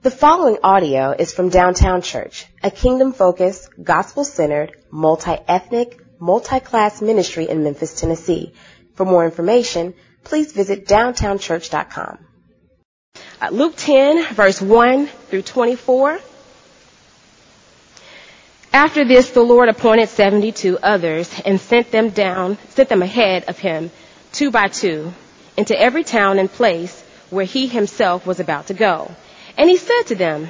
The 0.00 0.12
following 0.12 0.58
audio 0.62 1.10
is 1.10 1.32
from 1.34 1.48
Downtown 1.48 2.02
Church, 2.02 2.46
a 2.62 2.70
kingdom-focused, 2.70 3.82
gospel-centered, 3.82 4.76
multi-ethnic, 4.92 6.00
multi-class 6.20 7.02
ministry 7.02 7.48
in 7.48 7.64
Memphis, 7.64 8.00
Tennessee. 8.00 8.52
For 8.94 9.04
more 9.04 9.24
information, 9.24 9.94
please 10.22 10.52
visit 10.52 10.86
downtownchurch.com. 10.86 12.18
Uh, 13.40 13.48
Luke 13.50 13.74
10, 13.76 14.34
verse 14.34 14.62
1 14.62 15.08
through 15.08 15.42
24. 15.42 16.20
After 18.72 19.04
this, 19.04 19.30
the 19.32 19.42
Lord 19.42 19.68
appointed 19.68 20.10
72 20.10 20.78
others 20.80 21.28
and 21.44 21.60
sent 21.60 21.90
them 21.90 22.10
down, 22.10 22.56
sent 22.68 22.88
them 22.88 23.02
ahead 23.02 23.46
of 23.48 23.58
him, 23.58 23.90
two 24.30 24.52
by 24.52 24.68
two, 24.68 25.12
into 25.56 25.76
every 25.76 26.04
town 26.04 26.38
and 26.38 26.48
place 26.48 27.02
where 27.30 27.44
he 27.44 27.66
himself 27.66 28.28
was 28.28 28.38
about 28.38 28.68
to 28.68 28.74
go. 28.74 29.10
And 29.58 29.68
he 29.68 29.76
said 29.76 30.02
to 30.06 30.14
them, 30.14 30.48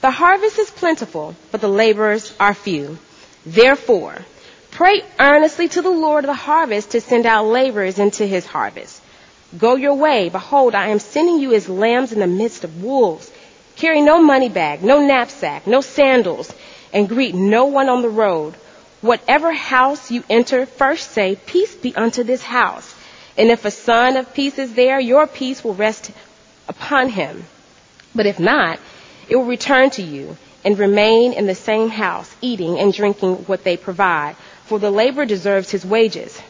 The 0.00 0.10
harvest 0.10 0.58
is 0.58 0.68
plentiful, 0.68 1.36
but 1.52 1.60
the 1.60 1.68
laborers 1.68 2.34
are 2.40 2.54
few. 2.54 2.98
Therefore, 3.46 4.16
pray 4.72 5.02
earnestly 5.20 5.68
to 5.68 5.80
the 5.80 5.90
Lord 5.90 6.24
of 6.24 6.28
the 6.28 6.34
harvest 6.34 6.90
to 6.90 7.00
send 7.00 7.24
out 7.24 7.46
laborers 7.46 8.00
into 8.00 8.26
his 8.26 8.44
harvest. 8.44 9.00
Go 9.56 9.76
your 9.76 9.94
way. 9.94 10.28
Behold, 10.28 10.74
I 10.74 10.88
am 10.88 10.98
sending 10.98 11.38
you 11.38 11.54
as 11.54 11.68
lambs 11.68 12.12
in 12.12 12.18
the 12.18 12.26
midst 12.26 12.64
of 12.64 12.82
wolves. 12.82 13.30
Carry 13.76 14.00
no 14.00 14.20
money 14.20 14.48
bag, 14.48 14.82
no 14.82 14.98
knapsack, 15.06 15.68
no 15.68 15.80
sandals, 15.80 16.52
and 16.92 17.08
greet 17.08 17.36
no 17.36 17.66
one 17.66 17.88
on 17.88 18.02
the 18.02 18.08
road. 18.08 18.54
Whatever 19.02 19.52
house 19.52 20.10
you 20.10 20.24
enter, 20.28 20.66
first 20.66 21.12
say, 21.12 21.36
Peace 21.46 21.76
be 21.76 21.94
unto 21.94 22.24
this 22.24 22.42
house. 22.42 22.92
And 23.38 23.50
if 23.50 23.64
a 23.64 23.70
son 23.70 24.16
of 24.16 24.34
peace 24.34 24.58
is 24.58 24.74
there, 24.74 24.98
your 24.98 25.28
peace 25.28 25.62
will 25.62 25.74
rest 25.74 26.10
upon 26.68 27.08
him. 27.08 27.44
But 28.14 28.26
if 28.26 28.38
not, 28.38 28.78
it 29.28 29.36
will 29.36 29.44
return 29.44 29.90
to 29.90 30.02
you 30.02 30.36
and 30.64 30.78
remain 30.78 31.32
in 31.32 31.46
the 31.46 31.54
same 31.54 31.88
house, 31.88 32.34
eating 32.40 32.78
and 32.78 32.92
drinking 32.92 33.34
what 33.46 33.64
they 33.64 33.76
provide. 33.76 34.36
For 34.66 34.78
the 34.78 34.90
laborer 34.90 35.26
deserves 35.26 35.70
his 35.70 35.84
wages. 35.84 36.40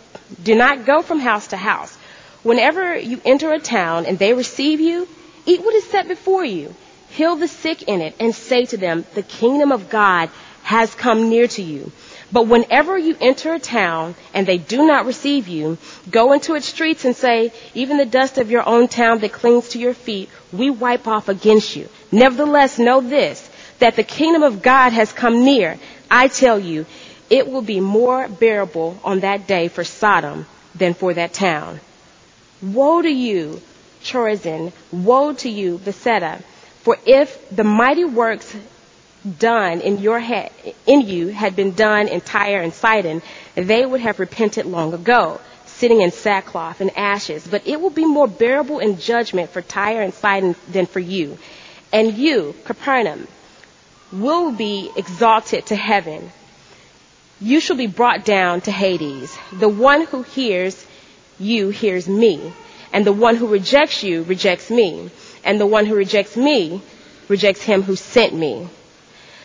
Do 0.42 0.54
not 0.54 0.86
go 0.86 1.02
from 1.02 1.20
house 1.20 1.48
to 1.48 1.56
house. 1.56 1.96
Whenever 2.42 2.96
you 2.96 3.20
enter 3.24 3.52
a 3.52 3.58
town 3.58 4.06
and 4.06 4.18
they 4.18 4.34
receive 4.34 4.80
you, 4.80 5.08
eat 5.46 5.64
what 5.64 5.74
is 5.74 5.84
set 5.84 6.08
before 6.08 6.44
you. 6.44 6.74
Heal 7.10 7.36
the 7.36 7.48
sick 7.48 7.82
in 7.82 8.00
it 8.00 8.14
and 8.18 8.34
say 8.34 8.64
to 8.66 8.76
them, 8.76 9.04
the 9.14 9.22
kingdom 9.22 9.70
of 9.70 9.90
God 9.90 10.30
has 10.62 10.94
come 10.94 11.28
near 11.28 11.46
to 11.48 11.62
you. 11.62 11.92
But 12.32 12.46
whenever 12.46 12.96
you 12.96 13.14
enter 13.20 13.52
a 13.52 13.58
town 13.58 14.14
and 14.32 14.46
they 14.46 14.56
do 14.56 14.86
not 14.86 15.04
receive 15.04 15.48
you, 15.48 15.76
go 16.10 16.32
into 16.32 16.54
its 16.54 16.66
streets 16.66 17.04
and 17.04 17.14
say, 17.14 17.52
even 17.74 17.98
the 17.98 18.06
dust 18.06 18.38
of 18.38 18.50
your 18.50 18.66
own 18.66 18.88
town 18.88 19.18
that 19.18 19.32
clings 19.32 19.68
to 19.70 19.78
your 19.78 19.92
feet, 19.92 20.30
we 20.50 20.70
wipe 20.70 21.06
off 21.06 21.28
against 21.28 21.76
you. 21.76 21.88
Nevertheless, 22.10 22.78
know 22.78 23.02
this, 23.02 23.48
that 23.80 23.96
the 23.96 24.02
kingdom 24.02 24.42
of 24.42 24.62
God 24.62 24.94
has 24.94 25.12
come 25.12 25.44
near. 25.44 25.78
I 26.10 26.28
tell 26.28 26.58
you, 26.58 26.86
it 27.28 27.48
will 27.48 27.62
be 27.62 27.80
more 27.80 28.28
bearable 28.28 28.98
on 29.04 29.20
that 29.20 29.46
day 29.46 29.68
for 29.68 29.84
Sodom 29.84 30.46
than 30.74 30.94
for 30.94 31.12
that 31.12 31.34
town. 31.34 31.80
Woe 32.62 33.02
to 33.02 33.10
you, 33.10 33.60
Chorazin! 34.02 34.72
Woe 34.90 35.34
to 35.34 35.50
you, 35.50 35.78
Bethsaida! 35.78 36.42
For 36.80 36.96
if 37.06 37.50
the 37.50 37.64
mighty 37.64 38.04
works 38.04 38.56
done 39.38 39.80
in 39.80 39.98
your 39.98 40.18
in 40.18 41.00
you 41.02 41.28
had 41.28 41.54
been 41.56 41.72
done 41.72 42.08
in 42.08 42.20
Tyre 42.20 42.60
and 42.60 42.72
Sidon, 42.72 43.22
they 43.54 43.84
would 43.86 44.00
have 44.00 44.18
repented 44.18 44.66
long 44.66 44.94
ago, 44.94 45.40
sitting 45.66 46.00
in 46.00 46.10
sackcloth 46.10 46.80
and 46.80 46.96
ashes. 46.96 47.46
But 47.46 47.66
it 47.66 47.80
will 47.80 47.90
be 47.90 48.04
more 48.04 48.28
bearable 48.28 48.78
in 48.78 48.98
judgment 48.98 49.50
for 49.50 49.62
Tyre 49.62 50.02
and 50.02 50.14
Sidon 50.14 50.56
than 50.70 50.86
for 50.86 51.00
you. 51.00 51.38
And 51.92 52.14
you, 52.14 52.54
Capernaum, 52.64 53.28
will 54.12 54.52
be 54.52 54.90
exalted 54.96 55.66
to 55.66 55.76
heaven. 55.76 56.30
You 57.40 57.60
shall 57.60 57.76
be 57.76 57.86
brought 57.86 58.24
down 58.24 58.60
to 58.62 58.70
Hades. 58.70 59.36
The 59.52 59.68
one 59.68 60.06
who 60.06 60.22
hears 60.22 60.86
you 61.38 61.70
hears 61.70 62.08
me. 62.08 62.52
And 62.92 63.06
the 63.06 63.12
one 63.12 63.36
who 63.36 63.46
rejects 63.46 64.04
you 64.04 64.22
rejects 64.24 64.70
me. 64.70 65.10
And 65.44 65.60
the 65.60 65.66
one 65.66 65.86
who 65.86 65.94
rejects 65.94 66.36
me 66.36 66.82
rejects 67.28 67.62
him 67.62 67.82
who 67.82 67.96
sent 67.96 68.34
me. 68.34 68.68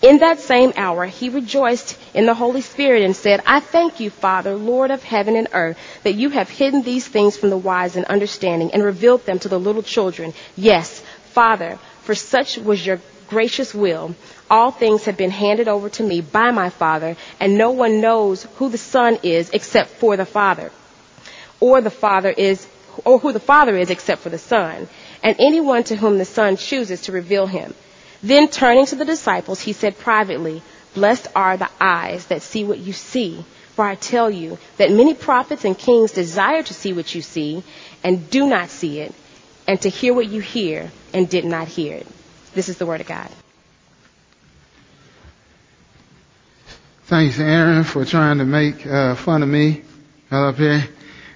In 0.00 0.18
that 0.18 0.38
same 0.38 0.72
hour, 0.76 1.06
he 1.06 1.28
rejoiced 1.28 1.98
in 2.14 2.24
the 2.24 2.34
Holy 2.34 2.60
Spirit 2.60 3.02
and 3.02 3.16
said, 3.16 3.42
I 3.44 3.58
thank 3.58 3.98
you, 3.98 4.10
Father, 4.10 4.54
Lord 4.54 4.92
of 4.92 5.02
heaven 5.02 5.34
and 5.34 5.48
earth, 5.52 5.76
that 6.04 6.14
you 6.14 6.30
have 6.30 6.48
hidden 6.48 6.82
these 6.82 7.06
things 7.06 7.36
from 7.36 7.50
the 7.50 7.58
wise 7.58 7.96
and 7.96 8.04
understanding 8.06 8.70
and 8.72 8.84
revealed 8.84 9.26
them 9.26 9.40
to 9.40 9.48
the 9.48 9.58
little 9.58 9.82
children. 9.82 10.34
Yes, 10.56 11.00
Father, 11.32 11.78
for 12.02 12.14
such 12.14 12.58
was 12.58 12.86
your 12.86 13.00
gracious 13.28 13.74
will. 13.74 14.14
All 14.48 14.70
things 14.70 15.04
have 15.06 15.16
been 15.16 15.32
handed 15.32 15.66
over 15.66 15.88
to 15.90 16.02
me 16.04 16.20
by 16.20 16.52
my 16.52 16.70
Father, 16.70 17.16
and 17.40 17.58
no 17.58 17.72
one 17.72 18.00
knows 18.00 18.44
who 18.56 18.68
the 18.68 18.78
Son 18.78 19.18
is 19.24 19.50
except 19.50 19.90
for 19.90 20.16
the 20.16 20.24
Father, 20.24 20.70
or 21.58 21.80
the 21.80 21.90
Father 21.90 22.30
is, 22.30 22.68
or 23.04 23.18
who 23.18 23.32
the 23.32 23.40
Father 23.40 23.76
is 23.76 23.90
except 23.90 24.22
for 24.22 24.30
the 24.30 24.38
Son, 24.38 24.88
and 25.24 25.36
anyone 25.40 25.82
to 25.84 25.96
whom 25.96 26.18
the 26.18 26.24
Son 26.24 26.56
chooses 26.56 27.02
to 27.02 27.12
reveal 27.12 27.48
him. 27.48 27.74
Then 28.22 28.48
turning 28.48 28.86
to 28.86 28.96
the 28.96 29.04
disciples, 29.04 29.60
he 29.60 29.72
said 29.72 29.98
privately, 29.98 30.62
Blessed 30.94 31.28
are 31.34 31.56
the 31.56 31.70
eyes 31.80 32.26
that 32.26 32.42
see 32.42 32.64
what 32.64 32.78
you 32.78 32.92
see. 32.92 33.44
For 33.74 33.84
I 33.84 33.94
tell 33.94 34.28
you 34.28 34.58
that 34.76 34.90
many 34.90 35.14
prophets 35.14 35.64
and 35.64 35.78
kings 35.78 36.10
desire 36.10 36.62
to 36.64 36.74
see 36.74 36.92
what 36.92 37.14
you 37.14 37.22
see 37.22 37.62
and 38.02 38.28
do 38.28 38.48
not 38.48 38.70
see 38.70 39.00
it, 39.00 39.14
and 39.68 39.80
to 39.82 39.88
hear 39.88 40.14
what 40.14 40.26
you 40.26 40.40
hear 40.40 40.90
and 41.14 41.28
did 41.28 41.44
not 41.44 41.68
hear 41.68 41.96
it. 41.96 42.06
This 42.54 42.68
is 42.68 42.78
the 42.78 42.86
word 42.86 43.00
of 43.00 43.06
God. 43.06 43.30
Thanks, 47.04 47.38
Aaron, 47.38 47.84
for 47.84 48.04
trying 48.04 48.38
to 48.38 48.44
make 48.44 48.84
uh, 48.84 49.14
fun 49.14 49.42
of 49.42 49.48
me 49.48 49.82
up 50.30 50.56
here. 50.56 50.84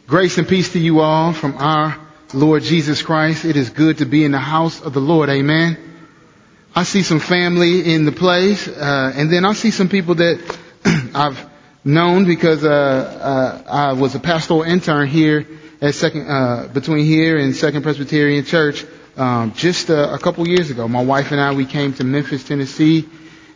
Grace 0.07 0.37
and 0.37 0.49
peace 0.49 0.73
to 0.73 0.79
you 0.79 1.01
all 1.01 1.33
from 1.33 1.57
our 1.57 1.97
Lord 2.35 2.63
Jesus 2.63 3.03
Christ. 3.03 3.45
It 3.45 3.57
is 3.57 3.71
good 3.71 3.99
to 3.99 4.05
be 4.05 4.25
in 4.25 4.33
the 4.33 4.39
house 4.39 4.83
of 4.83 4.93
the 4.93 5.01
Lord. 5.01 5.29
Amen. 5.31 5.92
I 6.75 6.85
see 6.85 7.03
some 7.03 7.21
family 7.21 7.93
in 7.93 8.07
the 8.07 8.13
place, 8.13 8.67
uh, 8.67 9.13
and 9.15 9.31
then 9.31 9.45
I 9.45 9.53
see 9.53 9.71
some 9.71 9.91
people 9.91 10.15
that 10.15 10.59
I've 11.15 11.47
known 11.85 12.25
because 12.25 12.65
uh, 12.65 12.69
uh, 13.67 13.71
I 13.71 13.93
was 13.93 14.15
a 14.15 14.19
pastoral 14.19 14.63
intern 14.63 15.07
here 15.07 15.47
at 15.83 15.95
second 15.95 16.27
uh, 16.31 16.69
between 16.73 17.05
here 17.05 17.37
and 17.37 17.55
Second 17.55 17.83
Presbyterian 17.83 18.47
Church 18.47 18.87
um, 19.19 19.53
just 19.53 19.91
uh, 19.91 20.15
a 20.15 20.19
couple 20.19 20.49
years 20.49 20.71
ago. 20.71 20.89
My 20.89 21.05
wife 21.05 21.31
and 21.31 21.39
I 21.43 21.53
we 21.53 21.67
came 21.67 21.93
to 21.95 22.05
Memphis, 22.05 22.43
Tennessee, 22.43 23.07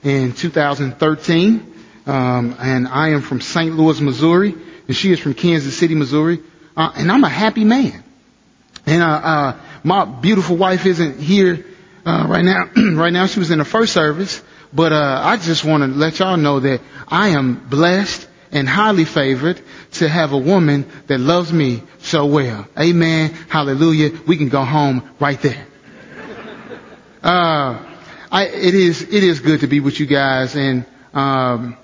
in 0.05 0.35
2013, 0.35 1.75
um, 2.07 2.55
and 2.61 2.87
I 2.87 3.09
am 3.11 3.23
from 3.23 3.41
St. 3.41 3.75
Louis, 3.75 3.99
Missouri, 3.99 4.55
and 4.89 4.95
she 4.95 5.11
is 5.11 5.21
from 5.21 5.33
Kansas 5.33 5.75
City, 5.79 5.95
Missouri, 5.95 6.41
uh, 6.77 6.93
and 6.95 7.11
I'm 7.11 7.25
a 7.25 7.31
happy 7.31 7.65
man. 7.65 8.05
And 8.85 9.57
my 9.83 10.05
beautiful 10.05 10.57
wife 10.57 10.85
isn't 10.85 11.19
here 11.19 11.65
uh, 12.07 12.25
right 12.29 12.45
now, 12.45 12.71
right 12.95 13.13
now 13.13 13.27
she 13.27 13.41
was 13.41 13.51
in 13.51 13.59
the 13.59 13.65
first 13.65 13.93
service, 13.93 14.41
but 14.73 14.93
uh, 14.93 15.21
I 15.25 15.37
just 15.37 15.65
want 15.65 15.83
to 15.83 15.89
let 15.89 16.21
y'all 16.21 16.37
know 16.37 16.61
that 16.61 16.81
I 17.09 17.31
am 17.31 17.69
blessed 17.69 18.29
and 18.53 18.69
highly 18.69 19.05
favored 19.05 19.61
to 19.93 20.09
have 20.09 20.33
a 20.33 20.39
woman 20.39 20.89
that 21.09 21.19
loves 21.19 21.53
me 21.53 21.83
so 21.99 22.27
well. 22.27 22.67
Amen. 22.79 23.31
Hallelujah. 23.49 24.13
We 24.25 24.37
can 24.37 24.49
go 24.49 24.65
home 24.65 25.03
right 25.19 25.41
there. 25.41 25.67
Uh, 27.25 27.85
I, 28.31 28.47
it 28.47 28.75
is, 28.75 29.03
it 29.03 29.25
is 29.25 29.41
good 29.41 29.61
to 29.61 29.67
be 29.67 29.81
with 29.81 29.99
you 29.99 30.07
guys 30.07 30.55
and, 30.55 30.85
um, 31.13 31.77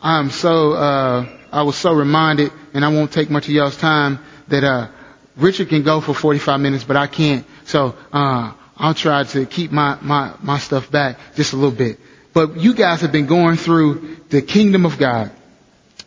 I'm 0.00 0.30
so, 0.30 0.74
uh, 0.74 1.26
I 1.50 1.62
was 1.62 1.74
so 1.74 1.92
reminded 1.92 2.52
and 2.72 2.84
I 2.84 2.88
won't 2.88 3.10
take 3.10 3.30
much 3.30 3.48
of 3.48 3.50
y'all's 3.50 3.76
time 3.76 4.20
that, 4.46 4.62
uh, 4.62 4.88
Richard 5.36 5.68
can 5.70 5.82
go 5.82 6.00
for 6.00 6.14
45 6.14 6.60
minutes, 6.60 6.84
but 6.84 6.96
I 6.96 7.08
can't. 7.08 7.44
So, 7.64 7.96
uh, 8.12 8.52
I'll 8.76 8.94
try 8.94 9.24
to 9.24 9.46
keep 9.46 9.72
my, 9.72 9.98
my, 10.02 10.34
my 10.42 10.58
stuff 10.58 10.90
back 10.90 11.18
just 11.34 11.52
a 11.52 11.56
little 11.56 11.76
bit. 11.76 11.98
But 12.32 12.56
you 12.58 12.74
guys 12.74 13.00
have 13.00 13.12
been 13.12 13.26
going 13.26 13.56
through 13.56 14.16
the 14.28 14.42
kingdom 14.42 14.84
of 14.84 14.98
God. 14.98 15.30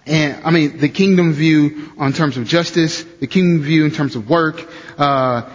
And 0.05 0.43
I 0.45 0.51
mean, 0.51 0.77
the 0.77 0.89
kingdom 0.89 1.33
view 1.33 1.91
on 1.97 2.13
terms 2.13 2.37
of 2.37 2.47
justice, 2.47 3.03
the 3.03 3.27
kingdom 3.27 3.63
view 3.63 3.85
in 3.85 3.91
terms 3.91 4.15
of 4.15 4.29
work, 4.29 4.67
uh, 4.97 5.49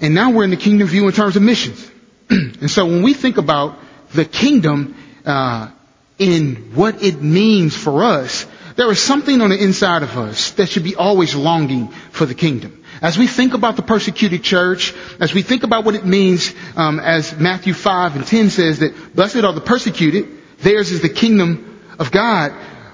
and 0.00 0.14
now 0.14 0.30
we're 0.32 0.44
in 0.44 0.50
the 0.50 0.56
kingdom 0.56 0.88
view 0.88 1.06
in 1.06 1.12
terms 1.12 1.36
of 1.36 1.42
missions. 1.42 1.90
and 2.30 2.70
so 2.70 2.84
when 2.86 3.02
we 3.02 3.14
think 3.14 3.38
about 3.38 3.78
the 4.12 4.24
kingdom, 4.24 4.96
uh, 5.24 5.70
in 6.18 6.56
what 6.74 7.02
it 7.02 7.20
means 7.22 7.76
for 7.76 8.04
us, 8.04 8.46
there 8.76 8.90
is 8.90 9.00
something 9.00 9.40
on 9.40 9.50
the 9.50 9.62
inside 9.62 10.02
of 10.02 10.16
us 10.18 10.50
that 10.52 10.68
should 10.68 10.84
be 10.84 10.96
always 10.96 11.34
longing 11.34 11.88
for 12.10 12.26
the 12.26 12.34
kingdom. 12.34 12.84
As 13.00 13.18
we 13.18 13.26
think 13.26 13.54
about 13.54 13.76
the 13.76 13.82
persecuted 13.82 14.42
church, 14.42 14.94
as 15.20 15.34
we 15.34 15.42
think 15.42 15.62
about 15.62 15.84
what 15.84 15.94
it 15.94 16.04
means, 16.04 16.54
um, 16.76 16.98
as 16.98 17.36
Matthew 17.38 17.74
5 17.74 18.16
and 18.16 18.26
10 18.26 18.50
says 18.50 18.78
that 18.80 19.14
blessed 19.14 19.44
are 19.44 19.52
the 19.52 19.60
persecuted, 19.60 20.28
theirs 20.58 20.90
is 20.90 21.02
the 21.02 21.08
kingdom 21.08 21.80
of 21.98 22.10
God. 22.10 22.52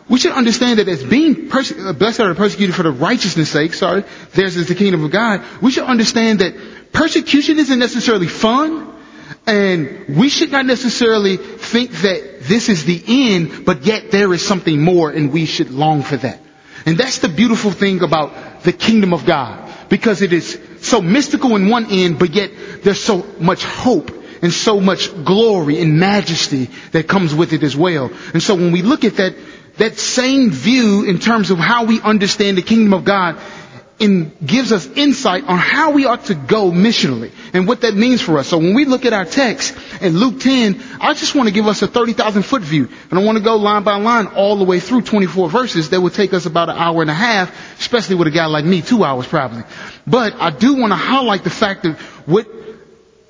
We 0.09 0.19
should 0.19 0.32
understand 0.32 0.81
that 0.81 0.88
as 0.88 1.05
being 1.05 1.49
perse- 1.49 1.73
uh, 1.73 1.93
blessed 1.93 2.21
are 2.21 2.29
the 2.29 2.35
persecuted 2.35 2.75
for 2.75 2.82
the 2.82 2.91
righteousness 2.91 3.50
sake, 3.50 3.75
sorry, 3.75 4.05
theirs 4.35 4.56
is 4.56 4.69
the 4.69 4.75
kingdom 4.75 5.05
of 5.05 5.11
God. 5.11 5.43
We 5.62 5.71
should 5.71 5.85
understand 5.85 6.41
that 6.41 6.93
persecution 6.93 7.59
isn't 7.59 7.79
necessarily 7.79 8.27
fun, 8.27 8.93
and 9.47 10.17
we 10.17 10.29
should 10.29 10.50
not 10.50 10.67
necessarily 10.67 11.37
think 11.37 11.93
that 12.03 12.30
this 12.41 12.69
is 12.69 12.85
the 12.85 13.03
end, 13.07 13.67
but 13.67 13.85
yet 13.85 14.11
there 14.11 14.33
is 14.33 14.47
something 14.47 14.83
more 14.83 15.11
and 15.11 15.33
we 15.33 15.45
should 15.45 15.71
long 15.71 16.03
for 16.03 16.17
that. 16.17 16.41
And 16.87 16.97
that's 16.97 17.19
the 17.19 17.29
beautiful 17.29 17.71
thing 17.71 18.03
about 18.03 18.63
the 18.63 18.73
kingdom 18.73 19.13
of 19.13 19.27
God. 19.27 19.71
Because 19.89 20.23
it 20.23 20.33
is 20.33 20.59
so 20.81 21.03
mystical 21.03 21.57
in 21.57 21.69
one 21.69 21.87
end, 21.91 22.19
but 22.19 22.31
yet 22.31 22.51
there's 22.83 23.03
so 23.03 23.27
much 23.39 23.65
hope 23.65 24.11
and 24.43 24.53
so 24.53 24.81
much 24.81 25.13
glory 25.25 25.81
and 25.81 25.99
majesty 25.99 26.71
that 26.93 27.07
comes 27.07 27.35
with 27.35 27.53
it 27.53 27.63
as 27.63 27.77
well. 27.77 28.11
And 28.33 28.43
so 28.43 28.55
when 28.55 28.73
we 28.73 28.83
look 28.83 29.05
at 29.05 29.17
that, 29.17 29.35
that 29.77 29.99
same 29.99 30.51
view 30.51 31.05
in 31.05 31.19
terms 31.19 31.51
of 31.51 31.59
how 31.59 31.85
we 31.85 32.01
understand 32.01 32.57
the 32.57 32.63
kingdom 32.63 32.95
of 32.95 33.05
God, 33.05 33.39
and 34.00 34.35
gives 34.44 34.73
us 34.73 34.87
insight 34.87 35.44
on 35.44 35.58
how 35.58 35.91
we 35.91 36.06
ought 36.06 36.25
to 36.25 36.35
go 36.35 36.70
missionally 36.70 37.31
and 37.52 37.69
what 37.69 37.82
that 37.82 37.94
means 37.94 38.23
for 38.23 38.38
us. 38.38 38.49
So 38.49 38.56
when 38.58 38.75
we 38.75 38.87
look 38.87 39.05
at 39.05 39.12
our 39.12 39.26
text 39.26 39.76
in 40.00 40.17
Luke 40.17 40.41
10, 40.41 40.82
I 41.00 41.12
just 41.12 41.35
want 41.35 41.49
to 41.49 41.55
give 41.55 41.67
us 41.67 41.82
a 41.82 41.87
30,000 41.87 42.43
foot 42.43 42.62
view. 42.62 42.88
And 43.11 43.19
I 43.19 43.23
want 43.23 43.37
to 43.37 43.44
go 43.44 43.56
line 43.56 43.82
by 43.82 43.97
line 43.97 44.29
all 44.29 44.56
the 44.56 44.64
way 44.64 44.81
through 44.81 45.02
24 45.02 45.50
verses 45.50 45.91
that 45.91 46.00
would 46.00 46.14
take 46.14 46.32
us 46.32 46.47
about 46.47 46.70
an 46.70 46.79
hour 46.79 47.02
and 47.02 47.11
a 47.11 47.14
half, 47.14 47.79
especially 47.79 48.17
with 48.17 48.29
a 48.29 48.31
guy 48.31 48.47
like 48.47 48.64
me, 48.64 48.81
two 48.81 49.05
hours 49.05 49.26
probably. 49.26 49.64
But 50.06 50.35
I 50.41 50.50
do 50.50 50.76
want 50.76 50.93
to 50.93 50.96
highlight 50.96 51.44
the 51.44 51.50
fact 51.50 51.82
that 51.82 51.99
what 52.26 52.49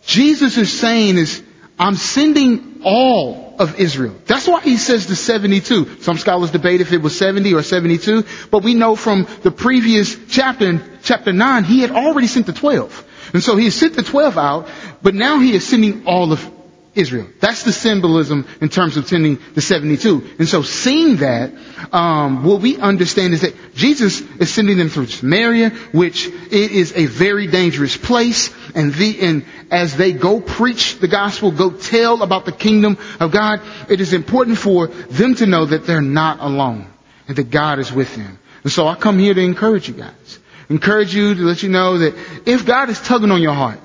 Jesus 0.06 0.56
is 0.56 0.72
saying 0.78 1.18
is, 1.18 1.42
I'm 1.78 1.96
sending 1.96 2.69
all 2.84 3.54
of 3.58 3.78
Israel. 3.78 4.14
That's 4.26 4.48
why 4.48 4.60
he 4.60 4.76
says 4.76 5.06
the 5.06 5.16
72. 5.16 6.00
Some 6.02 6.16
scholars 6.16 6.50
debate 6.50 6.80
if 6.80 6.92
it 6.92 7.02
was 7.02 7.16
70 7.18 7.54
or 7.54 7.62
72, 7.62 8.24
but 8.50 8.62
we 8.62 8.74
know 8.74 8.96
from 8.96 9.26
the 9.42 9.50
previous 9.50 10.16
chapter, 10.28 10.82
chapter 11.02 11.32
9, 11.32 11.64
he 11.64 11.80
had 11.80 11.90
already 11.90 12.26
sent 12.26 12.46
the 12.46 12.52
12. 12.52 13.06
And 13.34 13.42
so 13.42 13.56
he 13.56 13.70
sent 13.70 13.94
the 13.94 14.02
12 14.02 14.38
out, 14.38 14.68
but 15.02 15.14
now 15.14 15.38
he 15.38 15.52
is 15.52 15.66
sending 15.66 16.06
all 16.06 16.32
of 16.32 16.59
Israel. 16.94 17.28
That's 17.38 17.62
the 17.62 17.72
symbolism 17.72 18.46
in 18.60 18.68
terms 18.68 18.96
of 18.96 19.06
sending 19.06 19.38
the 19.54 19.60
72. 19.60 20.30
And 20.40 20.48
so 20.48 20.62
seeing 20.62 21.16
that, 21.16 21.52
um, 21.92 22.44
what 22.44 22.60
we 22.60 22.78
understand 22.78 23.32
is 23.32 23.42
that 23.42 23.74
Jesus 23.74 24.20
is 24.20 24.52
sending 24.52 24.76
them 24.76 24.88
through 24.88 25.06
Samaria, 25.06 25.70
which 25.92 26.26
it 26.26 26.72
is 26.72 26.92
a 26.96 27.06
very 27.06 27.46
dangerous 27.46 27.96
place. 27.96 28.52
And 28.74 28.92
the, 28.92 29.20
and 29.20 29.44
as 29.70 29.96
they 29.96 30.12
go 30.12 30.40
preach 30.40 30.98
the 30.98 31.06
gospel, 31.06 31.52
go 31.52 31.70
tell 31.70 32.22
about 32.22 32.44
the 32.44 32.52
kingdom 32.52 32.98
of 33.20 33.30
God, 33.30 33.60
it 33.88 34.00
is 34.00 34.12
important 34.12 34.58
for 34.58 34.88
them 34.88 35.36
to 35.36 35.46
know 35.46 35.66
that 35.66 35.86
they're 35.86 36.00
not 36.00 36.40
alone 36.40 36.86
and 37.28 37.36
that 37.36 37.50
God 37.50 37.78
is 37.78 37.92
with 37.92 38.16
them. 38.16 38.38
And 38.64 38.72
so 38.72 38.88
I 38.88 38.96
come 38.96 39.18
here 39.18 39.32
to 39.32 39.40
encourage 39.40 39.88
you 39.88 39.94
guys. 39.94 40.40
Encourage 40.68 41.14
you 41.14 41.34
to 41.34 41.42
let 41.42 41.62
you 41.62 41.68
know 41.68 41.98
that 41.98 42.14
if 42.46 42.66
God 42.66 42.90
is 42.90 43.00
tugging 43.00 43.30
on 43.30 43.40
your 43.40 43.54
heart, 43.54 43.80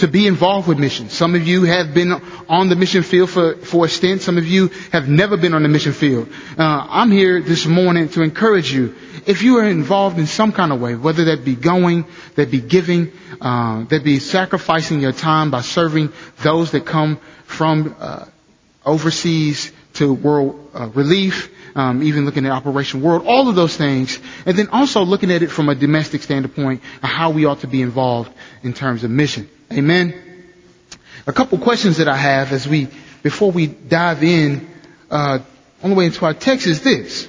to 0.00 0.08
be 0.08 0.26
involved 0.26 0.66
with 0.68 0.78
missions. 0.78 1.12
Some 1.12 1.34
of 1.34 1.46
you 1.46 1.64
have 1.64 1.92
been 1.94 2.12
on 2.48 2.68
the 2.68 2.76
mission 2.76 3.02
field 3.02 3.30
for, 3.30 3.54
for 3.56 3.84
a 3.84 3.88
stint. 3.88 4.22
Some 4.22 4.38
of 4.38 4.46
you 4.46 4.68
have 4.92 5.08
never 5.08 5.36
been 5.36 5.54
on 5.54 5.62
the 5.62 5.68
mission 5.68 5.92
field. 5.92 6.28
Uh, 6.58 6.86
I'm 6.88 7.10
here 7.10 7.40
this 7.40 7.66
morning 7.66 8.08
to 8.10 8.22
encourage 8.22 8.72
you. 8.72 8.94
If 9.26 9.42
you 9.42 9.58
are 9.58 9.68
involved 9.68 10.18
in 10.18 10.26
some 10.26 10.52
kind 10.52 10.72
of 10.72 10.80
way, 10.80 10.94
whether 10.94 11.26
that 11.26 11.44
be 11.44 11.54
going, 11.54 12.06
that 12.36 12.50
be 12.50 12.60
giving, 12.60 13.12
uh, 13.40 13.84
that 13.84 14.02
be 14.02 14.18
sacrificing 14.18 15.00
your 15.00 15.12
time 15.12 15.50
by 15.50 15.60
serving 15.60 16.12
those 16.42 16.70
that 16.72 16.86
come 16.86 17.18
from 17.44 17.94
uh, 18.00 18.24
overseas 18.86 19.70
to 20.00 20.12
world 20.14 20.70
uh, 20.74 20.88
relief, 20.88 21.54
um, 21.76 22.02
even 22.02 22.24
looking 22.24 22.46
at 22.46 22.52
Operation 22.52 23.02
World, 23.02 23.26
all 23.26 23.48
of 23.48 23.54
those 23.54 23.76
things, 23.76 24.18
and 24.46 24.56
then 24.56 24.68
also 24.68 25.02
looking 25.02 25.30
at 25.30 25.42
it 25.42 25.50
from 25.50 25.68
a 25.68 25.74
domestic 25.74 26.22
standpoint, 26.22 26.82
how 27.02 27.30
we 27.30 27.44
ought 27.44 27.60
to 27.60 27.66
be 27.66 27.82
involved 27.82 28.32
in 28.62 28.72
terms 28.72 29.04
of 29.04 29.10
mission. 29.10 29.48
Amen. 29.70 30.14
A 31.26 31.32
couple 31.32 31.58
questions 31.58 31.98
that 31.98 32.08
I 32.08 32.16
have 32.16 32.50
as 32.52 32.66
we, 32.66 32.88
before 33.22 33.52
we 33.52 33.66
dive 33.66 34.24
in, 34.24 34.68
uh, 35.10 35.40
on 35.82 35.90
the 35.90 35.96
way 35.96 36.06
into 36.06 36.24
our 36.24 36.34
text 36.34 36.66
is 36.66 36.82
this. 36.82 37.28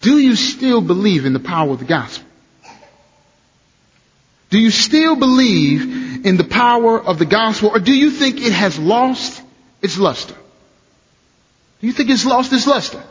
Do 0.00 0.18
you 0.18 0.34
still 0.34 0.80
believe 0.80 1.26
in 1.26 1.34
the 1.34 1.40
power 1.40 1.70
of 1.70 1.78
the 1.78 1.84
gospel? 1.84 2.26
Do 4.48 4.58
you 4.58 4.70
still 4.70 5.16
believe 5.16 6.03
in 6.24 6.36
the 6.38 6.44
power 6.44 6.98
of 7.00 7.18
the 7.18 7.26
gospel 7.26 7.68
or 7.68 7.78
do 7.78 7.92
you 7.94 8.10
think 8.10 8.40
it 8.40 8.52
has 8.52 8.78
lost 8.78 9.40
its 9.82 9.98
luster? 9.98 10.34
Do 11.80 11.86
you 11.86 11.92
think 11.92 12.08
it's 12.10 12.24
lost 12.24 12.52
its 12.52 12.66
luster? 12.66 13.02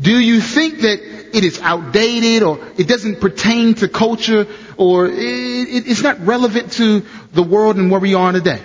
Do 0.00 0.18
you 0.18 0.40
think 0.40 0.80
that 0.80 0.98
it 1.36 1.44
is 1.44 1.60
outdated 1.60 2.42
or 2.42 2.58
it 2.76 2.88
doesn't 2.88 3.20
pertain 3.20 3.74
to 3.74 3.88
culture 3.88 4.48
or 4.76 5.06
it, 5.06 5.14
it, 5.16 5.88
it's 5.88 6.02
not 6.02 6.26
relevant 6.26 6.72
to 6.72 7.04
the 7.32 7.42
world 7.44 7.76
and 7.76 7.88
where 7.90 8.00
we 8.00 8.14
are 8.14 8.32
today? 8.32 8.60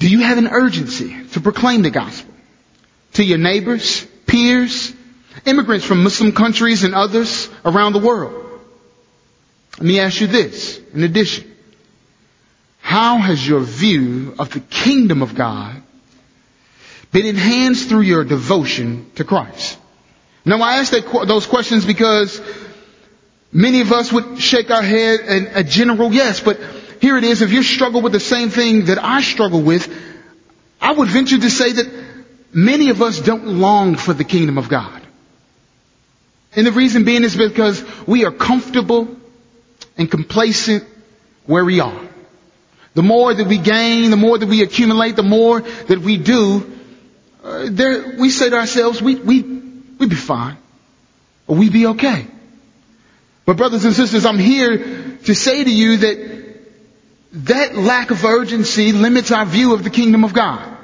Do 0.00 0.08
you 0.08 0.20
have 0.20 0.36
an 0.38 0.48
urgency 0.48 1.24
to 1.28 1.40
proclaim 1.40 1.82
the 1.82 1.90
gospel 1.90 2.34
to 3.14 3.24
your 3.24 3.38
neighbors, 3.38 4.04
peers, 4.26 4.92
immigrants 5.46 5.86
from 5.86 6.02
Muslim 6.02 6.32
countries 6.32 6.82
and 6.82 6.92
others 6.94 7.48
around 7.64 7.92
the 7.92 8.00
world? 8.00 8.45
Let 9.78 9.86
me 9.86 10.00
ask 10.00 10.20
you 10.20 10.26
this 10.26 10.80
in 10.94 11.02
addition. 11.02 11.52
How 12.80 13.18
has 13.18 13.46
your 13.46 13.60
view 13.60 14.34
of 14.38 14.50
the 14.52 14.60
kingdom 14.60 15.20
of 15.22 15.34
God 15.34 15.82
been 17.12 17.26
enhanced 17.26 17.88
through 17.88 18.02
your 18.02 18.24
devotion 18.24 19.10
to 19.16 19.24
Christ? 19.24 19.78
Now 20.44 20.62
I 20.62 20.76
ask 20.76 20.92
that, 20.92 21.26
those 21.26 21.46
questions 21.46 21.84
because 21.84 22.40
many 23.52 23.80
of 23.80 23.92
us 23.92 24.12
would 24.12 24.38
shake 24.40 24.70
our 24.70 24.82
head 24.82 25.20
and 25.20 25.48
a 25.54 25.64
general 25.64 26.12
yes, 26.12 26.40
but 26.40 26.58
here 27.00 27.18
it 27.18 27.24
is. 27.24 27.42
If 27.42 27.52
you 27.52 27.62
struggle 27.62 28.00
with 28.00 28.12
the 28.12 28.20
same 28.20 28.50
thing 28.50 28.86
that 28.86 29.02
I 29.02 29.20
struggle 29.20 29.60
with, 29.60 29.92
I 30.80 30.92
would 30.92 31.08
venture 31.08 31.38
to 31.38 31.50
say 31.50 31.72
that 31.72 31.90
many 32.52 32.90
of 32.90 33.02
us 33.02 33.20
don't 33.20 33.46
long 33.46 33.96
for 33.96 34.14
the 34.14 34.24
kingdom 34.24 34.56
of 34.56 34.68
God. 34.68 35.02
And 36.54 36.66
the 36.66 36.72
reason 36.72 37.04
being 37.04 37.24
is 37.24 37.36
because 37.36 37.84
we 38.06 38.24
are 38.24 38.30
comfortable 38.30 39.15
and 39.96 40.10
complacent 40.10 40.84
where 41.46 41.64
we 41.64 41.80
are. 41.80 42.00
The 42.94 43.02
more 43.02 43.32
that 43.32 43.46
we 43.46 43.58
gain, 43.58 44.10
the 44.10 44.16
more 44.16 44.38
that 44.38 44.48
we 44.48 44.62
accumulate, 44.62 45.16
the 45.16 45.22
more 45.22 45.60
that 45.60 45.98
we 45.98 46.16
do, 46.16 46.78
uh, 47.44 47.66
there, 47.70 48.16
we 48.18 48.30
say 48.30 48.50
to 48.50 48.56
ourselves, 48.56 49.00
we, 49.02 49.16
we, 49.16 49.42
we'd 49.42 50.10
be 50.10 50.16
fine. 50.16 50.56
Or 51.46 51.56
we'd 51.56 51.72
be 51.72 51.86
okay. 51.86 52.26
But 53.44 53.56
brothers 53.56 53.84
and 53.84 53.94
sisters, 53.94 54.26
I'm 54.26 54.38
here 54.38 55.18
to 55.24 55.34
say 55.34 55.62
to 55.62 55.70
you 55.70 55.98
that 55.98 56.36
that 57.32 57.76
lack 57.76 58.10
of 58.10 58.24
urgency 58.24 58.92
limits 58.92 59.30
our 59.30 59.44
view 59.44 59.74
of 59.74 59.84
the 59.84 59.90
kingdom 59.90 60.24
of 60.24 60.32
God. 60.32 60.76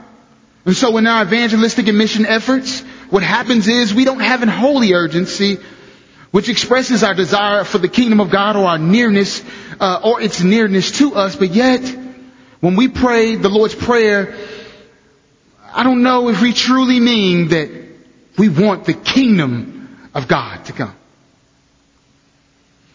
And 0.65 0.77
so 0.77 0.97
in 0.99 1.07
our 1.07 1.25
evangelistic 1.25 1.89
and 1.89 1.99
mission 1.99 2.25
efforts, 2.25 2.83
what 3.11 3.23
happens 3.23 3.67
is 3.67 3.93
we 3.93 4.05
don't 4.05 4.21
have 4.21 4.43
an 4.43 4.49
holy 4.49 4.93
urgency 4.93 5.59
which 6.33 6.49
expresses 6.49 7.05
our 7.05 7.15
desire 7.15 7.63
for 7.63 7.79
the 7.79 7.89
kingdom 7.89 8.19
of 8.19 8.31
God 8.31 8.57
or 8.57 8.65
our 8.65 8.79
nearness, 8.79 9.45
uh, 9.79 10.01
or 10.03 10.21
its 10.21 10.43
nearness 10.43 10.91
to 10.99 11.15
us, 11.15 11.37
but 11.37 11.51
yet, 11.51 11.81
when 12.61 12.75
we 12.75 12.89
pray 12.89 13.37
the 13.37 13.49
Lord's 13.49 13.75
Prayer, 13.75 14.35
I 15.75 15.85
don't 15.85 16.03
know 16.03 16.29
if 16.29 16.41
we 16.41 16.53
truly 16.53 17.01
mean 17.01 17.49
that 17.49 17.71
we 18.39 18.49
want 18.49 18.85
the 18.85 18.95
kingdom 18.95 20.09
of 20.15 20.27
God 20.27 20.65
to 20.67 20.73
come. 20.73 20.95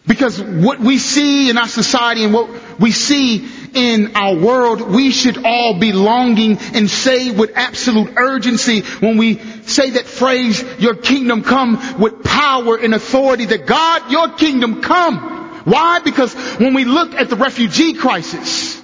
Because 0.07 0.41
what 0.41 0.79
we 0.79 0.97
see 0.97 1.49
in 1.49 1.57
our 1.57 1.67
society 1.67 2.23
and 2.23 2.33
what 2.33 2.79
we 2.79 2.91
see 2.91 3.47
in 3.77 4.15
our 4.15 4.35
world, 4.35 4.81
we 4.81 5.11
should 5.11 5.45
all 5.45 5.79
be 5.79 5.91
longing 5.91 6.57
and 6.73 6.89
say 6.89 7.29
with 7.29 7.51
absolute 7.55 8.13
urgency 8.17 8.81
when 8.81 9.17
we 9.17 9.37
say 9.67 9.91
that 9.91 10.05
phrase, 10.05 10.63
your 10.79 10.95
kingdom 10.95 11.43
come 11.43 11.99
with 11.99 12.23
power 12.23 12.75
and 12.75 12.95
authority 12.95 13.45
that 13.45 13.67
God, 13.67 14.11
your 14.11 14.29
kingdom 14.29 14.81
come. 14.81 15.61
Why? 15.65 15.99
Because 15.99 16.33
when 16.57 16.73
we 16.73 16.85
look 16.85 17.13
at 17.13 17.29
the 17.29 17.35
refugee 17.35 17.93
crisis, 17.93 18.76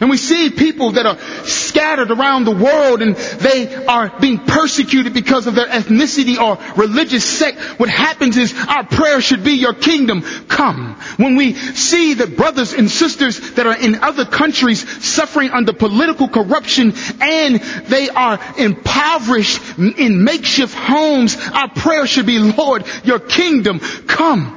And 0.00 0.08
we 0.08 0.16
see 0.16 0.48
people 0.48 0.92
that 0.92 1.04
are 1.04 1.18
scattered 1.44 2.10
around 2.10 2.44
the 2.44 2.56
world 2.56 3.02
and 3.02 3.14
they 3.14 3.84
are 3.84 4.10
being 4.18 4.38
persecuted 4.38 5.12
because 5.12 5.46
of 5.46 5.54
their 5.54 5.66
ethnicity 5.66 6.38
or 6.38 6.58
religious 6.74 7.22
sect. 7.22 7.58
What 7.78 7.90
happens 7.90 8.38
is 8.38 8.54
our 8.66 8.86
prayer 8.86 9.20
should 9.20 9.44
be 9.44 9.52
your 9.52 9.74
kingdom 9.74 10.22
come. 10.48 10.94
When 11.18 11.36
we 11.36 11.52
see 11.52 12.14
the 12.14 12.26
brothers 12.26 12.72
and 12.72 12.90
sisters 12.90 13.52
that 13.52 13.66
are 13.66 13.76
in 13.76 13.96
other 13.96 14.24
countries 14.24 14.88
suffering 15.04 15.50
under 15.50 15.74
political 15.74 16.28
corruption 16.28 16.94
and 17.20 17.60
they 17.60 18.08
are 18.08 18.40
impoverished 18.56 19.60
in 19.78 20.24
makeshift 20.24 20.74
homes, 20.74 21.36
our 21.52 21.68
prayer 21.68 22.06
should 22.06 22.24
be, 22.24 22.38
Lord, 22.38 22.86
your 23.04 23.18
kingdom 23.18 23.80
come. 23.80 24.56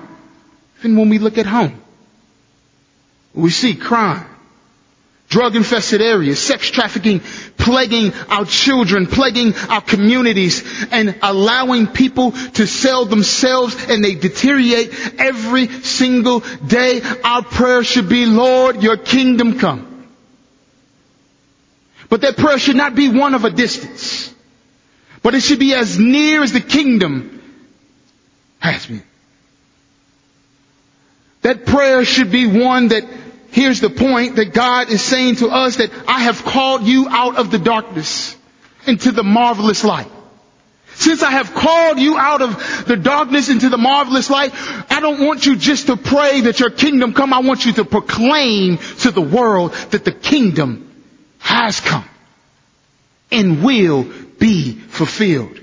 And 0.84 0.98
when 0.98 1.10
we 1.10 1.20
look 1.20 1.38
at 1.38 1.46
home, 1.46 1.82
we 3.34 3.50
see 3.50 3.76
crime 3.76 4.30
drug 5.34 5.56
infested 5.56 6.00
areas, 6.00 6.38
sex 6.40 6.70
trafficking, 6.70 7.20
plaguing 7.58 8.14
our 8.30 8.46
children, 8.46 9.08
plaguing 9.08 9.56
our 9.68 9.82
communities, 9.82 10.64
and 10.92 11.18
allowing 11.24 11.88
people 11.88 12.32
to 12.32 12.68
sell 12.68 13.06
themselves 13.06 13.76
and 13.90 14.04
they 14.04 14.14
deteriorate 14.14 14.94
every 15.20 15.68
single 15.82 16.42
day. 16.68 17.02
Our 17.24 17.42
prayer 17.42 17.84
should 17.84 18.08
be, 18.10 18.28
Lord, 18.28 18.84
your 18.84 18.96
kingdom 18.96 19.58
come. 19.58 20.08
But 22.10 22.22
that 22.22 22.38
prayer 22.38 22.60
should 22.60 22.76
not 22.76 22.94
be 22.94 23.10
one 23.10 23.34
of 23.34 23.44
a 23.44 23.50
distance, 23.50 24.32
but 25.24 25.34
it 25.34 25.42
should 25.42 25.58
be 25.58 25.74
as 25.74 25.98
near 25.98 26.44
as 26.44 26.52
the 26.52 26.62
kingdom 26.62 27.42
has 28.60 28.86
been. 28.86 29.02
That 31.42 31.66
prayer 31.66 32.06
should 32.06 32.30
be 32.32 32.46
one 32.46 32.90
that 32.90 33.04
Here's 33.54 33.82
the 33.82 33.92
point 33.92 34.38
that 34.38 34.52
God 34.52 34.90
is 34.90 35.04
saying 35.04 35.36
to 35.38 35.50
us 35.50 35.76
that 35.76 35.92
I 36.08 36.22
have 36.22 36.44
called 36.44 36.88
you 36.88 37.08
out 37.08 37.38
of 37.38 37.52
the 37.52 37.60
darkness 37.60 38.36
into 38.88 39.12
the 39.12 39.22
marvelous 39.24 39.84
light. 39.84 40.10
Since 40.96 41.22
I 41.22 41.30
have 41.30 41.54
called 41.54 42.00
you 42.00 42.18
out 42.18 42.42
of 42.42 42.86
the 42.88 42.98
darkness 42.98 43.50
into 43.50 43.70
the 43.70 43.78
marvelous 43.78 44.32
light, 44.32 44.54
I 44.92 45.00
don't 45.02 45.24
want 45.24 45.46
you 45.46 45.56
just 45.56 45.86
to 45.86 45.96
pray 45.96 46.42
that 46.42 46.60
your 46.60 46.72
kingdom 46.72 47.14
come. 47.14 47.32
I 47.32 47.42
want 47.42 47.64
you 47.64 47.74
to 47.74 47.86
proclaim 47.86 48.80
to 49.02 49.12
the 49.12 49.22
world 49.22 49.74
that 49.92 50.04
the 50.04 50.12
kingdom 50.12 50.92
has 51.38 51.80
come 51.80 52.06
and 53.32 53.64
will 53.64 54.04
be 54.40 54.74
fulfilled. 54.74 55.60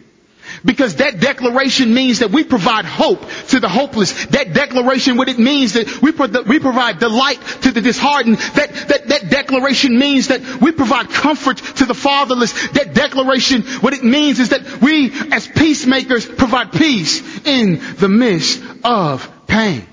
Because 0.65 0.97
that 0.97 1.21
declaration 1.21 1.95
means 1.95 2.19
that 2.19 2.31
we 2.31 2.45
provide 2.45 2.85
hope 2.85 3.21
to 3.49 3.61
the 3.61 3.69
hopeless. 3.69 4.27
That 4.27 4.53
declaration, 4.53 5.17
what 5.17 5.29
it 5.29 5.39
means 5.39 5.73
that 5.75 6.03
we, 6.03 6.13
pro- 6.13 6.43
we 6.43 6.59
provide 6.59 6.99
delight 6.99 7.41
to 7.63 7.71
the 7.71 7.81
disheartened. 7.81 8.37
That, 8.37 8.73
that, 8.89 9.09
that 9.09 9.31
declaration 9.31 9.99
means 9.99 10.29
that 10.29 10.61
we 10.61 10.73
provide 10.73 11.09
comfort 11.11 11.57
to 11.59 11.87
the 11.87 11.95
fatherless. 11.95 12.53
That 12.73 12.95
declaration, 12.95 13.63
what 13.81 13.95
it 13.95 14.05
means 14.05 14.39
is 14.39 14.51
that 14.51 14.81
we 14.83 15.11
as 15.33 15.47
peacemakers 15.47 16.27
provide 16.27 16.73
peace 16.73 17.47
in 17.47 17.81
the 17.97 18.09
midst 18.09 18.63
of 18.85 19.31
pain. 19.47 19.87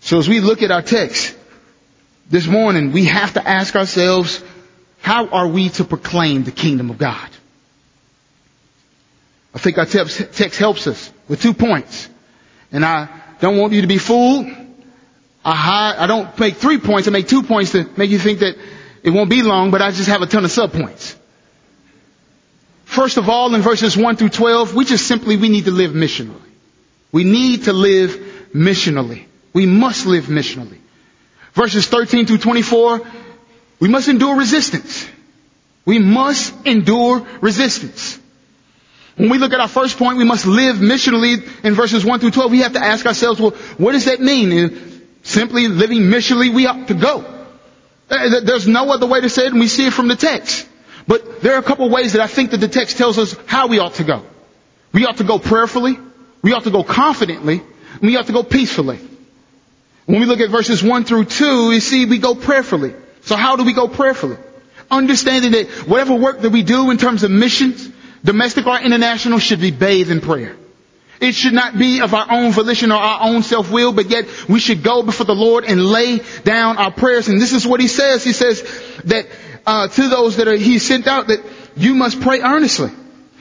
So 0.00 0.18
as 0.18 0.28
we 0.28 0.40
look 0.40 0.62
at 0.62 0.70
our 0.70 0.82
text 0.82 1.36
this 2.30 2.46
morning, 2.46 2.92
we 2.92 3.04
have 3.04 3.34
to 3.34 3.46
ask 3.48 3.76
ourselves, 3.76 4.42
how 5.00 5.28
are 5.28 5.46
we 5.48 5.68
to 5.70 5.84
proclaim 5.84 6.44
the 6.44 6.50
kingdom 6.50 6.90
of 6.90 6.98
God? 6.98 7.28
I 9.54 9.58
think 9.58 9.78
our 9.78 9.86
text 9.86 10.58
helps 10.58 10.86
us 10.86 11.10
with 11.28 11.42
two 11.42 11.54
points. 11.54 12.08
And 12.70 12.84
I 12.84 13.08
don't 13.40 13.56
want 13.56 13.72
you 13.72 13.82
to 13.82 13.86
be 13.86 13.98
fooled. 13.98 14.46
I, 15.44 15.54
hide, 15.54 15.96
I 15.96 16.06
don't 16.06 16.38
make 16.38 16.56
three 16.56 16.78
points. 16.78 17.08
I 17.08 17.10
make 17.10 17.28
two 17.28 17.42
points 17.42 17.72
to 17.72 17.88
make 17.96 18.10
you 18.10 18.18
think 18.18 18.40
that 18.40 18.56
it 19.02 19.10
won't 19.10 19.30
be 19.30 19.42
long, 19.42 19.70
but 19.70 19.80
I 19.80 19.90
just 19.90 20.08
have 20.08 20.22
a 20.22 20.26
ton 20.26 20.44
of 20.44 20.50
subpoints. 20.50 21.16
First 22.84 23.16
of 23.16 23.28
all, 23.28 23.54
in 23.54 23.60
verses 23.62 23.96
1 23.96 24.16
through 24.16 24.30
12, 24.30 24.74
we 24.74 24.84
just 24.84 25.06
simply, 25.06 25.36
we 25.36 25.48
need 25.48 25.64
to 25.64 25.70
live 25.70 25.92
missionally. 25.92 26.40
We 27.12 27.24
need 27.24 27.64
to 27.64 27.72
live 27.72 28.48
missionally. 28.54 29.24
We 29.52 29.66
must 29.66 30.06
live 30.06 30.24
missionally. 30.24 30.78
Verses 31.52 31.86
13 31.86 32.26
through 32.26 32.38
24, 32.38 33.00
we 33.80 33.88
must 33.88 34.08
endure 34.08 34.36
resistance. 34.36 35.08
We 35.84 35.98
must 35.98 36.54
endure 36.66 37.26
resistance. 37.40 38.18
When 39.18 39.30
we 39.30 39.38
look 39.38 39.52
at 39.52 39.58
our 39.60 39.68
first 39.68 39.98
point, 39.98 40.16
we 40.16 40.24
must 40.24 40.46
live 40.46 40.76
missionally 40.76 41.42
in 41.64 41.74
verses 41.74 42.04
1 42.04 42.20
through 42.20 42.30
12. 42.30 42.52
We 42.52 42.60
have 42.60 42.74
to 42.74 42.82
ask 42.82 43.04
ourselves, 43.04 43.40
well, 43.40 43.50
what 43.76 43.92
does 43.92 44.04
that 44.04 44.20
mean? 44.20 44.52
And 44.52 45.02
simply 45.24 45.66
living 45.66 46.02
missionally, 46.02 46.54
we 46.54 46.66
ought 46.66 46.86
to 46.86 46.94
go. 46.94 47.24
There's 48.08 48.68
no 48.68 48.90
other 48.92 49.06
way 49.06 49.20
to 49.20 49.28
say 49.28 49.46
it, 49.46 49.52
and 49.52 49.60
we 49.60 49.66
see 49.66 49.86
it 49.86 49.92
from 49.92 50.06
the 50.06 50.14
text. 50.14 50.68
But 51.08 51.40
there 51.42 51.56
are 51.56 51.58
a 51.58 51.64
couple 51.64 51.90
ways 51.90 52.12
that 52.12 52.22
I 52.22 52.28
think 52.28 52.52
that 52.52 52.58
the 52.58 52.68
text 52.68 52.96
tells 52.96 53.18
us 53.18 53.34
how 53.46 53.66
we 53.66 53.80
ought 53.80 53.94
to 53.94 54.04
go. 54.04 54.22
We 54.92 55.04
ought 55.04 55.16
to 55.16 55.24
go 55.24 55.38
prayerfully, 55.40 55.98
we 56.40 56.52
ought 56.52 56.64
to 56.64 56.70
go 56.70 56.84
confidently, 56.84 57.60
and 57.94 58.02
we 58.02 58.16
ought 58.16 58.26
to 58.26 58.32
go 58.32 58.44
peacefully. 58.44 59.00
When 60.06 60.20
we 60.20 60.26
look 60.26 60.40
at 60.40 60.50
verses 60.50 60.82
1 60.82 61.04
through 61.04 61.24
2, 61.24 61.72
you 61.72 61.80
see 61.80 62.06
we 62.06 62.18
go 62.18 62.34
prayerfully. 62.36 62.94
So 63.22 63.36
how 63.36 63.56
do 63.56 63.64
we 63.64 63.72
go 63.72 63.88
prayerfully? 63.88 64.36
Understanding 64.90 65.50
that 65.52 65.66
whatever 65.88 66.14
work 66.14 66.40
that 66.40 66.50
we 66.50 66.62
do 66.62 66.90
in 66.90 66.98
terms 66.98 67.24
of 67.24 67.30
missions, 67.30 67.90
Domestic 68.28 68.66
or 68.66 68.78
international 68.78 69.38
should 69.38 69.58
be 69.58 69.70
bathed 69.70 70.10
in 70.10 70.20
prayer. 70.20 70.54
It 71.18 71.34
should 71.34 71.54
not 71.54 71.78
be 71.78 72.02
of 72.02 72.12
our 72.12 72.30
own 72.30 72.52
volition 72.52 72.92
or 72.92 72.98
our 72.98 73.26
own 73.26 73.42
self-will, 73.42 73.94
but 73.94 74.10
yet 74.10 74.26
we 74.50 74.60
should 74.60 74.82
go 74.82 75.02
before 75.02 75.24
the 75.24 75.34
Lord 75.34 75.64
and 75.64 75.82
lay 75.82 76.18
down 76.44 76.76
our 76.76 76.90
prayers. 76.90 77.28
And 77.28 77.40
this 77.40 77.54
is 77.54 77.66
what 77.66 77.80
he 77.80 77.88
says. 77.88 78.22
He 78.22 78.34
says 78.34 78.60
that 79.04 79.28
uh, 79.64 79.88
to 79.88 80.08
those 80.10 80.36
that 80.36 80.46
are, 80.46 80.56
he 80.56 80.78
sent 80.78 81.06
out 81.06 81.28
that 81.28 81.42
you 81.74 81.94
must 81.94 82.20
pray 82.20 82.42
earnestly. 82.42 82.90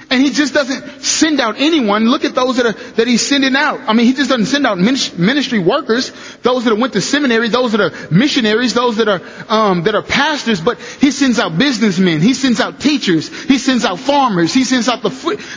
And 0.10 0.22
he 0.22 0.30
just 0.30 0.54
doesn't 0.54 1.02
send 1.02 1.42
out 1.42 1.56
anyone. 1.58 2.06
Look 2.06 2.24
at 2.24 2.34
those 2.34 2.58
that 2.58 2.66
are, 2.66 2.94
that 2.94 3.08
he's 3.08 3.28
sending 3.28 3.56
out. 3.58 3.82
I 3.82 3.94
mean, 3.94 4.06
he 4.06 4.14
just 4.14 4.30
doesn't 4.30 4.46
send 4.46 4.66
out 4.66 4.78
ministry 4.78 5.60
workers, 5.60 6.14
those 6.44 6.64
that 6.64 6.78
went 6.78 6.94
to 6.94 7.02
seminary, 7.02 7.50
those 7.50 7.74
that 7.74 7.82
are 7.82 7.92
missionaries, 8.10 8.74
those 8.74 8.98
that 8.98 9.10
are, 9.10 9.22
um, 9.50 9.84
that 9.84 9.96
are 9.96 10.02
pastors, 10.02 10.62
but 10.62 10.80
he 10.80 11.12
sends 11.12 11.40
out 11.40 11.58
businessmen. 11.58 12.22
He 12.22 12.34
sends 12.34 12.62
out 12.62 12.80
teachers. 12.80 13.28
He 13.46 13.58
sends 13.58 13.84
out 13.84 14.00
farmers. 14.00 14.54
He 14.54 14.64
sends 14.64 14.88
out 14.88 15.02
the, 15.02 15.10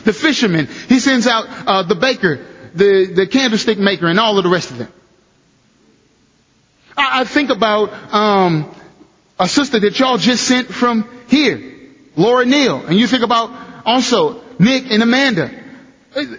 the 0.05 0.13
fishermen. 0.13 0.67
He 0.89 0.99
sends 0.99 1.29
out, 1.29 1.47
uh, 1.49 1.83
the 1.85 1.95
baker, 1.95 2.45
the, 2.75 3.07
the 3.07 3.27
candlestick 3.29 3.79
maker, 3.79 4.09
and 4.09 4.19
all 4.19 4.37
of 4.37 4.43
the 4.43 4.51
rest 4.51 4.73
of 4.73 4.79
them. 4.79 4.93
I, 6.97 7.21
I 7.21 7.25
think 7.25 7.51
about, 7.51 7.93
um, 8.13 8.75
a 9.39 9.49
sister 9.49 9.81
that 9.81 9.99
y'all 9.99 10.19
just 10.19 10.47
sent 10.47 10.69
from 10.69 11.09
here, 11.29 11.73
Laura 12.15 12.45
Neal, 12.45 12.85
and 12.85 12.99
you 12.99 13.07
think 13.07 13.23
about 13.23 13.70
also 13.85 14.43
Nick 14.59 14.91
and 14.91 15.03
Amanda. 15.03 15.51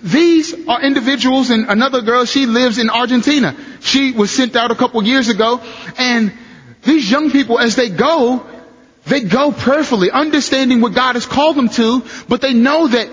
These 0.04 0.68
are 0.68 0.82
individuals 0.82 1.50
and 1.50 1.70
another 1.70 2.02
girl, 2.02 2.26
she 2.26 2.46
lives 2.46 2.78
in 2.78 2.90
Argentina. 2.90 3.56
She 3.80 4.12
was 4.12 4.30
sent 4.32 4.56
out 4.56 4.72
a 4.72 4.76
couple 4.76 5.02
years 5.04 5.30
ago 5.30 5.62
and 5.98 6.34
these 6.84 7.10
young 7.10 7.32
people 7.32 7.60
as 7.60 7.76
they 7.76 7.90
go, 7.90 8.46
they 9.06 9.22
go 9.22 9.52
prayerfully, 9.52 10.12
understanding 10.12 10.82
what 10.82 10.94
God 10.94 11.16
has 11.16 11.26
called 11.26 11.56
them 11.56 11.70
to, 11.70 12.04
but 12.28 12.42
they 12.42 12.54
know 12.54 12.88
that 12.88 13.10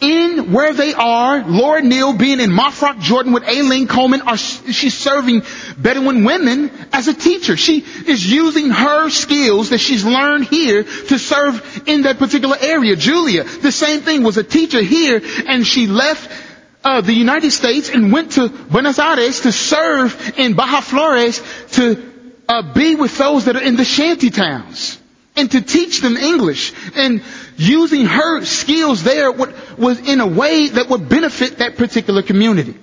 in 0.00 0.52
where 0.52 0.72
they 0.72 0.94
are, 0.94 1.44
Laura 1.44 1.82
Neal 1.82 2.14
being 2.14 2.40
in 2.40 2.50
Mafraq, 2.50 3.00
Jordan 3.00 3.32
with 3.32 3.44
Aileen 3.44 3.86
Coleman, 3.86 4.22
are, 4.22 4.36
she's 4.36 4.96
serving 4.96 5.42
Bedouin 5.76 6.24
women 6.24 6.70
as 6.92 7.08
a 7.08 7.14
teacher. 7.14 7.56
She 7.56 7.80
is 8.06 8.30
using 8.30 8.70
her 8.70 9.10
skills 9.10 9.70
that 9.70 9.78
she's 9.78 10.04
learned 10.04 10.44
here 10.44 10.84
to 10.84 11.18
serve 11.18 11.82
in 11.86 12.02
that 12.02 12.18
particular 12.18 12.56
area. 12.60 12.96
Julia, 12.96 13.44
the 13.44 13.72
same 13.72 14.00
thing, 14.00 14.22
was 14.22 14.36
a 14.36 14.44
teacher 14.44 14.80
here 14.80 15.20
and 15.46 15.66
she 15.66 15.86
left 15.86 16.30
uh, 16.82 17.02
the 17.02 17.12
United 17.12 17.50
States 17.50 17.90
and 17.90 18.12
went 18.12 18.32
to 18.32 18.48
Buenos 18.48 18.98
Aires 18.98 19.40
to 19.40 19.52
serve 19.52 20.38
in 20.38 20.54
Bajo 20.54 20.80
Flores 20.82 21.42
to 21.72 22.10
uh, 22.48 22.72
be 22.72 22.94
with 22.94 23.16
those 23.18 23.44
that 23.44 23.56
are 23.56 23.62
in 23.62 23.76
the 23.76 23.84
shanty 23.84 24.30
towns 24.30 24.98
and 25.36 25.50
to 25.50 25.60
teach 25.60 26.00
them 26.00 26.16
English 26.16 26.72
and 26.96 27.22
using 27.60 28.06
her 28.06 28.42
skills 28.46 29.02
there 29.02 29.30
was 29.30 30.00
in 30.00 30.20
a 30.20 30.26
way 30.26 30.68
that 30.68 30.88
would 30.88 31.10
benefit 31.10 31.58
that 31.58 31.76
particular 31.76 32.22
community. 32.22 32.74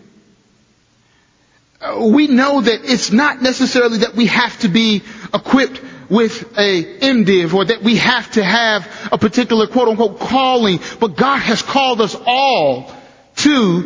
Uh, 1.82 2.08
we 2.14 2.28
know 2.28 2.62
that 2.62 2.82
it's 2.84 3.12
not 3.12 3.42
necessarily 3.42 4.00
that 4.00 4.14
we 4.14 4.28
have 4.28 4.58
to 4.60 4.68
be 4.68 5.02
equipped 5.34 5.82
with 6.10 6.44
a 6.58 7.00
MDiv 7.00 7.56
or 7.56 7.66
that 7.66 7.82
we 7.82 7.96
have 7.96 8.32
to 8.34 8.44
have 8.44 9.10
a 9.12 9.18
particular 9.18 9.66
quote 9.66 9.88
unquote 9.88 10.20
calling, 10.20 10.80
but 11.00 11.16
God 11.16 11.40
has 11.40 11.64
called 11.64 12.00
us 12.00 12.16
all 12.28 12.96
to 13.38 13.84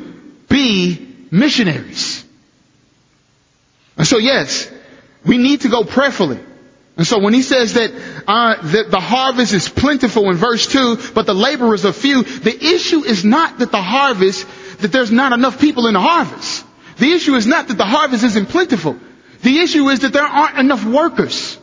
be 0.49 1.07
missionaries. 1.31 2.25
And 3.95 4.05
so 4.05 4.17
yes, 4.17 4.69
we 5.25 5.37
need 5.37 5.61
to 5.61 5.69
go 5.69 5.85
prayerfully. 5.85 6.39
And 6.97 7.07
so 7.07 7.19
when 7.19 7.33
he 7.33 7.41
says 7.41 7.73
that, 7.75 7.91
uh, 8.27 8.61
that 8.61 8.91
the 8.91 8.99
harvest 8.99 9.53
is 9.53 9.69
plentiful 9.69 10.29
in 10.29 10.35
verse 10.35 10.67
2, 10.67 11.13
but 11.13 11.25
the 11.25 11.33
laborers 11.33 11.85
are 11.85 11.93
few, 11.93 12.23
the 12.23 12.55
issue 12.55 13.03
is 13.03 13.23
not 13.23 13.59
that 13.59 13.71
the 13.71 13.81
harvest, 13.81 14.45
that 14.79 14.91
there's 14.91 15.11
not 15.11 15.31
enough 15.31 15.59
people 15.59 15.87
in 15.87 15.93
the 15.93 16.01
harvest. 16.01 16.65
The 16.97 17.13
issue 17.13 17.35
is 17.35 17.47
not 17.47 17.69
that 17.69 17.77
the 17.77 17.85
harvest 17.85 18.23
isn't 18.23 18.49
plentiful. 18.49 18.97
The 19.41 19.59
issue 19.59 19.87
is 19.89 20.01
that 20.01 20.13
there 20.13 20.23
aren't 20.23 20.59
enough 20.59 20.85
workers. 20.85 21.57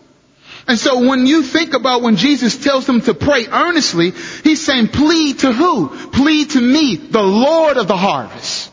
And 0.66 0.78
so 0.78 1.08
when 1.08 1.26
you 1.26 1.42
think 1.42 1.75
about 1.75 2.02
when 2.02 2.16
Jesus 2.16 2.62
tells 2.62 2.87
them 2.87 3.00
to 3.02 3.14
pray 3.14 3.47
earnestly, 3.47 4.11
he's 4.44 4.64
saying 4.64 4.88
plead 4.88 5.40
to 5.40 5.52
who? 5.52 5.88
Plead 6.11 6.50
to 6.50 6.61
me, 6.61 6.97
the 6.97 7.23
Lord 7.23 7.76
of 7.76 7.88
the 7.88 7.97
harvest. 7.97 8.67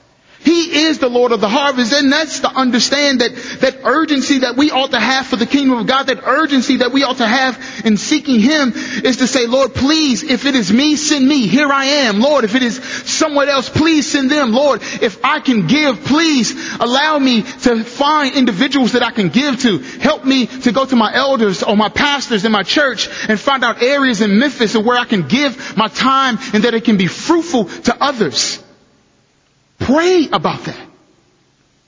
He 0.45 0.85
is 0.85 0.99
the 0.99 1.09
Lord 1.09 1.31
of 1.31 1.41
the 1.41 1.49
harvest, 1.49 1.91
and 1.91 2.11
that's 2.11 2.41
to 2.41 2.49
understand 2.49 3.21
that, 3.21 3.33
that 3.61 3.79
urgency 3.83 4.39
that 4.39 4.55
we 4.55 4.69
ought 4.69 4.91
to 4.91 4.99
have 4.99 5.25
for 5.25 5.37
the 5.37 5.47
kingdom 5.47 5.79
of 5.79 5.87
God, 5.87 6.03
that 6.03 6.23
urgency 6.23 6.77
that 6.77 6.91
we 6.91 7.03
ought 7.03 7.17
to 7.17 7.25
have 7.25 7.59
in 7.83 7.97
seeking 7.97 8.39
Him 8.39 8.73
is 9.03 9.17
to 9.17 9.27
say, 9.27 9.47
Lord, 9.47 9.73
please, 9.73 10.21
if 10.21 10.45
it 10.45 10.53
is 10.53 10.71
me, 10.71 10.97
send 10.97 11.27
me. 11.27 11.47
Here 11.47 11.71
I 11.71 11.85
am. 11.85 12.19
Lord, 12.19 12.43
if 12.43 12.53
it 12.53 12.61
is 12.61 12.77
someone 13.09 13.49
else, 13.49 13.69
please 13.69 14.11
send 14.11 14.29
them. 14.29 14.51
Lord, 14.51 14.83
if 15.01 15.25
I 15.25 15.39
can 15.39 15.65
give, 15.65 16.03
please 16.05 16.53
allow 16.79 17.17
me 17.17 17.41
to 17.41 17.83
find 17.83 18.35
individuals 18.35 18.91
that 18.91 19.01
I 19.01 19.09
can 19.09 19.29
give 19.29 19.61
to. 19.61 19.79
Help 19.79 20.25
me 20.25 20.45
to 20.45 20.71
go 20.71 20.85
to 20.85 20.95
my 20.95 21.11
elders 21.11 21.63
or 21.63 21.75
my 21.75 21.89
pastors 21.89 22.45
in 22.45 22.51
my 22.51 22.61
church 22.61 23.09
and 23.27 23.39
find 23.39 23.63
out 23.63 23.81
areas 23.81 24.21
in 24.21 24.37
Memphis 24.37 24.77
where 24.77 24.97
I 24.97 25.05
can 25.05 25.27
give 25.27 25.75
my 25.75 25.87
time 25.87 26.37
and 26.53 26.65
that 26.65 26.75
it 26.75 26.83
can 26.83 26.97
be 26.97 27.07
fruitful 27.07 27.65
to 27.65 27.97
others. 27.99 28.61
Pray 29.79 30.27
about 30.31 30.63
that. 30.65 30.87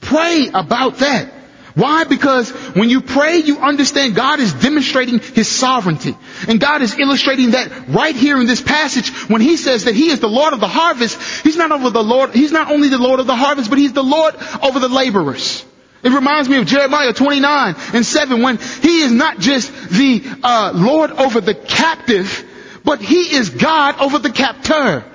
Pray 0.01 0.49
about 0.53 0.97
that. 0.97 1.33
Why? 1.77 2.05
Because 2.05 2.49
when 2.49 2.89
you 2.89 3.01
pray, 3.01 3.37
you 3.37 3.59
understand 3.59 4.15
God 4.15 4.39
is 4.39 4.51
demonstrating 4.51 5.19
His 5.19 5.47
sovereignty. 5.47 6.17
And 6.47 6.59
God 6.59 6.81
is 6.81 6.97
illustrating 6.97 7.51
that 7.51 7.89
right 7.89 8.15
here 8.15 8.39
in 8.39 8.47
this 8.47 8.63
passage 8.63 9.09
when 9.29 9.41
He 9.41 9.57
says 9.57 9.83
that 9.83 9.93
He 9.93 10.09
is 10.09 10.19
the 10.19 10.27
Lord 10.27 10.53
of 10.53 10.59
the 10.59 10.67
harvest. 10.67 11.21
He's 11.43 11.55
not 11.55 11.71
over 11.71 11.91
the 11.91 12.03
Lord, 12.03 12.31
He's 12.31 12.51
not 12.51 12.71
only 12.71 12.89
the 12.89 12.97
Lord 12.97 13.19
of 13.19 13.27
the 13.27 13.35
harvest, 13.35 13.69
but 13.69 13.77
He's 13.77 13.93
the 13.93 14.03
Lord 14.03 14.35
over 14.63 14.79
the 14.79 14.89
laborers. 14.89 15.63
It 16.01 16.09
reminds 16.09 16.49
me 16.49 16.57
of 16.57 16.65
Jeremiah 16.65 17.13
29 17.13 17.75
and 17.93 18.03
7 18.03 18.41
when 18.41 18.57
He 18.57 19.01
is 19.01 19.11
not 19.11 19.37
just 19.37 19.71
the 19.89 20.23
uh, 20.41 20.71
Lord 20.73 21.11
over 21.11 21.41
the 21.41 21.53
captive, 21.53 22.81
but 22.83 23.01
He 23.01 23.35
is 23.35 23.51
God 23.51 23.99
over 23.99 24.17
the 24.17 24.31
captor. 24.31 25.05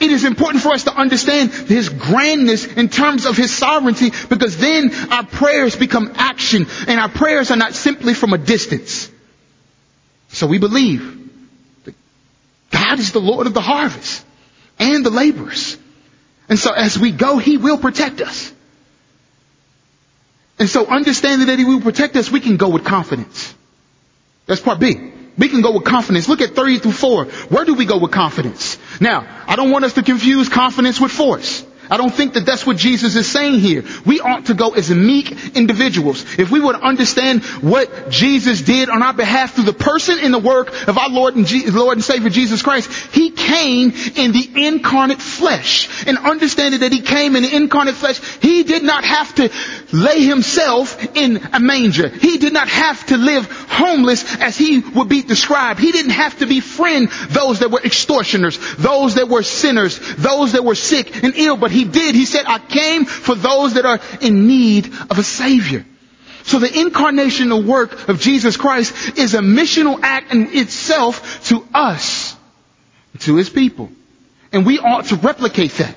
It 0.00 0.12
is 0.12 0.24
important 0.24 0.62
for 0.62 0.70
us 0.70 0.84
to 0.84 0.94
understand 0.94 1.50
His 1.50 1.88
grandness 1.88 2.66
in 2.66 2.88
terms 2.88 3.26
of 3.26 3.36
His 3.36 3.54
sovereignty 3.54 4.10
because 4.28 4.56
then 4.56 4.94
our 5.10 5.24
prayers 5.24 5.74
become 5.74 6.12
action 6.14 6.66
and 6.86 7.00
our 7.00 7.08
prayers 7.08 7.50
are 7.50 7.56
not 7.56 7.74
simply 7.74 8.14
from 8.14 8.32
a 8.32 8.38
distance. 8.38 9.10
So 10.28 10.46
we 10.46 10.58
believe 10.58 11.28
that 11.84 11.94
God 12.70 13.00
is 13.00 13.10
the 13.10 13.20
Lord 13.20 13.48
of 13.48 13.54
the 13.54 13.60
harvest 13.60 14.24
and 14.78 15.04
the 15.04 15.10
laborers. 15.10 15.76
And 16.48 16.58
so 16.58 16.72
as 16.72 16.96
we 16.96 17.10
go, 17.10 17.38
He 17.38 17.56
will 17.56 17.78
protect 17.78 18.20
us. 18.20 18.52
And 20.60 20.68
so 20.68 20.86
understanding 20.86 21.48
that 21.48 21.58
He 21.58 21.64
will 21.64 21.80
protect 21.80 22.14
us, 22.14 22.30
we 22.30 22.40
can 22.40 22.56
go 22.56 22.68
with 22.68 22.84
confidence. 22.84 23.52
That's 24.46 24.60
part 24.60 24.78
B. 24.78 25.12
We 25.38 25.48
can 25.48 25.62
go 25.62 25.72
with 25.72 25.84
confidence. 25.84 26.28
Look 26.28 26.40
at 26.40 26.54
30 26.54 26.78
through 26.80 26.92
4. 26.92 27.24
Where 27.24 27.64
do 27.64 27.74
we 27.74 27.84
go 27.84 27.98
with 27.98 28.10
confidence? 28.10 28.76
Now, 29.00 29.26
I 29.46 29.56
don't 29.56 29.70
want 29.70 29.84
us 29.84 29.94
to 29.94 30.02
confuse 30.02 30.48
confidence 30.48 31.00
with 31.00 31.12
force. 31.12 31.64
I 31.90 31.96
don't 31.96 32.12
think 32.12 32.34
that 32.34 32.44
that's 32.44 32.66
what 32.66 32.76
Jesus 32.76 33.16
is 33.16 33.30
saying 33.30 33.60
here. 33.60 33.82
We 34.04 34.20
ought 34.20 34.46
to 34.46 34.54
go 34.54 34.74
as 34.74 34.90
meek 34.90 35.56
individuals. 35.56 36.38
If 36.38 36.50
we 36.50 36.60
would 36.60 36.76
understand 36.76 37.42
what 37.62 38.10
Jesus 38.10 38.60
did 38.60 38.90
on 38.90 39.02
our 39.02 39.14
behalf 39.14 39.54
through 39.54 39.64
the 39.64 39.72
person 39.72 40.18
and 40.20 40.34
the 40.34 40.38
work 40.38 40.86
of 40.86 40.98
our 40.98 41.08
Lord 41.08 41.36
and, 41.36 41.46
Je- 41.46 41.70
Lord 41.70 41.96
and 41.96 42.04
Savior 42.04 42.28
Jesus 42.28 42.62
Christ, 42.62 42.90
He 43.14 43.30
came 43.30 43.90
in 43.90 44.32
the 44.32 44.66
incarnate 44.66 45.22
flesh. 45.22 46.06
And 46.06 46.18
understanding 46.18 46.80
that 46.80 46.92
He 46.92 47.00
came 47.00 47.36
in 47.36 47.42
the 47.42 47.56
incarnate 47.56 47.94
flesh, 47.94 48.20
He 48.42 48.64
did 48.64 48.82
not 48.82 49.04
have 49.04 49.34
to 49.36 49.48
lay 49.92 50.24
Himself 50.24 51.16
in 51.16 51.38
a 51.52 51.60
manger. 51.60 52.08
He 52.08 52.38
did 52.38 52.52
not 52.52 52.68
have 52.68 53.06
to 53.06 53.16
live 53.16 53.50
homeless 53.68 54.24
as 54.40 54.56
He 54.56 54.80
would 54.80 55.08
be 55.08 55.22
described. 55.22 55.80
He 55.80 55.92
didn't 55.92 56.12
have 56.12 56.38
to 56.38 56.46
befriend 56.46 57.10
those 57.30 57.60
that 57.60 57.70
were 57.70 57.80
extortioners, 57.82 58.58
those 58.76 59.14
that 59.14 59.28
were 59.28 59.42
sinners, 59.42 59.98
those 60.16 60.52
that 60.52 60.64
were 60.64 60.74
sick 60.74 61.22
and 61.22 61.34
ill, 61.36 61.56
but 61.56 61.70
he 61.70 61.84
did. 61.84 62.14
He 62.14 62.24
said, 62.24 62.44
I 62.46 62.58
came 62.58 63.04
for 63.04 63.34
those 63.34 63.74
that 63.74 63.86
are 63.86 64.00
in 64.20 64.46
need 64.46 64.86
of 64.86 65.18
a 65.18 65.22
savior. 65.22 65.84
So 66.44 66.58
the 66.58 66.68
incarnational 66.68 67.64
work 67.64 68.08
of 68.08 68.20
Jesus 68.20 68.56
Christ 68.56 69.18
is 69.18 69.34
a 69.34 69.40
missional 69.40 70.00
act 70.02 70.32
in 70.32 70.56
itself 70.56 71.46
to 71.48 71.66
us, 71.74 72.36
to 73.20 73.36
his 73.36 73.50
people. 73.50 73.90
And 74.52 74.64
we 74.64 74.78
ought 74.78 75.06
to 75.06 75.16
replicate 75.16 75.72
that. 75.72 75.94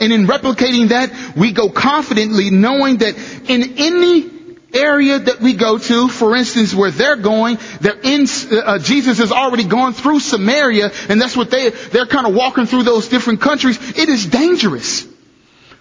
And 0.00 0.12
in 0.12 0.26
replicating 0.26 0.88
that, 0.88 1.36
we 1.36 1.52
go 1.52 1.70
confidently 1.70 2.50
knowing 2.50 2.98
that 2.98 3.16
in 3.48 3.74
any 3.78 4.30
area 4.74 5.20
that 5.20 5.40
we 5.40 5.54
go 5.54 5.78
to, 5.78 6.08
for 6.08 6.34
instance, 6.34 6.74
where 6.74 6.90
they're 6.90 7.16
going, 7.16 7.58
they're 7.80 8.00
in, 8.02 8.26
uh, 8.50 8.78
Jesus 8.78 9.18
has 9.18 9.30
already 9.30 9.64
gone 9.64 9.92
through 9.92 10.20
Samaria, 10.20 10.90
and 11.08 11.20
that's 11.20 11.36
what 11.36 11.50
they, 11.50 11.70
they're 11.70 12.06
kind 12.06 12.26
of 12.26 12.34
walking 12.34 12.66
through 12.66 12.82
those 12.82 13.08
different 13.08 13.40
countries. 13.40 13.78
It 13.96 14.08
is 14.08 14.26
dangerous. 14.26 15.06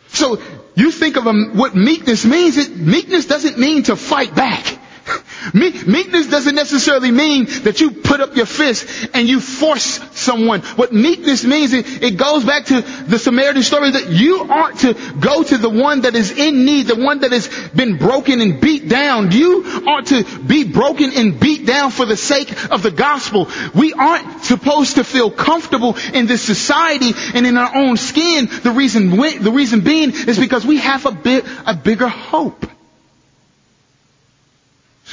So, 0.10 0.40
you 0.76 0.92
think 0.92 1.18
of 1.18 1.26
a, 1.26 1.34
what 1.34 1.76
meekness 1.76 2.26
means, 2.26 2.58
it, 2.58 2.78
meekness 2.78 3.26
doesn't 3.26 3.58
mean 3.58 3.84
to 3.84 3.96
fight 3.96 4.36
back. 4.36 4.80
Meekness 5.54 6.28
doesn't 6.30 6.56
necessarily 6.56 7.12
mean 7.12 7.46
that 7.64 7.82
you 7.82 7.92
put 7.92 8.22
up 8.22 8.36
your 8.36 8.46
fist 8.46 9.10
and 9.14 9.28
you 9.28 9.40
force 9.40 10.00
someone. 10.18 10.62
What 10.62 10.94
meekness 10.94 11.44
means, 11.44 11.74
it, 11.74 12.02
it 12.02 12.18
goes 12.18 12.46
back 12.46 12.66
to 12.66 12.82
the 12.82 13.20
Samaritan 13.20 13.64
story 13.64 13.92
that 13.92 14.10
you 14.10 14.42
ought 14.50 14.80
to 14.80 14.94
go 15.20 15.44
to 15.44 15.58
the 15.58 15.70
one 15.70 16.02
that 16.02 16.16
is 16.16 16.32
in 16.32 16.66
need, 16.66 16.88
the 16.88 16.96
one 16.96 17.20
that 17.20 17.32
has 17.32 17.50
been 17.76 17.98
broken 17.98 18.40
and 18.40 18.62
beat 18.62 18.88
down. 18.88 19.32
You 19.32 19.64
ought 19.88 20.08
to 20.08 20.24
be 20.40 20.64
broken 20.64 21.12
and 21.14 21.40
beat 21.40 21.66
down 21.66 21.92
for 21.92 22.06
the 22.06 22.18
sake 22.18 22.72
of 22.72 22.82
the 22.82 22.92
gospel. 22.92 23.50
We 23.76 23.94
aren't 23.94 24.44
supposed 24.44 24.96
to 24.96 25.04
feel 25.04 25.30
comfortable 25.30 25.98
in 26.14 26.26
this 26.26 26.42
society 26.42 27.12
and 27.34 27.46
in 27.46 27.58
our 27.58 27.76
own 27.76 27.98
skin. 27.98 28.48
The 28.48 28.72
reason, 28.72 29.10
the 29.10 29.52
reason 29.54 29.82
being 29.82 30.12
is 30.12 30.40
because 30.40 30.66
we 30.66 30.78
have 30.78 31.06
a 31.06 31.12
bit, 31.12 31.46
a 31.66 31.76
bigger 31.76 32.08
hope. 32.08 32.66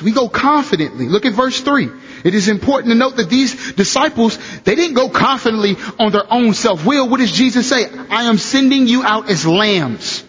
So 0.00 0.06
we 0.06 0.12
go 0.12 0.30
confidently. 0.30 1.10
Look 1.10 1.26
at 1.26 1.34
verse 1.34 1.60
3. 1.60 1.90
It 2.24 2.34
is 2.34 2.48
important 2.48 2.90
to 2.90 2.94
note 2.94 3.16
that 3.16 3.28
these 3.28 3.74
disciples, 3.74 4.38
they 4.62 4.74
didn't 4.74 4.94
go 4.94 5.10
confidently 5.10 5.76
on 5.98 6.10
their 6.10 6.24
own 6.32 6.54
self-will. 6.54 7.06
What 7.10 7.20
does 7.20 7.30
Jesus 7.30 7.68
say? 7.68 7.84
I 8.08 8.22
am 8.22 8.38
sending 8.38 8.86
you 8.86 9.02
out 9.04 9.28
as 9.28 9.44
lambs. 9.44 10.24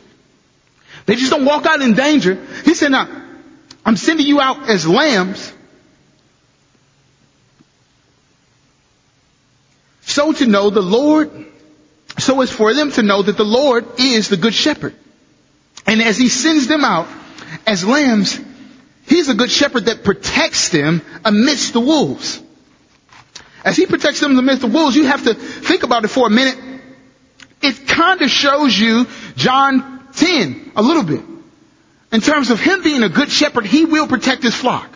They 1.05 1.15
just 1.15 1.31
don't 1.31 1.45
walk 1.45 1.65
out 1.65 1.81
in 1.81 1.93
danger. 1.93 2.35
He 2.65 2.73
said, 2.73 2.91
now, 2.91 3.07
I'm 3.85 3.95
sending 3.95 4.27
you 4.27 4.41
out 4.41 4.67
as 4.67 4.85
lambs. 4.85 5.53
So 10.01 10.33
to 10.33 10.45
know 10.47 10.69
the 10.69 10.81
Lord, 10.81 11.31
so 12.19 12.41
as 12.41 12.51
for 12.51 12.73
them 12.73 12.91
to 12.91 13.03
know 13.03 13.21
that 13.21 13.37
the 13.37 13.45
Lord 13.45 13.85
is 13.99 14.27
the 14.27 14.35
good 14.35 14.53
shepherd. 14.53 14.95
And 15.87 16.01
as 16.01 16.17
he 16.17 16.27
sends 16.27 16.67
them 16.67 16.83
out 16.83 17.07
as 17.65 17.85
lambs, 17.85 18.37
He's 19.11 19.27
a 19.27 19.33
good 19.33 19.51
shepherd 19.51 19.87
that 19.87 20.05
protects 20.05 20.69
them 20.69 21.01
amidst 21.25 21.73
the 21.73 21.81
wolves. 21.81 22.41
As 23.61 23.75
he 23.75 23.85
protects 23.85 24.21
them 24.21 24.39
amidst 24.39 24.61
the 24.61 24.67
wolves, 24.67 24.95
you 24.95 25.03
have 25.03 25.25
to 25.25 25.33
think 25.33 25.83
about 25.83 26.05
it 26.05 26.07
for 26.07 26.27
a 26.27 26.29
minute. 26.29 26.57
It 27.61 27.89
kind 27.89 28.21
of 28.21 28.29
shows 28.29 28.79
you 28.79 29.05
John 29.35 30.07
10 30.13 30.71
a 30.77 30.81
little 30.81 31.03
bit. 31.03 31.25
In 32.13 32.21
terms 32.21 32.51
of 32.51 32.61
him 32.61 32.83
being 32.83 33.03
a 33.03 33.09
good 33.09 33.29
shepherd, 33.29 33.65
he 33.65 33.83
will 33.83 34.07
protect 34.07 34.43
his 34.43 34.55
flock. 34.55 34.89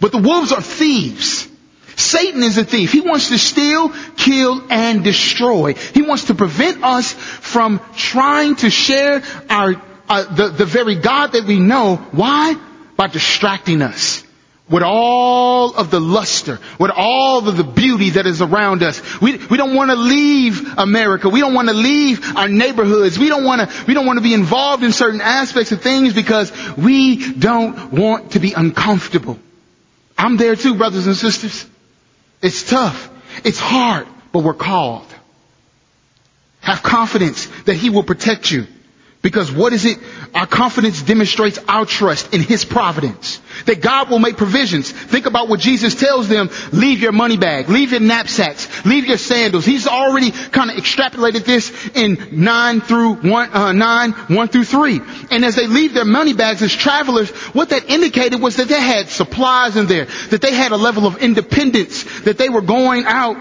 But 0.00 0.10
the 0.10 0.18
wolves 0.18 0.50
are 0.50 0.60
thieves. 0.60 1.48
Satan 1.94 2.42
is 2.42 2.58
a 2.58 2.64
thief. 2.64 2.90
He 2.90 3.00
wants 3.00 3.28
to 3.28 3.38
steal, 3.38 3.90
kill, 4.16 4.60
and 4.72 5.04
destroy. 5.04 5.74
He 5.74 6.02
wants 6.02 6.24
to 6.24 6.34
prevent 6.34 6.82
us 6.82 7.12
from 7.12 7.80
trying 7.94 8.56
to 8.56 8.70
share 8.70 9.22
our, 9.48 9.80
uh, 10.08 10.34
the, 10.34 10.48
the 10.48 10.66
very 10.66 10.96
God 10.96 11.28
that 11.28 11.44
we 11.44 11.60
know. 11.60 11.94
Why? 12.10 12.56
By 13.00 13.06
distracting 13.06 13.80
us 13.80 14.22
with 14.68 14.82
all 14.82 15.74
of 15.74 15.90
the 15.90 15.98
luster, 15.98 16.58
with 16.78 16.90
all 16.94 17.48
of 17.48 17.56
the 17.56 17.64
beauty 17.64 18.10
that 18.10 18.26
is 18.26 18.42
around 18.42 18.82
us. 18.82 19.00
We, 19.22 19.38
we 19.38 19.56
don't 19.56 19.74
want 19.74 19.90
to 19.90 19.96
leave 19.96 20.76
America. 20.76 21.30
We 21.30 21.40
don't 21.40 21.54
want 21.54 21.68
to 21.68 21.74
leave 21.74 22.36
our 22.36 22.46
neighborhoods. 22.46 23.18
We 23.18 23.30
don't 23.30 23.44
want 23.44 23.70
to, 23.70 23.84
we 23.86 23.94
don't 23.94 24.04
want 24.04 24.18
to 24.18 24.22
be 24.22 24.34
involved 24.34 24.84
in 24.84 24.92
certain 24.92 25.22
aspects 25.22 25.72
of 25.72 25.80
things 25.80 26.12
because 26.12 26.52
we 26.76 27.32
don't 27.32 27.90
want 27.90 28.32
to 28.32 28.38
be 28.38 28.52
uncomfortable. 28.52 29.38
I'm 30.18 30.36
there 30.36 30.54
too, 30.54 30.74
brothers 30.74 31.06
and 31.06 31.16
sisters. 31.16 31.64
It's 32.42 32.68
tough. 32.68 33.10
It's 33.44 33.58
hard, 33.58 34.08
but 34.30 34.40
we're 34.40 34.52
called. 34.52 35.06
Have 36.60 36.82
confidence 36.82 37.46
that 37.64 37.76
He 37.76 37.88
will 37.88 38.04
protect 38.04 38.50
you. 38.50 38.66
Because 39.22 39.52
what 39.52 39.74
is 39.74 39.84
it? 39.84 39.98
Our 40.34 40.46
confidence 40.46 41.02
demonstrates 41.02 41.58
our 41.68 41.84
trust 41.84 42.32
in 42.32 42.40
His 42.40 42.64
providence. 42.64 43.38
That 43.66 43.82
God 43.82 44.08
will 44.08 44.18
make 44.18 44.38
provisions. 44.38 44.90
Think 44.90 45.26
about 45.26 45.48
what 45.48 45.60
Jesus 45.60 45.94
tells 45.94 46.28
them. 46.28 46.48
Leave 46.72 47.00
your 47.00 47.12
money 47.12 47.36
bag. 47.36 47.68
Leave 47.68 47.90
your 47.90 48.00
knapsacks. 48.00 48.86
Leave 48.86 49.04
your 49.04 49.18
sandals. 49.18 49.66
He's 49.66 49.86
already 49.86 50.30
kind 50.30 50.70
of 50.70 50.76
extrapolated 50.76 51.44
this 51.44 51.90
in 51.94 52.28
9 52.32 52.80
through 52.80 53.16
1, 53.16 53.50
uh, 53.50 53.72
9, 53.72 54.12
1 54.12 54.48
through 54.48 54.64
3. 54.64 55.00
And 55.30 55.44
as 55.44 55.54
they 55.54 55.66
leave 55.66 55.92
their 55.92 56.06
money 56.06 56.32
bags 56.32 56.62
as 56.62 56.74
travelers, 56.74 57.28
what 57.52 57.68
that 57.70 57.90
indicated 57.90 58.40
was 58.40 58.56
that 58.56 58.68
they 58.68 58.80
had 58.80 59.10
supplies 59.10 59.76
in 59.76 59.86
there. 59.86 60.06
That 60.30 60.40
they 60.40 60.54
had 60.54 60.72
a 60.72 60.78
level 60.78 61.06
of 61.06 61.18
independence. 61.18 62.22
That 62.22 62.38
they 62.38 62.48
were 62.48 62.62
going 62.62 63.04
out 63.04 63.36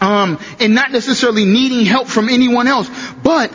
um, 0.00 0.38
and 0.60 0.74
not 0.74 0.92
necessarily 0.92 1.44
needing 1.44 1.84
help 1.84 2.08
from 2.08 2.28
anyone 2.28 2.68
else. 2.68 2.90
But 3.22 3.54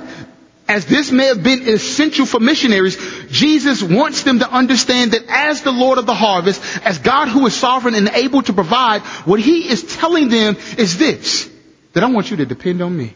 as 0.69 0.85
this 0.85 1.11
may 1.11 1.25
have 1.25 1.43
been 1.43 1.67
essential 1.67 2.27
for 2.27 2.39
missionaries, 2.39 2.95
Jesus 3.29 3.81
wants 3.81 4.21
them 4.21 4.39
to 4.39 4.49
understand 4.49 5.11
that 5.11 5.23
as 5.27 5.63
the 5.63 5.71
Lord 5.71 5.97
of 5.97 6.05
the 6.05 6.13
harvest, 6.13 6.61
as 6.85 6.99
God 6.99 7.27
who 7.27 7.45
is 7.47 7.55
sovereign 7.55 7.95
and 7.95 8.07
able 8.09 8.43
to 8.43 8.53
provide, 8.53 9.01
what 9.25 9.39
He 9.39 9.67
is 9.67 9.97
telling 9.97 10.29
them 10.29 10.55
is 10.77 10.97
this, 10.97 11.49
that 11.93 12.03
I 12.03 12.07
want 12.11 12.29
you 12.29 12.37
to 12.37 12.45
depend 12.45 12.83
on 12.83 12.95
me. 12.95 13.15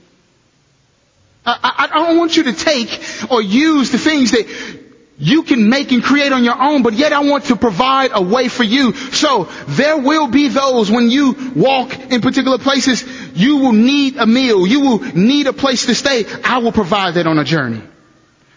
I, 1.45 1.59
I, 1.63 1.83
I 1.85 2.07
don't 2.07 2.17
want 2.17 2.35
you 2.35 2.43
to 2.43 2.53
take 2.53 3.29
or 3.29 3.41
use 3.41 3.91
the 3.91 3.99
things 3.99 4.31
that 4.31 4.83
you 5.17 5.43
can 5.43 5.69
make 5.69 5.91
and 5.91 6.04
create 6.04 6.32
on 6.32 6.43
your 6.43 6.60
own, 6.60 6.82
but 6.82 6.93
yet 6.93 7.13
I 7.13 7.19
want 7.19 7.45
to 7.45 7.56
provide 7.56 8.12
a 8.13 8.21
way 8.21 8.47
for 8.47 8.63
you. 8.63 8.93
So 8.93 9.45
there 9.67 9.97
will 9.97 10.28
be 10.28 10.47
those 10.47 10.89
when 10.89 11.10
you 11.10 11.54
walk 11.56 11.97
in 12.12 12.21
particular 12.21 12.58
places, 12.58 13.04
you 13.36 13.58
will 13.58 13.73
need 13.73 14.17
a 14.17 14.26
meal, 14.26 14.65
you 14.65 14.82
will 14.82 14.99
need 14.99 15.47
a 15.47 15.54
place 15.54 15.86
to 15.86 15.95
stay. 15.95 16.26
I 16.43 16.58
will 16.60 16.71
provide 16.71 17.15
that 17.15 17.28
on 17.28 17.38
a 17.38 17.43
journey. 17.43 17.82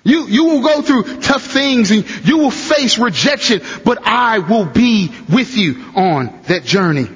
You, 0.03 0.29
you 0.29 0.45
will 0.45 0.63
go 0.63 0.83
through 0.83 1.21
tough 1.21 1.43
things 1.43 1.91
and 1.91 2.09
you 2.25 2.39
will 2.39 2.53
face 2.53 2.97
rejection, 2.97 3.61
but 3.85 4.07
I 4.07 4.39
will 4.39 4.65
be 4.65 5.13
with 5.29 5.57
you 5.57 5.85
on 5.97 6.43
that 6.45 6.65
journey. 6.65 7.09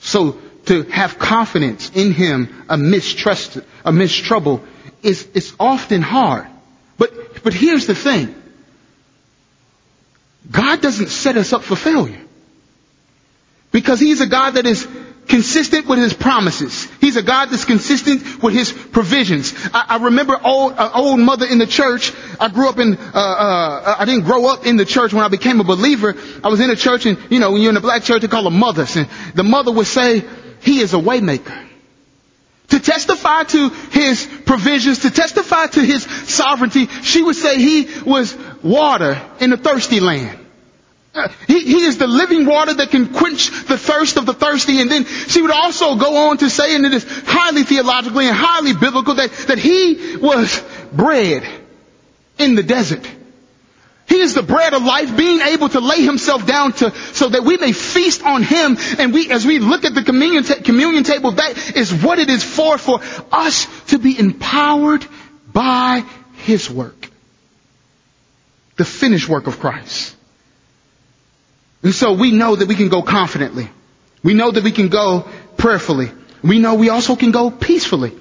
So 0.00 0.38
to 0.66 0.82
have 0.84 1.18
confidence 1.18 1.90
in 1.94 2.12
Him 2.12 2.66
amidst 2.68 3.18
trust, 3.18 3.58
amidst 3.84 4.24
trouble 4.24 4.62
is, 5.02 5.26
is 5.34 5.54
often 5.58 6.02
hard. 6.02 6.46
But, 6.98 7.42
but 7.42 7.52
here's 7.52 7.86
the 7.86 7.94
thing. 7.94 8.34
God 10.50 10.80
doesn't 10.80 11.08
set 11.08 11.36
us 11.36 11.52
up 11.52 11.62
for 11.62 11.76
failure. 11.76 12.20
Because 13.72 14.00
He's 14.00 14.20
a 14.20 14.26
God 14.26 14.52
that 14.52 14.66
is 14.66 14.86
consistent 15.28 15.86
with 15.86 15.98
His 15.98 16.14
promises. 16.14 16.84
He's 17.00 17.16
a 17.16 17.22
God 17.22 17.46
that's 17.46 17.64
consistent 17.64 18.42
with 18.42 18.54
His 18.54 18.72
provisions. 18.72 19.52
I, 19.74 19.84
I 19.88 20.04
remember 20.04 20.38
old, 20.42 20.74
old 20.78 21.20
mother 21.20 21.46
in 21.46 21.58
the 21.58 21.66
church. 21.66 22.12
I 22.40 22.48
grew 22.48 22.68
up 22.68 22.78
in, 22.78 22.96
uh, 22.96 23.18
uh, 23.18 23.96
I 23.98 24.04
didn't 24.04 24.24
grow 24.24 24.46
up 24.46 24.64
in 24.64 24.76
the 24.76 24.84
church 24.84 25.12
when 25.12 25.24
I 25.24 25.28
became 25.28 25.60
a 25.60 25.64
believer. 25.64 26.14
I 26.42 26.48
was 26.48 26.60
in 26.60 26.70
a 26.70 26.76
church 26.76 27.06
and, 27.06 27.18
you 27.28 27.40
know, 27.40 27.52
when 27.52 27.60
you're 27.60 27.70
in 27.70 27.76
a 27.76 27.80
black 27.82 28.04
church, 28.04 28.22
they 28.22 28.28
call 28.28 28.44
them 28.44 28.58
mothers. 28.58 28.96
And 28.96 29.08
the 29.34 29.44
mother 29.44 29.72
would 29.72 29.86
say, 29.86 30.24
He 30.60 30.80
is 30.80 30.94
a 30.94 30.98
waymaker 30.98 31.65
to 32.76 32.82
testify 32.82 33.44
to 33.44 33.70
his 33.70 34.28
provisions, 34.44 35.00
to 35.00 35.10
testify 35.10 35.66
to 35.66 35.80
his 35.80 36.02
sovereignty, 36.04 36.86
she 36.86 37.22
would 37.22 37.36
say 37.36 37.58
he 37.58 37.88
was 38.04 38.36
water 38.62 39.20
in 39.40 39.52
a 39.52 39.56
thirsty 39.56 40.00
land. 40.00 40.38
Uh, 41.14 41.28
he, 41.46 41.60
he, 41.60 41.82
is 41.84 41.96
the 41.96 42.06
living 42.06 42.44
water 42.44 42.74
that 42.74 42.90
can 42.90 43.14
quench 43.14 43.48
the 43.66 43.78
thirst 43.78 44.18
of 44.18 44.26
the 44.26 44.34
thirsty. 44.34 44.82
And 44.82 44.90
then 44.90 45.06
she 45.06 45.40
would 45.40 45.50
also 45.50 45.94
go 45.94 46.28
on 46.28 46.36
to 46.38 46.50
say, 46.50 46.74
and 46.74 46.84
it 46.84 46.92
is 46.92 47.06
highly 47.24 47.62
theologically 47.62 48.26
and 48.26 48.36
highly 48.36 48.74
biblical, 48.74 49.14
that, 49.14 49.32
that 49.48 49.58
he 49.58 50.16
was 50.18 50.62
bread 50.92 51.48
in 52.38 52.54
the 52.54 52.62
desert. 52.62 53.08
He 54.08 54.20
is 54.20 54.34
the 54.34 54.42
bread 54.42 54.72
of 54.72 54.84
life, 54.84 55.16
being 55.16 55.40
able 55.40 55.68
to 55.68 55.80
lay 55.80 56.02
himself 56.02 56.46
down 56.46 56.72
to, 56.74 56.94
so 57.12 57.28
that 57.28 57.42
we 57.42 57.56
may 57.56 57.72
feast 57.72 58.24
on 58.24 58.42
him. 58.42 58.76
And 58.98 59.12
we, 59.12 59.30
as 59.30 59.44
we 59.44 59.58
look 59.58 59.84
at 59.84 59.94
the 59.94 60.02
communion, 60.02 60.44
ta- 60.44 60.62
communion 60.62 61.02
table, 61.02 61.32
that 61.32 61.76
is 61.76 61.92
what 61.92 62.18
it 62.20 62.30
is 62.30 62.44
for, 62.44 62.78
for 62.78 63.00
us 63.32 63.66
to 63.88 63.98
be 63.98 64.16
empowered 64.18 65.04
by 65.52 66.04
his 66.36 66.70
work. 66.70 67.10
The 68.76 68.84
finished 68.84 69.28
work 69.28 69.48
of 69.48 69.58
Christ. 69.58 70.14
And 71.82 71.94
so 71.94 72.12
we 72.12 72.30
know 72.30 72.54
that 72.54 72.68
we 72.68 72.74
can 72.76 72.88
go 72.88 73.02
confidently. 73.02 73.68
We 74.22 74.34
know 74.34 74.50
that 74.50 74.62
we 74.62 74.72
can 74.72 74.88
go 74.88 75.28
prayerfully. 75.56 76.10
We 76.42 76.58
know 76.58 76.74
we 76.74 76.90
also 76.90 77.16
can 77.16 77.32
go 77.32 77.50
peacefully. 77.50 78.12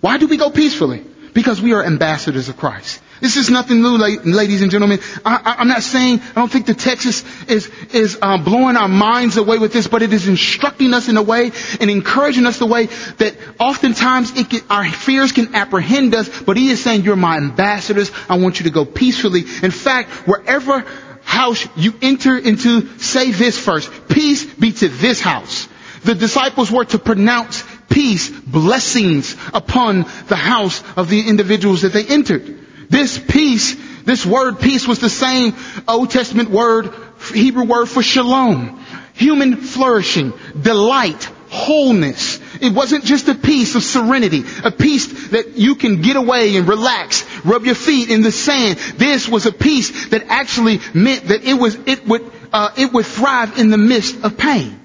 Why 0.00 0.18
do 0.18 0.26
we 0.26 0.36
go 0.36 0.50
peacefully? 0.50 1.04
Because 1.32 1.60
we 1.60 1.74
are 1.74 1.84
ambassadors 1.84 2.48
of 2.48 2.56
Christ. 2.56 3.00
This 3.20 3.36
is 3.36 3.50
nothing 3.50 3.82
new, 3.82 3.96
ladies 3.96 4.62
and 4.62 4.70
gentlemen. 4.70 5.00
I, 5.24 5.56
am 5.58 5.68
not 5.68 5.82
saying, 5.82 6.20
I 6.20 6.34
don't 6.34 6.50
think 6.50 6.66
the 6.66 6.74
text 6.74 7.06
is, 7.06 7.24
is, 7.48 7.70
is 7.92 8.18
uh, 8.22 8.38
blowing 8.38 8.76
our 8.76 8.88
minds 8.88 9.36
away 9.36 9.58
with 9.58 9.72
this, 9.72 9.88
but 9.88 10.02
it 10.02 10.12
is 10.12 10.28
instructing 10.28 10.94
us 10.94 11.08
in 11.08 11.16
a 11.16 11.22
way 11.22 11.50
and 11.80 11.90
encouraging 11.90 12.46
us 12.46 12.58
the 12.58 12.66
way 12.66 12.86
that 12.86 13.34
oftentimes 13.58 14.30
can, 14.30 14.60
our 14.70 14.88
fears 14.88 15.32
can 15.32 15.54
apprehend 15.54 16.14
us, 16.14 16.28
but 16.42 16.56
he 16.56 16.70
is 16.70 16.82
saying, 16.82 17.02
you're 17.02 17.16
my 17.16 17.36
ambassadors. 17.36 18.10
I 18.28 18.38
want 18.38 18.60
you 18.60 18.64
to 18.64 18.70
go 18.70 18.84
peacefully. 18.84 19.40
In 19.62 19.70
fact, 19.70 20.10
wherever 20.26 20.84
house 21.24 21.66
you 21.76 21.94
enter 22.00 22.38
into, 22.38 22.98
say 22.98 23.32
this 23.32 23.58
first, 23.58 23.90
peace 24.08 24.44
be 24.54 24.72
to 24.72 24.88
this 24.88 25.20
house. 25.20 25.68
The 26.04 26.14
disciples 26.14 26.70
were 26.70 26.84
to 26.86 26.98
pronounce 26.98 27.64
peace, 27.88 28.30
blessings 28.30 29.36
upon 29.52 30.06
the 30.28 30.36
house 30.36 30.82
of 30.96 31.08
the 31.08 31.28
individuals 31.28 31.82
that 31.82 31.92
they 31.92 32.06
entered. 32.06 32.66
This 32.88 33.18
peace, 33.18 33.76
this 34.04 34.24
word 34.24 34.60
peace 34.60 34.86
was 34.86 34.98
the 34.98 35.10
same 35.10 35.54
Old 35.86 36.10
Testament 36.10 36.50
word, 36.50 36.94
Hebrew 37.34 37.64
word 37.64 37.86
for 37.86 38.02
shalom. 38.02 38.84
Human 39.14 39.56
flourishing, 39.56 40.32
delight, 40.60 41.24
wholeness. 41.50 42.40
It 42.60 42.72
wasn't 42.72 43.04
just 43.04 43.28
a 43.28 43.34
peace 43.34 43.74
of 43.74 43.82
serenity, 43.82 44.44
a 44.64 44.70
peace 44.70 45.28
that 45.30 45.56
you 45.56 45.74
can 45.74 46.02
get 46.02 46.16
away 46.16 46.56
and 46.56 46.68
relax, 46.68 47.24
rub 47.44 47.64
your 47.64 47.74
feet 47.74 48.10
in 48.10 48.22
the 48.22 48.32
sand. 48.32 48.78
This 48.96 49.28
was 49.28 49.46
a 49.46 49.52
peace 49.52 50.08
that 50.10 50.24
actually 50.28 50.80
meant 50.94 51.28
that 51.28 51.44
it 51.44 51.54
was, 51.54 51.74
it 51.86 52.06
would, 52.06 52.30
uh, 52.52 52.70
it 52.76 52.92
would 52.92 53.06
thrive 53.06 53.58
in 53.58 53.70
the 53.70 53.78
midst 53.78 54.22
of 54.24 54.38
pain. 54.38 54.78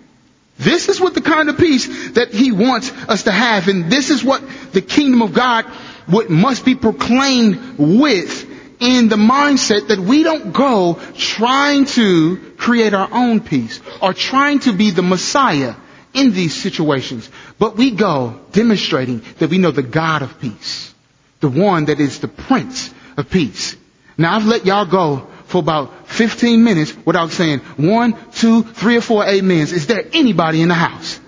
This 0.57 0.87
is 0.87 1.01
what 1.01 1.13
the 1.13 1.21
kind 1.21 1.49
of 1.49 1.57
peace 1.57 2.11
that 2.11 2.31
he 2.31 2.51
wants 2.51 2.91
us 2.91 3.23
to 3.23 3.31
have, 3.31 3.67
and 3.67 3.91
this 3.91 4.09
is 4.09 4.23
what 4.23 4.43
the 4.71 4.81
kingdom 4.81 5.21
of 5.21 5.33
God 5.33 5.65
what 6.07 6.29
must 6.29 6.65
be 6.65 6.75
proclaimed 6.75 7.77
with 7.77 8.49
in 8.79 9.07
the 9.07 9.15
mindset 9.15 9.87
that 9.87 9.99
we 9.99 10.23
don't 10.23 10.51
go 10.51 10.99
trying 11.15 11.85
to 11.85 12.53
create 12.57 12.93
our 12.93 13.07
own 13.11 13.39
peace 13.39 13.79
or 14.01 14.13
trying 14.13 14.59
to 14.59 14.73
be 14.73 14.91
the 14.91 15.01
Messiah 15.01 15.75
in 16.13 16.31
these 16.31 16.53
situations, 16.53 17.29
but 17.57 17.75
we 17.75 17.91
go 17.91 18.39
demonstrating 18.51 19.23
that 19.39 19.49
we 19.49 19.57
know 19.57 19.71
the 19.71 19.83
God 19.83 20.21
of 20.21 20.39
peace, 20.39 20.93
the 21.39 21.49
one 21.49 21.85
that 21.85 21.99
is 21.99 22.19
the 22.19 22.27
Prince 22.27 22.93
of 23.17 23.29
Peace. 23.29 23.75
Now 24.17 24.35
I've 24.35 24.45
let 24.45 24.65
y'all 24.65 24.85
go 24.85 25.27
for 25.45 25.59
about 25.59 26.07
15 26.09 26.63
minutes 26.63 26.95
without 27.05 27.31
saying 27.31 27.59
one, 27.77 28.15
two, 28.31 28.63
three 28.63 28.97
or 28.97 29.01
four 29.01 29.27
amens. 29.27 29.71
Is 29.71 29.87
there 29.87 30.05
anybody 30.13 30.61
in 30.61 30.67
the 30.67 30.75
house? 30.75 31.19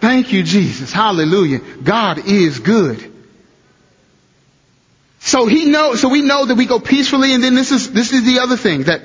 Thank 0.00 0.32
you, 0.32 0.42
Jesus. 0.42 0.92
Hallelujah. 0.92 1.58
God 1.82 2.26
is 2.26 2.58
good. 2.58 3.09
So 5.20 5.46
he 5.46 5.66
knows, 5.66 6.00
so 6.00 6.08
we 6.08 6.22
know 6.22 6.46
that 6.46 6.56
we 6.56 6.66
go 6.66 6.80
peacefully 6.80 7.34
and 7.34 7.44
then 7.44 7.54
this 7.54 7.70
is, 7.70 7.92
this 7.92 8.12
is 8.12 8.24
the 8.24 8.40
other 8.40 8.56
thing 8.56 8.84
that 8.84 9.02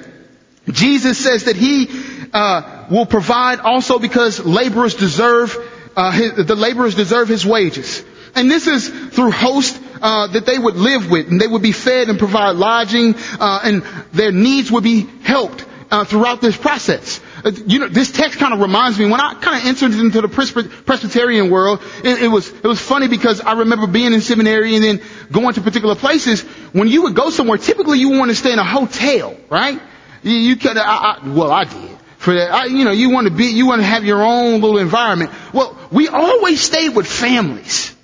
Jesus 0.72 1.24
says 1.24 1.44
that 1.46 1.56
he, 1.56 1.88
uh, 2.34 2.86
will 2.90 3.06
provide 3.06 3.60
also 3.60 4.00
because 4.00 4.44
laborers 4.44 4.96
deserve, 4.96 5.56
uh, 5.96 6.12
his, 6.12 6.34
the 6.34 6.56
laborers 6.56 6.96
deserve 6.96 7.28
his 7.28 7.46
wages. 7.46 8.04
And 8.34 8.52
this 8.52 8.68
is 8.68 8.90
through 8.90 9.32
hosts 9.32 9.80
uh, 10.02 10.28
that 10.28 10.46
they 10.46 10.58
would 10.58 10.76
live 10.76 11.10
with, 11.10 11.30
and 11.30 11.40
they 11.40 11.48
would 11.48 11.62
be 11.62 11.72
fed 11.72 12.10
and 12.10 12.20
provide 12.20 12.58
lodging, 12.58 13.16
uh, 13.40 13.62
and 13.64 13.84
their 14.12 14.32
needs 14.32 14.72
would 14.72 14.84
be 14.84 15.08
helped 15.24 15.66
uh, 15.90 16.04
throughout 16.04 16.42
this 16.42 16.58
process. 16.58 17.22
Uh, 17.46 17.52
you 17.68 17.78
know, 17.78 17.88
this 17.88 18.12
text 18.12 18.40
kind 18.40 18.56
of 18.56 18.60
reminds 18.60 18.98
me 18.98 19.06
when 19.06 19.22
I 19.22 19.36
kind 19.36 19.62
of 19.62 19.68
entered 19.68 19.94
into 19.94 20.20
the 20.20 20.28
Presbyterian 20.28 21.52
world. 21.52 21.80
It, 22.04 22.24
it, 22.24 22.28
was 22.28 22.50
it 22.50 22.66
was 22.66 22.82
funny 22.82 23.08
because 23.08 23.40
I 23.40 23.54
remember 23.54 23.86
being 23.86 24.14
in 24.14 24.22
seminary 24.22 24.74
and 24.76 24.84
then 24.84 25.02
going 25.32 25.54
to 25.54 25.62
particular 25.62 25.94
places. 25.94 26.42
When 26.74 26.88
you 26.88 27.04
would 27.04 27.14
go 27.14 27.30
somewhere, 27.30 27.60
typically 27.60 28.00
you 28.00 28.10
want 28.10 28.32
to 28.32 28.36
stay 28.36 28.52
in 28.52 28.58
a 28.58 28.64
hotel, 28.64 29.38
right? 29.52 29.80
You, 30.24 30.34
you 30.34 30.56
could, 30.56 30.76
I, 30.76 30.82
I, 31.22 31.30
well, 31.30 31.52
I 31.52 31.66
did. 31.66 31.92
For 32.18 32.34
that, 32.34 32.52
I, 32.52 32.66
you 32.66 32.84
know, 32.84 32.92
you 32.92 33.12
want 33.12 33.28
to 33.28 33.34
be, 33.34 33.46
you 33.46 33.68
want 33.68 33.82
to 33.82 33.86
have 33.86 34.04
your 34.04 34.24
own 34.24 34.60
little 34.60 34.80
environment. 34.80 35.30
Well, 35.54 35.78
we 35.92 36.08
always 36.08 36.60
stayed 36.60 36.96
with 36.96 37.06
families, 37.06 37.96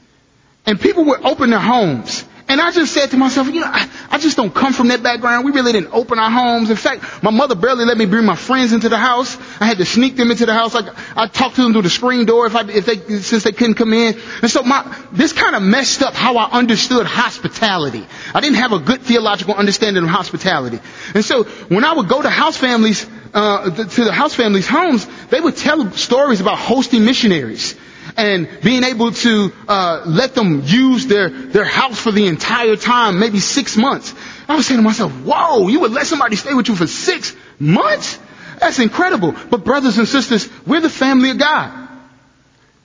and 0.67 0.80
people 0.80 1.06
would 1.06 1.25
open 1.25 1.49
their 1.49 1.60
homes 1.60 2.23
And 2.52 2.60
I 2.60 2.70
just 2.72 2.94
said 2.94 3.12
to 3.12 3.18
myself, 3.18 3.48
you 3.48 3.62
know, 3.62 3.72
I, 3.72 3.90
I, 4.10 4.18
just 4.18 4.36
don't 4.36 4.54
come 4.54 4.74
from 4.74 4.90
that 4.90 5.02
background. 5.02 5.46
We 5.46 5.54
really 5.54 5.72
didn't 5.72 5.94
open 5.94 6.20
our 6.20 6.30
homes. 6.30 6.70
In 6.70 6.76
fact, 6.76 7.24
my 7.24 7.32
mother 7.32 7.56
barely 7.56 7.86
let 7.86 7.98
me 7.98 8.06
bring 8.06 8.26
my 8.26 8.36
friends 8.36 8.74
into 8.74 8.90
the 8.90 8.98
house. 8.98 9.38
I 9.62 9.68
had 9.68 9.78
to 9.78 9.86
sneak 9.86 10.18
them 10.18 10.32
into 10.32 10.46
the 10.46 10.54
house. 10.54 10.76
I, 10.76 10.82
I 11.16 11.28
talked 11.28 11.56
to 11.56 11.62
them 11.64 11.72
through 11.72 11.84
the 11.84 11.90
screen 11.90 12.26
door 12.26 12.48
if 12.48 12.56
I, 12.58 12.70
if 12.70 12.86
they, 12.86 12.98
since 13.22 13.44
they 13.44 13.54
couldn't 13.54 13.76
come 13.76 13.94
in. 13.94 14.20
And 14.42 14.52
so 14.52 14.64
my, 14.64 14.84
this 15.14 15.32
kind 15.32 15.56
of 15.56 15.62
messed 15.62 16.02
up 16.02 16.14
how 16.14 16.36
I 16.36 16.52
understood 16.60 17.06
hospitality. 17.06 18.06
I 18.36 18.42
didn't 18.42 18.58
have 18.58 18.74
a 18.74 18.80
good 18.80 19.00
theological 19.00 19.54
understanding 19.54 20.04
of 20.04 20.10
hospitality. 20.10 20.82
And 21.16 21.24
so 21.24 21.46
when 21.46 21.86
I 21.86 21.94
would 21.94 22.10
go 22.10 22.22
to 22.22 22.30
house 22.30 22.58
families, 22.58 23.08
uh, 23.34 23.70
to 23.70 24.04
the 24.04 24.12
house 24.12 24.36
families' 24.36 24.68
homes, 24.68 25.08
they 25.30 25.40
would 25.40 25.56
tell 25.56 25.90
stories 25.94 26.42
about 26.42 26.58
hosting 26.58 27.06
missionaries 27.06 27.78
and 28.17 28.47
being 28.62 28.84
able 28.84 29.12
to 29.12 29.52
uh, 29.67 30.04
let 30.06 30.36
them 30.36 30.63
use 30.65 31.08
their 31.08 31.30
their 31.30 31.65
house 31.65 32.00
for 32.00 32.12
the 32.12 32.28
entire 32.28 32.76
time, 32.76 33.19
maybe 33.19 33.39
six 33.39 33.78
months. 33.78 34.13
I 34.47 34.56
was 34.56 34.65
saying 34.65 34.80
to 34.80 34.84
myself, 34.84 35.12
"Whoa, 35.12 35.67
you 35.67 35.80
would 35.82 35.91
let 35.91 36.08
somebody 36.08 36.36
stay 36.36 36.54
with 36.54 36.67
you 36.67 36.76
for 36.76 36.88
six 36.88 37.36
months? 37.60 38.19
That's 38.60 38.80
incredible." 38.80 39.36
But 39.50 39.63
brothers 39.63 39.97
and 39.97 40.08
sisters, 40.08 40.50
we're 40.65 40.82
the 40.82 40.89
family 40.89 41.32
of 41.32 41.39
God. 41.39 41.89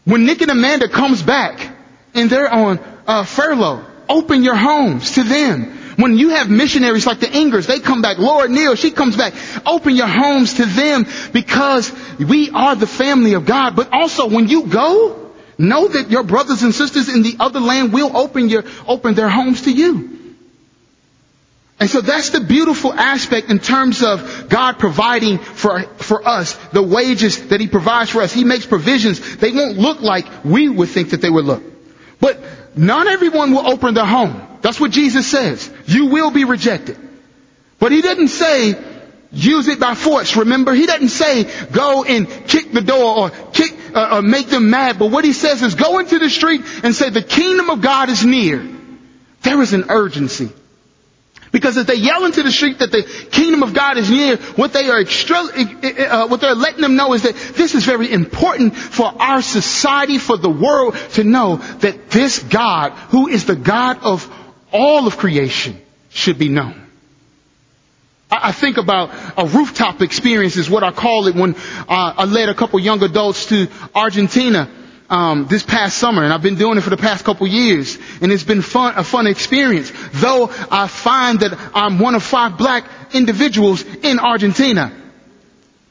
When 0.04 0.24
Nick 0.24 0.40
and 0.40 0.50
Amanda 0.50 0.88
comes 0.88 1.22
back 1.22 1.76
and 2.14 2.30
they're 2.30 2.52
on 2.52 2.78
uh, 3.06 3.24
furlough, 3.24 3.84
open 4.08 4.42
your 4.42 4.54
homes 4.54 5.12
to 5.12 5.24
them. 5.24 5.75
When 5.96 6.18
you 6.18 6.30
have 6.30 6.50
missionaries 6.50 7.06
like 7.06 7.20
the 7.20 7.26
Ingers, 7.26 7.66
they 7.66 7.80
come 7.80 8.02
back. 8.02 8.18
Laura 8.18 8.48
Neal, 8.48 8.74
she 8.74 8.90
comes 8.90 9.16
back. 9.16 9.35
Open 9.64 9.96
your 9.96 10.06
homes 10.06 10.54
to 10.54 10.66
them 10.66 11.06
because 11.32 11.90
we 12.18 12.50
are 12.50 12.76
the 12.76 12.87
family 12.87 13.32
of 13.32 13.46
God. 13.46 13.76
But 13.76 13.92
also 13.92 14.28
when 14.28 14.48
you 14.48 14.66
go, 14.66 15.32
know 15.59 15.88
that 15.88 16.11
your 16.11 16.22
brothers 16.22 16.62
and 16.62 16.74
sisters 16.74 17.09
in 17.09 17.22
the 17.22 17.37
other 17.40 17.61
land 17.61 17.92
will 17.92 18.14
open 18.14 18.48
your, 18.48 18.64
open 18.87 19.14
their 19.14 19.30
homes 19.30 19.62
to 19.62 19.72
you. 19.72 20.16
And 21.78 21.90
so 21.90 22.00
that's 22.00 22.30
the 22.30 22.40
beautiful 22.40 22.92
aspect 22.92 23.50
in 23.50 23.59
terms 23.59 24.02
of 24.02 24.48
God 24.48 24.78
providing 24.78 25.38
for, 25.38 25.82
for 25.82 26.26
us 26.26 26.54
the 26.72 26.82
wages 26.82 27.48
that 27.48 27.61
He 27.61 27.68
provides 27.68 28.11
for 28.11 28.22
us. 28.22 28.32
He 28.32 28.44
makes 28.44 28.64
provisions. 28.64 29.37
They 29.37 29.52
won't 29.52 29.76
look 29.76 30.00
like 30.00 30.26
we 30.44 30.68
would 30.68 30.88
think 30.88 31.11
that 31.11 31.20
they 31.20 31.30
would 31.30 31.44
look. 31.44 31.62
But 32.18 32.40
not 32.76 33.06
everyone 33.06 33.52
will 33.52 33.66
open 33.66 33.94
their 33.94 34.06
home. 34.06 34.55
That's 34.66 34.81
what 34.81 34.90
Jesus 34.90 35.29
says. 35.29 35.72
You 35.87 36.07
will 36.07 36.33
be 36.33 36.44
rejected. 36.44 36.98
But 37.79 37.92
he 37.92 38.02
didn't 38.02 38.26
say, 38.26 38.74
use 39.31 39.68
it 39.68 39.79
by 39.79 39.94
force. 39.94 40.35
Remember, 40.35 40.74
he 40.74 40.87
doesn't 40.87 41.11
say, 41.11 41.44
go 41.70 42.02
and 42.02 42.29
kick 42.48 42.72
the 42.72 42.81
door 42.81 43.16
or 43.16 43.31
kick, 43.52 43.72
uh, 43.94 44.16
or 44.16 44.22
make 44.22 44.48
them 44.48 44.68
mad. 44.68 44.98
But 44.98 45.12
what 45.12 45.24
he 45.24 45.35
says 45.35 45.62
is, 45.62 45.76
go 45.76 46.00
into 46.00 46.18
the 46.18 46.29
street 46.29 46.62
and 46.83 46.96
say, 46.96 47.11
the 47.11 47.22
kingdom 47.22 47.70
of 47.70 47.81
God 47.81 48.09
is 48.09 48.26
near. 48.26 48.68
There 49.42 49.62
is 49.62 49.72
an 49.72 49.85
urgency. 49.88 50.50
Because 51.52 51.76
if 51.76 51.87
they 51.87 51.94
yell 51.94 52.24
into 52.24 52.42
the 52.42 52.50
street 52.50 52.81
that 52.81 52.90
the 52.90 53.05
kingdom 53.31 53.62
of 53.62 53.72
God 53.72 53.98
is 53.98 54.11
near, 54.11 54.37
what 54.57 54.72
they 54.72 54.90
are 54.90 54.98
extra, 54.98 55.37
uh, 55.38 56.26
what 56.26 56.40
they're 56.40 56.57
letting 56.57 56.81
them 56.81 56.96
know 56.96 57.14
is 57.14 57.22
that 57.22 57.35
this 57.55 57.76
is 57.76 57.85
very 57.85 58.12
important 58.12 58.76
for 58.76 59.07
our 59.07 59.40
society, 59.42 60.18
for 60.18 60.37
the 60.37 60.50
world 60.50 60.96
to 61.12 61.24
know 61.24 61.57
that 61.57 62.11
this 62.11 62.40
God, 62.40 62.90
who 63.11 63.29
is 63.29 63.46
the 63.46 63.57
God 63.57 64.00
of 64.02 64.29
all 64.72 65.07
of 65.07 65.16
creation 65.16 65.81
should 66.11 66.38
be 66.38 66.48
known. 66.48 66.87
I 68.29 68.50
think 68.52 68.76
about 68.76 69.11
a 69.37 69.46
rooftop 69.46 70.02
experience 70.02 70.57
is 70.57 70.68
what 70.68 70.83
I 70.83 70.90
call 70.90 71.29
it 71.29 71.37
when 71.37 71.55
uh, 71.55 72.14
I 72.18 72.24
led 72.24 72.48
a 72.48 72.55
couple 72.55 72.81
young 72.81 73.02
adults 73.02 73.46
to 73.46 73.68
Argentina 73.94 74.68
um, 75.09 75.46
this 75.46 75.62
past 75.62 75.96
summer, 75.98 76.24
and 76.24 76.33
I've 76.33 76.42
been 76.42 76.57
doing 76.57 76.76
it 76.76 76.81
for 76.81 76.90
the 76.90 76.96
past 76.96 77.24
couple 77.24 77.46
years, 77.46 77.96
and 78.20 78.33
it's 78.33 78.42
been 78.42 78.62
fun, 78.62 78.94
a 78.96 79.05
fun 79.05 79.29
experience. 79.29 79.92
Though 80.12 80.48
I 80.70 80.88
find 80.88 81.40
that 81.40 81.57
I'm 81.72 82.00
one 82.00 82.16
of 82.16 82.22
five 82.24 82.59
black 82.59 82.85
individuals 83.14 83.85
in 83.85 84.18
Argentina, 84.18 84.92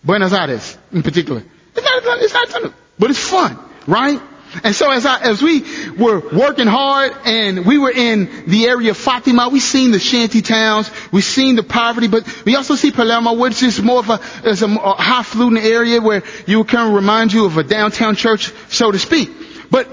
Buenos 0.04 0.34
Aires 0.34 0.78
in 0.92 1.04
particular. 1.04 1.42
It's 1.74 2.06
not, 2.06 2.22
it's 2.22 2.34
not, 2.34 2.74
but 3.00 3.10
it's 3.10 3.20
fun, 3.20 3.58
right? 3.88 4.20
And 4.64 4.76
so 4.76 4.92
as 4.92 5.06
I, 5.06 5.20
as 5.22 5.42
we 5.42 5.62
were 5.98 6.20
working 6.20 6.68
hard 6.68 7.14
and 7.26 7.66
we 7.66 7.78
were 7.78 7.92
in 7.92 8.46
the 8.48 8.68
area 8.68 8.92
of 8.92 8.98
Fatima, 8.98 9.50
we 9.50 9.60
seen 9.60 9.92
the 9.92 10.00
shanty 10.00 10.42
towns, 10.42 10.90
we 11.12 11.22
seen 11.22 11.56
the 11.56 11.64
poverty, 11.64 12.08
but 12.08 12.46
we 12.46 12.56
also 12.56 12.76
see 12.76 12.92
Palermo, 12.92 13.34
which 13.34 13.62
is 13.64 13.82
more 13.82 14.00
of 14.00 14.10
a, 14.10 14.20
is 14.48 14.62
a, 14.62 14.68
a 14.68 15.02
high-fluting 15.02 15.64
area 15.64 16.02
where 16.02 16.24
you 16.46 16.64
of 16.64 16.94
remind 16.94 17.34
you 17.34 17.46
of 17.46 17.58
a 17.58 17.64
downtown 17.64 18.16
church, 18.16 18.52
so 18.70 18.92
to 18.92 19.00
speak. 19.00 19.30
But 19.70 19.88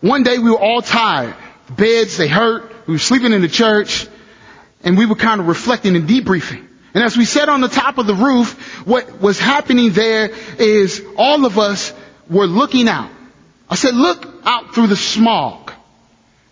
one 0.00 0.22
day 0.22 0.38
we 0.38 0.50
were 0.50 0.60
all 0.60 0.82
tired. 0.82 1.34
Beds, 1.70 2.16
they 2.16 2.28
hurt. 2.28 2.70
We 2.86 2.94
were 2.94 2.98
sleeping 2.98 3.32
in 3.32 3.40
the 3.40 3.48
church 3.48 4.06
and 4.82 4.98
we 4.98 5.06
were 5.06 5.14
kind 5.14 5.40
of 5.40 5.48
reflecting 5.48 5.96
and 5.96 6.08
debriefing. 6.08 6.68
And 6.92 7.02
as 7.02 7.16
we 7.16 7.24
sat 7.24 7.48
on 7.48 7.60
the 7.60 7.68
top 7.68 7.98
of 7.98 8.06
the 8.06 8.14
roof, 8.14 8.86
what 8.86 9.20
was 9.20 9.38
happening 9.40 9.90
there 9.92 10.30
is 10.58 11.02
all 11.16 11.44
of 11.44 11.58
us 11.58 11.92
were 12.28 12.46
looking 12.46 12.88
out. 12.88 13.10
I 13.68 13.76
said, 13.76 13.94
look 13.94 14.26
out 14.44 14.74
through 14.74 14.88
the 14.88 14.96
smog. 14.96 15.64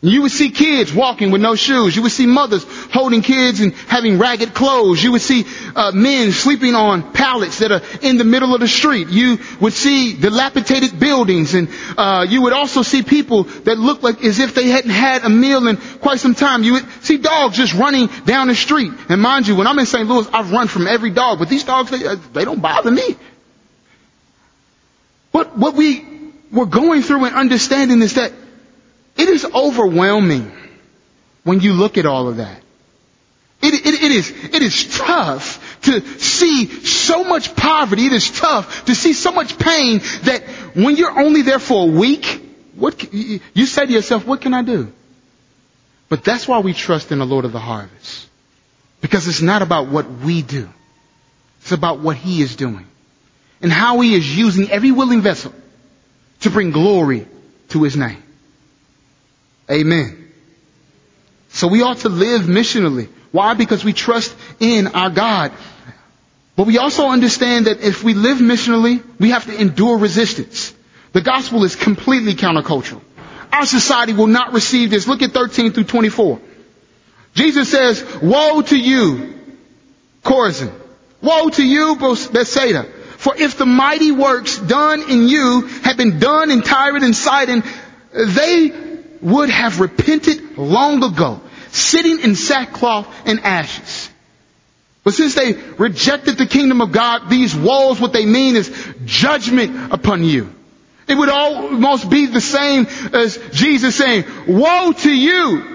You 0.04 0.22
would 0.22 0.32
see 0.32 0.50
kids 0.50 0.92
walking 0.92 1.30
with 1.30 1.40
no 1.40 1.54
shoes. 1.54 1.94
You 1.94 2.02
would 2.02 2.10
see 2.10 2.26
mothers 2.26 2.64
holding 2.92 3.22
kids 3.22 3.60
and 3.60 3.72
having 3.72 4.18
ragged 4.18 4.52
clothes. 4.52 5.00
You 5.00 5.12
would 5.12 5.20
see 5.20 5.44
uh, 5.76 5.92
men 5.92 6.32
sleeping 6.32 6.74
on 6.74 7.12
pallets 7.12 7.60
that 7.60 7.70
are 7.70 7.82
in 8.02 8.18
the 8.18 8.24
middle 8.24 8.52
of 8.52 8.60
the 8.60 8.66
street. 8.66 9.10
You 9.10 9.38
would 9.60 9.72
see 9.72 10.16
dilapidated 10.16 10.98
buildings, 10.98 11.54
and 11.54 11.68
uh, 11.96 12.26
you 12.28 12.42
would 12.42 12.52
also 12.52 12.82
see 12.82 13.04
people 13.04 13.44
that 13.44 13.78
looked 13.78 14.02
like 14.02 14.24
as 14.24 14.40
if 14.40 14.56
they 14.56 14.66
hadn't 14.66 14.90
had 14.90 15.22
a 15.22 15.28
meal 15.28 15.68
in 15.68 15.76
quite 15.76 16.18
some 16.18 16.34
time. 16.34 16.64
You 16.64 16.72
would 16.72 17.04
see 17.04 17.18
dogs 17.18 17.56
just 17.56 17.72
running 17.72 18.08
down 18.26 18.48
the 18.48 18.56
street. 18.56 18.90
And 19.08 19.22
mind 19.22 19.46
you, 19.46 19.54
when 19.54 19.68
I'm 19.68 19.78
in 19.78 19.86
St. 19.86 20.08
Louis, 20.08 20.26
I've 20.32 20.50
run 20.50 20.66
from 20.66 20.88
every 20.88 21.10
dog, 21.10 21.38
but 21.38 21.48
these 21.48 21.62
dogs 21.62 21.92
they, 21.92 22.04
uh, 22.04 22.16
they 22.32 22.44
don't 22.44 22.60
bother 22.60 22.90
me. 22.90 23.14
But 25.30 25.56
what 25.56 25.74
we 25.74 26.11
we're 26.52 26.66
going 26.66 27.02
through 27.02 27.24
and 27.24 27.34
understanding 27.34 28.02
is 28.02 28.14
that 28.14 28.32
it 29.16 29.28
is 29.28 29.44
overwhelming 29.44 30.52
when 31.44 31.60
you 31.60 31.72
look 31.72 31.98
at 31.98 32.06
all 32.06 32.28
of 32.28 32.36
that. 32.36 32.62
It, 33.62 33.74
it, 33.74 34.02
it 34.02 34.12
is, 34.12 34.30
it 34.30 34.62
is 34.62 34.98
tough 34.98 35.80
to 35.82 36.00
see 36.18 36.66
so 36.66 37.24
much 37.24 37.54
poverty. 37.54 38.06
It 38.06 38.12
is 38.12 38.30
tough 38.30 38.86
to 38.86 38.94
see 38.94 39.12
so 39.12 39.32
much 39.32 39.58
pain 39.58 40.00
that 40.24 40.42
when 40.74 40.96
you're 40.96 41.18
only 41.18 41.42
there 41.42 41.58
for 41.58 41.88
a 41.88 41.90
week, 41.90 42.40
what, 42.74 43.12
you 43.12 43.66
say 43.66 43.86
to 43.86 43.92
yourself, 43.92 44.26
what 44.26 44.40
can 44.40 44.52
I 44.52 44.62
do? 44.62 44.92
But 46.08 46.24
that's 46.24 46.46
why 46.46 46.58
we 46.58 46.74
trust 46.74 47.12
in 47.12 47.18
the 47.18 47.24
Lord 47.24 47.44
of 47.44 47.52
the 47.52 47.60
harvest. 47.60 48.28
Because 49.00 49.26
it's 49.28 49.42
not 49.42 49.62
about 49.62 49.88
what 49.88 50.10
we 50.10 50.42
do. 50.42 50.68
It's 51.62 51.72
about 51.72 52.00
what 52.00 52.16
He 52.16 52.42
is 52.42 52.56
doing. 52.56 52.86
And 53.62 53.72
how 53.72 54.00
He 54.00 54.14
is 54.14 54.36
using 54.36 54.70
every 54.70 54.90
willing 54.90 55.20
vessel 55.20 55.54
to 56.42 56.50
bring 56.50 56.70
glory 56.70 57.26
to 57.70 57.82
his 57.82 57.96
name. 57.96 58.22
Amen. 59.70 60.32
So 61.48 61.68
we 61.68 61.82
ought 61.82 61.98
to 61.98 62.08
live 62.08 62.42
missionally. 62.42 63.08
Why? 63.30 63.54
Because 63.54 63.84
we 63.84 63.92
trust 63.92 64.34
in 64.60 64.88
our 64.88 65.10
God. 65.10 65.52
But 66.56 66.66
we 66.66 66.78
also 66.78 67.08
understand 67.08 67.66
that 67.66 67.80
if 67.80 68.04
we 68.04 68.14
live 68.14 68.38
missionally, 68.38 69.02
we 69.18 69.30
have 69.30 69.46
to 69.46 69.58
endure 69.58 69.98
resistance. 69.98 70.74
The 71.12 71.20
gospel 71.20 71.64
is 71.64 71.76
completely 71.76 72.34
countercultural. 72.34 73.00
Our 73.52 73.66
society 73.66 74.12
will 74.12 74.26
not 74.26 74.52
receive 74.52 74.90
this. 74.90 75.06
Look 75.06 75.22
at 75.22 75.32
13 75.32 75.72
through 75.72 75.84
24. 75.84 76.40
Jesus 77.34 77.70
says, 77.70 78.04
woe 78.22 78.62
to 78.62 78.78
you, 78.78 79.34
Chorazin. 80.22 80.72
Woe 81.22 81.48
to 81.50 81.66
you, 81.66 81.96
Bethsaida. 81.96 82.86
For 83.22 83.36
if 83.36 83.56
the 83.56 83.66
mighty 83.66 84.10
works 84.10 84.58
done 84.58 85.08
in 85.08 85.28
you 85.28 85.68
had 85.84 85.96
been 85.96 86.18
done 86.18 86.50
in 86.50 86.60
Tyre 86.60 86.96
and 86.96 87.14
Sidon, 87.14 87.62
they 88.12 88.72
would 89.20 89.48
have 89.48 89.78
repented 89.78 90.58
long 90.58 91.04
ago, 91.04 91.40
sitting 91.70 92.18
in 92.18 92.34
sackcloth 92.34 93.06
and 93.24 93.38
ashes. 93.38 94.10
But 95.04 95.14
since 95.14 95.36
they 95.36 95.52
rejected 95.52 96.36
the 96.36 96.46
kingdom 96.46 96.80
of 96.80 96.90
God, 96.90 97.30
these 97.30 97.54
walls, 97.54 98.00
what 98.00 98.12
they 98.12 98.26
mean 98.26 98.56
is 98.56 98.92
judgment 99.04 99.92
upon 99.92 100.24
you. 100.24 100.52
It 101.06 101.14
would 101.14 101.28
almost 101.28 102.10
be 102.10 102.26
the 102.26 102.40
same 102.40 102.88
as 103.12 103.38
Jesus 103.52 103.94
saying, 103.94 104.24
woe 104.48 104.90
to 104.90 105.12
you, 105.12 105.71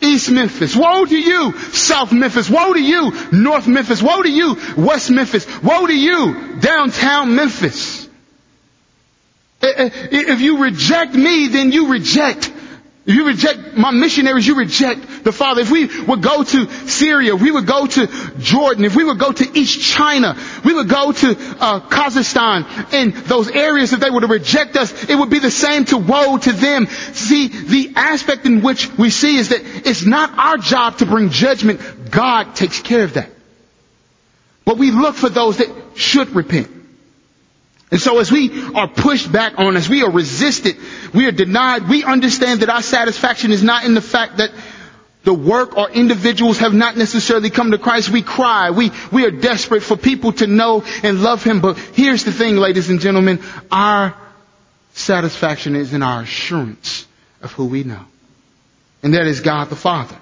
East 0.00 0.30
Memphis. 0.30 0.74
Woe 0.76 1.04
to 1.04 1.18
you, 1.18 1.52
South 1.58 2.12
Memphis. 2.12 2.48
Woe 2.48 2.72
to 2.72 2.82
you, 2.82 3.12
North 3.32 3.66
Memphis. 3.66 4.02
Woe 4.02 4.22
to 4.22 4.30
you, 4.30 4.56
West 4.76 5.10
Memphis. 5.10 5.46
Woe 5.62 5.86
to 5.86 5.96
you, 5.96 6.56
downtown 6.60 7.34
Memphis. 7.34 8.08
If 9.62 10.40
you 10.40 10.62
reject 10.62 11.14
me, 11.14 11.48
then 11.48 11.72
you 11.72 11.88
reject. 11.88 12.50
If 13.06 13.14
you 13.14 13.26
reject 13.26 13.74
my 13.74 13.90
missionaries, 13.90 14.46
you 14.46 14.56
reject 14.56 15.04
the 15.22 15.32
Father. 15.32 15.62
If 15.62 15.70
we 15.70 15.86
would 16.04 16.22
go 16.22 16.42
to 16.42 16.70
Syria, 16.88 17.36
we 17.36 17.50
would 17.50 17.66
go 17.66 17.86
to 17.86 18.06
Jordan, 18.38 18.84
if 18.84 18.96
we 18.96 19.04
would 19.04 19.18
go 19.18 19.32
to 19.32 19.58
East 19.58 19.80
China, 19.80 20.36
we 20.64 20.74
would 20.74 20.88
go 20.88 21.12
to 21.12 21.30
uh, 21.30 21.80
Kazakhstan, 21.80 22.92
and 22.92 23.12
those 23.14 23.50
areas, 23.50 23.92
if 23.92 24.00
they 24.00 24.10
were 24.10 24.20
to 24.20 24.26
reject 24.26 24.76
us, 24.76 25.08
it 25.08 25.14
would 25.14 25.30
be 25.30 25.38
the 25.38 25.50
same 25.50 25.84
to 25.86 25.98
woe 25.98 26.38
to 26.38 26.52
them. 26.52 26.86
See, 26.86 27.48
the 27.48 27.92
aspect 27.96 28.46
in 28.46 28.62
which 28.62 28.90
we 28.98 29.10
see 29.10 29.36
is 29.36 29.50
that 29.50 29.60
it's 29.64 30.04
not 30.04 30.36
our 30.38 30.56
job 30.56 30.98
to 30.98 31.06
bring 31.06 31.30
judgment. 31.30 32.10
God 32.10 32.54
takes 32.54 32.80
care 32.80 33.04
of 33.04 33.14
that. 33.14 33.30
But 34.64 34.78
we 34.78 34.90
look 34.90 35.16
for 35.16 35.28
those 35.28 35.58
that 35.58 35.68
should 35.96 36.34
repent. 36.34 36.70
And 37.90 38.00
so 38.00 38.18
as 38.20 38.30
we 38.30 38.72
are 38.74 38.86
pushed 38.86 39.32
back 39.32 39.54
on, 39.58 39.76
as 39.76 39.88
we 39.88 40.02
are 40.02 40.10
resisted, 40.10 40.76
we 41.12 41.26
are 41.26 41.32
denied, 41.32 41.88
we 41.88 42.04
understand 42.04 42.60
that 42.60 42.68
our 42.68 42.82
satisfaction 42.82 43.50
is 43.50 43.64
not 43.64 43.84
in 43.84 43.94
the 43.94 44.00
fact 44.00 44.36
that 44.36 44.50
the 45.24 45.34
work 45.34 45.76
or 45.76 45.90
individuals 45.90 46.58
have 46.58 46.72
not 46.72 46.96
necessarily 46.96 47.50
come 47.50 47.72
to 47.72 47.78
Christ. 47.78 48.08
We 48.08 48.22
cry. 48.22 48.70
We, 48.70 48.90
we 49.12 49.26
are 49.26 49.30
desperate 49.30 49.82
for 49.82 49.96
people 49.96 50.32
to 50.32 50.46
know 50.46 50.82
and 51.02 51.22
love 51.22 51.44
Him. 51.44 51.60
But 51.60 51.78
here's 51.78 52.24
the 52.24 52.32
thing, 52.32 52.56
ladies 52.56 52.88
and 52.88 53.00
gentlemen. 53.00 53.40
Our 53.70 54.14
satisfaction 54.94 55.76
is 55.76 55.92
in 55.92 56.02
our 56.02 56.22
assurance 56.22 57.06
of 57.42 57.52
who 57.52 57.66
we 57.66 57.84
know. 57.84 58.04
And 59.02 59.14
that 59.14 59.26
is 59.26 59.40
God 59.40 59.68
the 59.68 59.76
Father. 59.76 60.16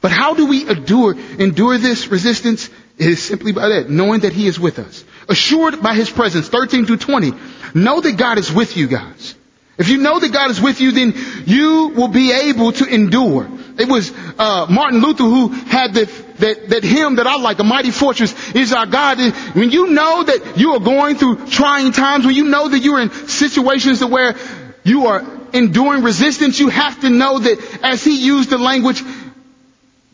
But 0.00 0.12
how 0.12 0.34
do 0.34 0.46
we 0.46 0.68
endure, 0.68 1.16
endure 1.38 1.78
this 1.78 2.08
resistance? 2.08 2.68
It 2.98 3.08
is 3.08 3.22
simply 3.22 3.52
by 3.52 3.68
that, 3.68 3.90
knowing 3.90 4.20
that 4.20 4.32
He 4.32 4.46
is 4.46 4.60
with 4.60 4.78
us. 4.78 5.04
Assured 5.28 5.82
by 5.82 5.94
His 5.94 6.10
presence, 6.10 6.48
13 6.48 6.86
through 6.86 6.98
20. 6.98 7.32
Know 7.74 8.00
that 8.00 8.16
God 8.16 8.38
is 8.38 8.52
with 8.52 8.76
you 8.76 8.86
guys. 8.86 9.34
If 9.78 9.88
you 9.88 9.98
know 9.98 10.18
that 10.18 10.32
God 10.32 10.50
is 10.50 10.60
with 10.60 10.80
you, 10.80 10.92
then 10.92 11.14
you 11.44 11.88
will 11.88 12.08
be 12.08 12.32
able 12.32 12.72
to 12.72 12.86
endure. 12.86 13.48
It 13.78 13.88
was 13.88 14.10
uh, 14.38 14.66
Martin 14.70 15.00
Luther 15.00 15.24
who 15.24 15.48
had 15.48 15.92
the, 15.92 16.04
that, 16.38 16.68
that 16.70 16.84
hymn 16.84 17.16
that 17.16 17.26
I 17.26 17.36
like, 17.36 17.58
A 17.58 17.64
Mighty 17.64 17.90
Fortress 17.90 18.34
is 18.54 18.72
Our 18.72 18.86
God. 18.86 19.18
And 19.18 19.34
when 19.54 19.70
you 19.70 19.88
know 19.88 20.22
that 20.22 20.54
you 20.56 20.72
are 20.72 20.80
going 20.80 21.16
through 21.16 21.46
trying 21.48 21.92
times, 21.92 22.24
when 22.24 22.34
you 22.34 22.44
know 22.44 22.68
that 22.68 22.78
you're 22.78 23.00
in 23.00 23.10
situations 23.10 24.02
where 24.04 24.34
you 24.82 25.06
are 25.06 25.24
enduring 25.52 26.02
resistance, 26.02 26.58
you 26.58 26.68
have 26.68 27.00
to 27.00 27.10
know 27.10 27.38
that 27.38 27.80
as 27.82 28.02
he 28.02 28.24
used 28.24 28.50
the 28.50 28.58
language, 28.58 29.02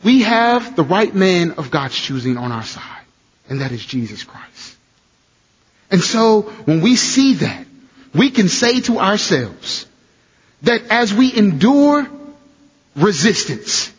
we 0.03 0.23
have 0.23 0.75
the 0.75 0.83
right 0.83 1.15
man 1.15 1.53
of 1.53 1.71
God's 1.71 1.95
choosing 1.95 2.37
on 2.37 2.51
our 2.51 2.65
side, 2.65 3.05
and 3.49 3.61
that 3.61 3.71
is 3.71 3.85
Jesus 3.85 4.25
Christ. 4.25 4.77
And 5.91 6.01
so 6.01 6.43
when 6.65 6.81
we 6.81 6.97
see 6.97 7.35
that, 7.35 7.67
we 8.15 8.31
can 8.31 8.49
say 8.49 8.81
to 8.83 8.99
ourselves 8.99 9.87
that 10.63 10.83
as 10.91 11.15
we 11.15 11.35
endure 11.37 12.09
resistance, 12.97 13.93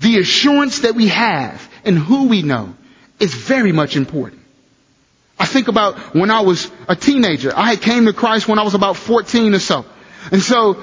the 0.00 0.18
assurance 0.18 0.80
that 0.80 0.94
we 0.94 1.08
have 1.08 1.68
and 1.84 1.98
who 1.98 2.28
we 2.28 2.42
know 2.42 2.74
is 3.18 3.34
very 3.34 3.72
much 3.72 3.96
important. 3.96 4.40
I 5.38 5.46
think 5.46 5.68
about 5.68 6.14
when 6.14 6.30
I 6.30 6.40
was 6.40 6.70
a 6.86 6.94
teenager. 6.94 7.52
I 7.56 7.70
had 7.70 7.80
came 7.80 8.04
to 8.06 8.12
Christ 8.12 8.46
when 8.46 8.58
I 8.58 8.62
was 8.62 8.74
about 8.74 8.96
14 8.96 9.54
or 9.54 9.58
so. 9.58 9.86
And 10.30 10.42
so 10.42 10.82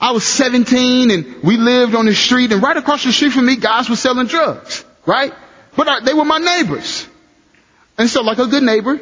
I 0.00 0.12
was 0.12 0.24
17 0.24 1.10
and 1.10 1.42
we 1.42 1.56
lived 1.56 1.94
on 1.94 2.06
the 2.06 2.14
street 2.14 2.52
and 2.52 2.62
right 2.62 2.76
across 2.76 3.04
the 3.04 3.12
street 3.12 3.32
from 3.32 3.46
me, 3.46 3.56
guys 3.56 3.88
were 3.88 3.96
selling 3.96 4.26
drugs, 4.26 4.84
right? 5.06 5.32
But 5.74 5.88
I, 5.88 6.00
they 6.04 6.12
were 6.12 6.24
my 6.24 6.38
neighbors. 6.38 7.08
And 7.96 8.08
so 8.10 8.22
like 8.22 8.38
a 8.38 8.46
good 8.46 8.62
neighbor, 8.62 9.00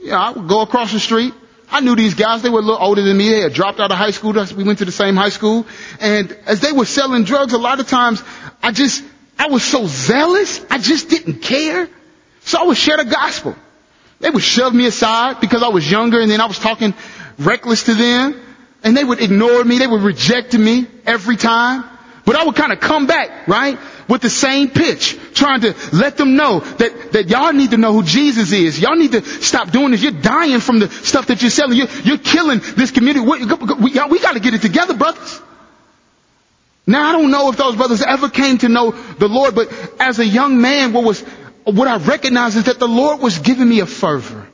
you 0.00 0.10
know, 0.10 0.16
I 0.16 0.30
would 0.30 0.48
go 0.48 0.62
across 0.62 0.92
the 0.92 1.00
street. 1.00 1.34
I 1.70 1.80
knew 1.80 1.94
these 1.94 2.14
guys. 2.14 2.42
They 2.42 2.48
were 2.48 2.60
a 2.60 2.62
little 2.62 2.82
older 2.82 3.02
than 3.02 3.16
me. 3.16 3.28
They 3.28 3.40
had 3.40 3.52
dropped 3.52 3.78
out 3.78 3.90
of 3.90 3.98
high 3.98 4.10
school. 4.10 4.32
We 4.56 4.64
went 4.64 4.78
to 4.78 4.84
the 4.84 4.92
same 4.92 5.16
high 5.16 5.28
school. 5.28 5.66
And 6.00 6.32
as 6.46 6.60
they 6.60 6.72
were 6.72 6.86
selling 6.86 7.24
drugs, 7.24 7.52
a 7.52 7.58
lot 7.58 7.80
of 7.80 7.88
times 7.88 8.22
I 8.62 8.72
just, 8.72 9.04
I 9.38 9.48
was 9.48 9.62
so 9.62 9.86
zealous. 9.86 10.64
I 10.70 10.78
just 10.78 11.10
didn't 11.10 11.42
care. 11.42 11.88
So 12.40 12.58
I 12.60 12.64
would 12.64 12.76
share 12.76 12.96
the 12.96 13.04
gospel. 13.04 13.54
They 14.20 14.30
would 14.30 14.42
shove 14.42 14.74
me 14.74 14.86
aside 14.86 15.40
because 15.40 15.62
I 15.62 15.68
was 15.68 15.88
younger 15.88 16.20
and 16.20 16.30
then 16.30 16.40
I 16.40 16.46
was 16.46 16.58
talking 16.58 16.94
reckless 17.38 17.84
to 17.84 17.94
them. 17.94 18.40
And 18.82 18.96
they 18.96 19.04
would 19.04 19.20
ignore 19.20 19.62
me. 19.62 19.78
They 19.78 19.86
would 19.86 20.02
reject 20.02 20.56
me 20.56 20.86
every 21.04 21.36
time. 21.36 21.84
But 22.28 22.36
I 22.36 22.44
would 22.44 22.56
kind 22.56 22.72
of 22.74 22.80
come 22.80 23.06
back, 23.06 23.48
right? 23.48 23.78
With 24.06 24.20
the 24.20 24.28
same 24.28 24.68
pitch, 24.68 25.18
trying 25.32 25.62
to 25.62 25.74
let 25.94 26.18
them 26.18 26.36
know 26.36 26.60
that, 26.60 27.12
that 27.12 27.30
y'all 27.30 27.54
need 27.54 27.70
to 27.70 27.78
know 27.78 27.94
who 27.94 28.02
Jesus 28.02 28.52
is. 28.52 28.78
Y'all 28.78 28.96
need 28.96 29.12
to 29.12 29.22
stop 29.22 29.70
doing 29.70 29.92
this. 29.92 30.02
You're 30.02 30.12
dying 30.12 30.60
from 30.60 30.78
the 30.78 30.90
stuff 30.90 31.28
that 31.28 31.40
you're 31.40 31.50
selling. 31.50 31.78
You're, 31.78 31.88
you're 32.04 32.18
killing 32.18 32.60
this 32.76 32.90
community. 32.90 33.24
We, 33.24 33.46
we, 33.46 33.98
we 34.10 34.20
got 34.20 34.34
to 34.34 34.40
get 34.40 34.52
it 34.52 34.60
together, 34.60 34.92
brothers. 34.92 35.40
Now 36.86 37.08
I 37.08 37.12
don't 37.12 37.30
know 37.30 37.48
if 37.48 37.56
those 37.56 37.76
brothers 37.76 38.02
ever 38.02 38.28
came 38.28 38.58
to 38.58 38.68
know 38.68 38.90
the 38.90 39.28
Lord, 39.28 39.54
but 39.54 39.72
as 39.98 40.18
a 40.18 40.26
young 40.26 40.60
man, 40.60 40.92
what 40.92 41.04
was, 41.04 41.22
what 41.64 41.88
I 41.88 41.96
recognized 41.96 42.58
is 42.58 42.64
that 42.64 42.78
the 42.78 42.88
Lord 42.88 43.20
was 43.20 43.38
giving 43.38 43.70
me 43.70 43.80
a 43.80 43.86
fervor. 43.86 44.46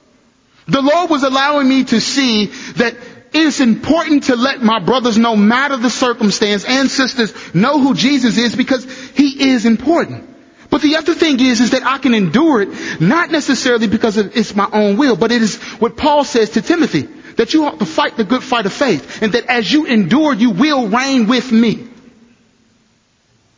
The 0.69 0.81
Lord 0.81 1.11
was 1.11 1.25
allowing 1.25 1.69
me 1.69 1.83
to 1.87 2.01
see 2.01 2.47
that 2.77 2.95
it's 3.35 3.61
important 3.61 4.25
to 4.25 4.37
let 4.37 4.63
my 4.63 4.79
brothers, 4.79 5.19
no 5.19 5.35
matter 5.35 5.77
the 5.77 5.91
circumstance 5.91 6.65
and 6.65 6.91
sisters, 6.91 7.55
know 7.55 7.81
who 7.81 7.95
Jesus 7.95 8.39
is 8.39 8.55
because 8.55 8.85
he 9.11 9.51
is 9.51 9.67
important. 9.67 10.31
But 10.71 10.83
the 10.83 10.97
other 10.97 11.15
thing 11.15 11.41
is, 11.41 11.61
is 11.61 11.71
that 11.71 11.85
I 11.85 11.99
can 11.99 12.15
endure 12.15 12.63
it, 12.63 13.01
not 13.01 13.31
necessarily 13.31 13.87
because 13.87 14.17
it's 14.17 14.55
my 14.55 14.69
own 14.73 14.97
will, 14.97 15.17
but 15.17 15.33
it 15.33 15.43
is 15.43 15.57
what 15.81 15.97
Paul 15.97 16.25
says 16.25 16.51
to 16.51 16.63
Timothy, 16.63 17.03
that 17.37 17.55
you 17.55 17.65
ought 17.65 17.79
to 17.79 17.87
fight 17.87 18.17
the 18.17 18.25
good 18.25 18.43
fight 18.43 18.67
of 18.67 18.73
faith, 18.73 19.23
and 19.23 19.33
that 19.33 19.47
as 19.47 19.71
you 19.71 19.87
endure, 19.87 20.35
you 20.35 20.51
will 20.51 20.89
reign 20.89 21.27
with 21.27 21.53
me. 21.53 21.89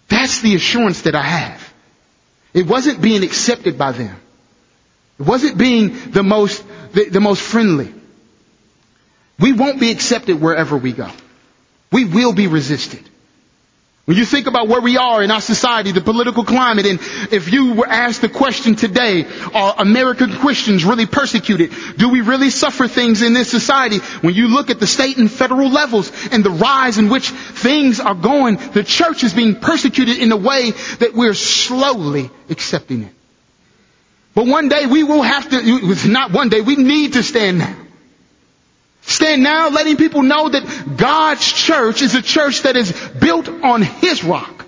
That's 0.09 0.41
the 0.41 0.55
assurance 0.55 1.03
that 1.03 1.15
I 1.15 1.23
have. 1.23 1.75
It 2.55 2.67
wasn't 2.67 3.03
being 3.03 3.23
accepted 3.25 3.77
by 3.77 3.93
them. 3.93 4.17
It 5.19 5.27
wasn't 5.27 5.59
being 5.59 6.11
the 6.11 6.23
most, 6.23 6.65
the, 6.93 7.09
the 7.09 7.21
most 7.21 7.43
friendly. 7.43 7.93
We 9.39 9.53
won't 9.53 9.81
be 9.81 9.91
accepted 9.91 10.41
wherever 10.41 10.77
we 10.77 10.93
go. 10.93 11.11
We 11.93 12.05
will 12.05 12.33
be 12.33 12.47
resisted. 12.47 13.09
When 14.07 14.17
you 14.17 14.25
think 14.25 14.47
about 14.47 14.69
where 14.69 14.81
we 14.81 14.97
are 14.97 15.21
in 15.21 15.33
our 15.33 15.41
society, 15.41 15.91
the 15.91 16.01
political 16.01 16.45
climate, 16.45 16.87
and 16.87 17.01
if 17.33 17.53
you 17.53 17.73
were 17.75 17.89
asked 17.89 18.21
the 18.21 18.29
question 18.29 18.77
today, 18.77 19.27
are 19.53 19.75
American 19.79 20.31
Christians 20.31 20.85
really 20.85 21.07
persecuted? 21.07 21.73
Do 21.97 22.09
we 22.09 22.21
really 22.21 22.51
suffer 22.51 22.87
things 22.87 23.21
in 23.23 23.33
this 23.33 23.51
society? 23.51 23.99
When 24.21 24.33
you 24.33 24.47
look 24.47 24.71
at 24.71 24.79
the 24.79 24.87
state 24.87 25.19
and 25.19 25.29
federal 25.29 25.69
levels 25.71 26.13
and 26.31 26.45
the 26.45 26.51
rise 26.51 26.99
in 26.99 27.09
which 27.09 27.31
things 27.31 27.99
are 27.99 28.15
going, 28.15 28.59
the 28.75 28.85
church 28.85 29.25
is 29.25 29.35
being 29.35 29.57
persecuted 29.57 30.19
in 30.19 30.31
a 30.31 30.37
way 30.37 30.71
that 31.01 31.13
we're 31.13 31.35
slowly 31.35 32.31
accepting 32.49 33.03
it. 33.03 33.13
But 34.37 34.47
one 34.47 34.69
day 34.69 34.87
we 34.87 35.03
will 35.03 35.23
have 35.23 35.51
to, 35.51 36.09
not 36.09 36.31
one 36.31 36.49
day, 36.49 36.61
we 36.61 36.77
need 36.77 37.15
to 37.15 37.25
stand 37.25 37.59
now. 37.59 37.77
Stand 39.07 39.45
now 39.45 39.69
letting 39.69 39.97
people 39.97 40.25
know 40.25 40.49
that 40.49 40.97
God's 40.97 41.47
church 41.53 42.03
is 42.03 42.17
a 42.17 42.23
church 42.23 42.63
that 42.63 42.77
is 42.77 42.91
built 43.21 43.49
on 43.49 43.83
His 43.83 44.25
rock, 44.25 44.67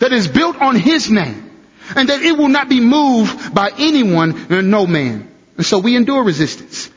that 0.00 0.12
is 0.12 0.26
built 0.26 0.56
on 0.56 0.74
His 0.74 1.08
name, 1.08 1.50
and 1.94 2.08
that 2.08 2.20
it 2.20 2.36
will 2.36 2.48
not 2.48 2.68
be 2.68 2.80
moved 2.80 3.54
by 3.54 3.70
anyone 3.78 4.46
and 4.50 4.72
no 4.72 4.88
man. 4.88 5.30
And 5.56 5.64
so 5.64 5.78
we 5.78 5.94
endure 5.94 6.24
resistance 6.24 6.90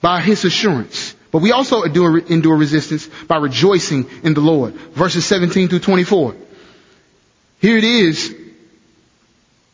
by 0.00 0.20
His 0.20 0.44
assurance. 0.44 1.16
But 1.32 1.42
we 1.42 1.50
also 1.50 1.82
endure, 1.82 2.18
endure 2.18 2.56
resistance 2.56 3.08
by 3.26 3.38
rejoicing 3.38 4.08
in 4.22 4.34
the 4.34 4.40
Lord. 4.40 4.74
Verses 4.74 5.26
17 5.26 5.68
through 5.68 5.80
24. 5.80 6.36
Here 7.60 7.76
it 7.76 7.84
is. 7.84 8.36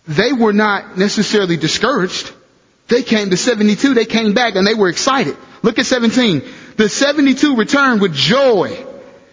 They 0.09 0.33
were 0.33 0.53
not 0.55 0.97
necessarily 0.97 1.59
discouraged. 1.59 2.33
They 2.89 3.03
came 3.03 3.31
to 3.31 3.37
72, 3.37 3.95
they 3.95 4.05
came 4.07 4.33
back 4.33 4.55
and 4.55 4.67
they 4.67 4.75
were 4.75 4.89
excited. 4.89 5.37
Look 5.63 5.79
at 5.79 5.87
17. 5.87 6.43
The 6.77 6.89
72 6.89 7.57
returned 7.57 8.01
with 8.01 8.15
joy, 8.15 8.85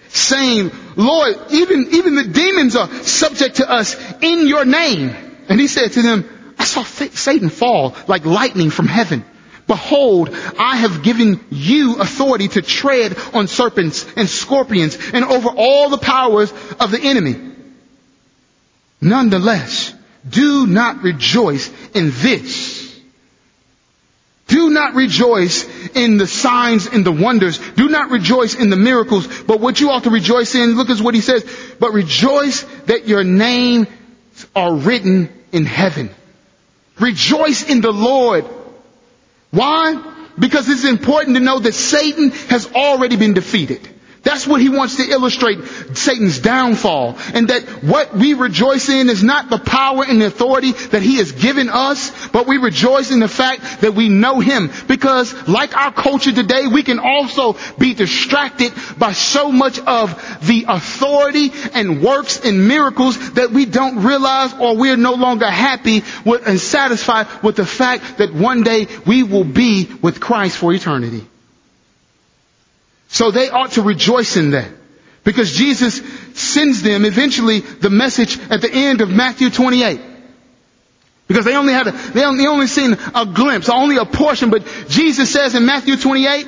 saying, 0.09 0.71
Lord, 0.95 1.35
even, 1.51 1.87
even 1.91 2.15
the 2.15 2.23
demons 2.23 2.75
are 2.75 2.89
subject 3.03 3.57
to 3.57 3.69
us 3.69 3.95
in 4.21 4.47
your 4.47 4.65
name. 4.65 5.15
And 5.49 5.59
he 5.59 5.67
said 5.67 5.91
to 5.93 6.01
them, 6.01 6.55
I 6.57 6.63
saw 6.65 6.83
Satan 6.83 7.49
fall 7.49 7.95
like 8.07 8.25
lightning 8.25 8.69
from 8.69 8.87
heaven. 8.87 9.25
Behold, 9.67 10.29
I 10.59 10.77
have 10.77 11.03
given 11.03 11.39
you 11.49 11.95
authority 11.97 12.47
to 12.49 12.61
tread 12.61 13.17
on 13.33 13.47
serpents 13.47 14.05
and 14.15 14.29
scorpions 14.29 14.97
and 15.13 15.23
over 15.23 15.49
all 15.49 15.89
the 15.89 15.97
powers 15.97 16.51
of 16.79 16.91
the 16.91 16.99
enemy. 17.01 17.53
Nonetheless, 18.99 19.93
do 20.27 20.67
not 20.67 21.03
rejoice 21.03 21.69
in 21.93 22.11
this 22.11 22.72
do 24.53 24.69
not 24.69 24.93
rejoice 24.93 25.67
in 25.95 26.17
the 26.17 26.27
signs 26.27 26.85
and 26.85 27.03
the 27.03 27.11
wonders. 27.11 27.57
Do 27.57 27.89
not 27.89 28.11
rejoice 28.11 28.53
in 28.53 28.69
the 28.69 28.75
miracles. 28.75 29.25
But 29.41 29.59
what 29.59 29.79
you 29.79 29.89
ought 29.89 30.03
to 30.03 30.11
rejoice 30.11 30.53
in, 30.53 30.75
look 30.75 30.91
at 30.91 31.01
what 31.01 31.15
he 31.15 31.21
says, 31.21 31.43
but 31.79 31.91
rejoice 31.91 32.61
that 32.85 33.07
your 33.07 33.23
names 33.23 33.87
are 34.55 34.75
written 34.75 35.29
in 35.51 35.65
heaven. 35.65 36.11
Rejoice 36.99 37.67
in 37.67 37.81
the 37.81 37.91
Lord. 37.91 38.45
Why? 39.49 40.13
Because 40.37 40.69
it's 40.69 40.85
important 40.85 41.35
to 41.35 41.41
know 41.41 41.57
that 41.57 41.73
Satan 41.73 42.29
has 42.29 42.71
already 42.73 43.15
been 43.15 43.33
defeated. 43.33 43.89
That's 44.23 44.47
what 44.47 44.61
he 44.61 44.69
wants 44.69 44.95
to 44.97 45.03
illustrate 45.03 45.59
Satan's 45.95 46.39
downfall. 46.39 47.17
And 47.33 47.49
that 47.49 47.63
what 47.83 48.15
we 48.15 48.33
rejoice 48.33 48.87
in 48.87 49.09
is 49.09 49.21
not 49.21 49.49
the 49.49 49.59
power 49.59 50.05
and 50.07 50.21
the 50.21 50.27
authority 50.27 50.71
that 50.71 51.01
he 51.01 51.17
has 51.17 51.33
given 51.33 51.67
us, 51.69 52.29
but 52.29 52.47
we 52.47 52.57
rejoice 52.57 53.11
in 53.11 53.19
the 53.19 53.27
fact 53.27 53.81
that 53.81 53.93
we 53.95 54.07
know 54.07 54.39
him. 54.39 54.71
Because 54.87 55.33
like 55.47 55.75
our 55.75 55.91
culture 55.91 56.31
today, 56.31 56.67
we 56.67 56.83
can 56.83 56.99
also 56.99 57.57
be 57.77 57.93
distracted 57.93 58.71
by 58.97 59.11
so 59.11 59.51
much 59.51 59.77
of 59.79 60.15
the 60.47 60.65
authority 60.69 61.51
and 61.73 62.01
works 62.01 62.39
and 62.45 62.65
miracles 62.65 63.33
that 63.33 63.51
we 63.51 63.65
don't 63.65 64.03
realize 64.03 64.53
or 64.53 64.77
we're 64.77 64.95
no 64.95 65.15
longer 65.15 65.49
happy 65.49 66.01
with 66.25 66.47
and 66.47 66.59
satisfied 66.59 67.27
with 67.43 67.57
the 67.57 67.65
fact 67.65 68.19
that 68.19 68.33
one 68.33 68.63
day 68.63 68.87
we 69.05 69.23
will 69.23 69.43
be 69.43 69.89
with 70.01 70.21
Christ 70.21 70.57
for 70.57 70.73
eternity. 70.73 71.27
So 73.13 73.29
they 73.29 73.47
ought 73.51 73.73
to 73.73 73.83
rejoice 73.83 74.37
in 74.37 74.51
that. 74.51 74.71
Because 75.23 75.55
Jesus 75.55 76.01
sends 76.33 76.81
them 76.81 77.05
eventually 77.05 77.59
the 77.59 77.91
message 77.91 78.39
at 78.49 78.61
the 78.61 78.71
end 78.73 79.01
of 79.01 79.09
Matthew 79.11 79.51
28. 79.51 80.01
Because 81.27 81.45
they 81.45 81.55
only 81.55 81.73
had 81.73 81.87
a, 81.87 81.91
they 81.91 82.25
only, 82.25 82.65
seen 82.65 82.97
a 83.13 83.27
glimpse, 83.27 83.69
only 83.69 83.97
a 83.97 84.05
portion, 84.05 84.49
but 84.49 84.65
Jesus 84.89 85.31
says 85.31 85.53
in 85.53 85.63
Matthew 85.63 85.95
28, 85.95 86.47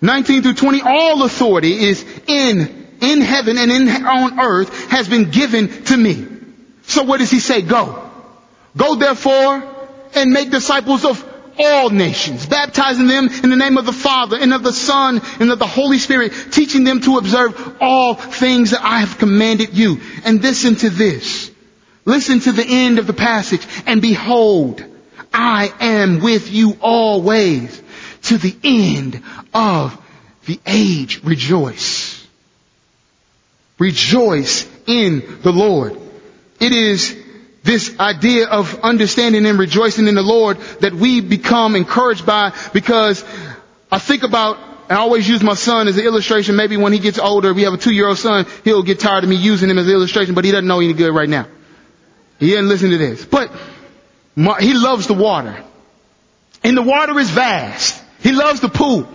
19 0.00 0.42
through 0.42 0.54
20, 0.54 0.80
all 0.82 1.24
authority 1.24 1.72
is 1.72 2.04
in, 2.28 2.86
in 3.00 3.20
heaven 3.20 3.58
and 3.58 3.72
in, 3.72 3.88
on 4.06 4.38
earth 4.38 4.88
has 4.88 5.08
been 5.08 5.30
given 5.30 5.82
to 5.86 5.96
me. 5.96 6.24
So 6.82 7.02
what 7.02 7.18
does 7.18 7.32
he 7.32 7.40
say? 7.40 7.62
Go. 7.62 8.08
Go 8.76 8.94
therefore 8.94 9.60
and 10.14 10.30
make 10.30 10.50
disciples 10.50 11.04
of 11.04 11.35
all 11.58 11.90
nations, 11.90 12.46
baptizing 12.46 13.06
them 13.06 13.28
in 13.28 13.50
the 13.50 13.56
name 13.56 13.78
of 13.78 13.86
the 13.86 13.92
Father 13.92 14.36
and 14.38 14.52
of 14.52 14.62
the 14.62 14.72
Son 14.72 15.20
and 15.40 15.50
of 15.50 15.58
the 15.58 15.66
Holy 15.66 15.98
Spirit, 15.98 16.32
teaching 16.50 16.84
them 16.84 17.00
to 17.00 17.18
observe 17.18 17.76
all 17.80 18.14
things 18.14 18.70
that 18.70 18.82
I 18.82 19.00
have 19.00 19.18
commanded 19.18 19.76
you. 19.76 20.00
And 20.24 20.42
listen 20.42 20.76
to 20.76 20.90
this. 20.90 21.50
Listen 22.04 22.40
to 22.40 22.52
the 22.52 22.66
end 22.66 22.98
of 22.98 23.06
the 23.06 23.12
passage. 23.12 23.66
And 23.86 24.00
behold, 24.00 24.84
I 25.32 25.72
am 25.80 26.20
with 26.20 26.50
you 26.52 26.76
always 26.80 27.82
to 28.24 28.38
the 28.38 28.56
end 28.62 29.22
of 29.52 30.00
the 30.46 30.60
age. 30.66 31.22
Rejoice. 31.24 32.26
Rejoice 33.78 34.66
in 34.86 35.40
the 35.42 35.52
Lord. 35.52 35.98
It 36.60 36.72
is 36.72 37.25
this 37.66 37.98
idea 37.98 38.46
of 38.46 38.80
understanding 38.82 39.44
and 39.44 39.58
rejoicing 39.58 40.06
in 40.06 40.14
the 40.14 40.22
Lord 40.22 40.58
that 40.80 40.94
we 40.94 41.20
become 41.20 41.76
encouraged 41.76 42.24
by 42.24 42.52
because 42.72 43.24
I 43.90 43.98
think 43.98 44.22
about 44.22 44.58
I 44.88 44.94
always 44.96 45.28
use 45.28 45.42
my 45.42 45.54
son 45.54 45.88
as 45.88 45.98
an 45.98 46.04
illustration. 46.04 46.54
Maybe 46.54 46.76
when 46.76 46.92
he 46.92 47.00
gets 47.00 47.18
older, 47.18 47.52
we 47.52 47.62
have 47.62 47.74
a 47.74 47.76
two-year-old 47.76 48.18
son, 48.18 48.46
he'll 48.62 48.84
get 48.84 49.00
tired 49.00 49.24
of 49.24 49.30
me 49.30 49.34
using 49.34 49.68
him 49.68 49.78
as 49.78 49.86
an 49.88 49.92
illustration, 49.92 50.34
but 50.34 50.44
he 50.44 50.52
doesn't 50.52 50.68
know 50.68 50.78
any 50.78 50.92
good 50.92 51.12
right 51.12 51.28
now. 51.28 51.48
He 52.38 52.50
didn't 52.50 52.68
listen 52.68 52.90
to 52.90 52.98
this. 52.98 53.24
But 53.24 53.50
my, 54.36 54.60
he 54.60 54.74
loves 54.74 55.08
the 55.08 55.14
water. 55.14 55.60
And 56.62 56.76
the 56.76 56.82
water 56.82 57.18
is 57.18 57.30
vast. 57.30 58.00
He 58.20 58.30
loves 58.32 58.60
the 58.60 58.68
pool. 58.68 59.08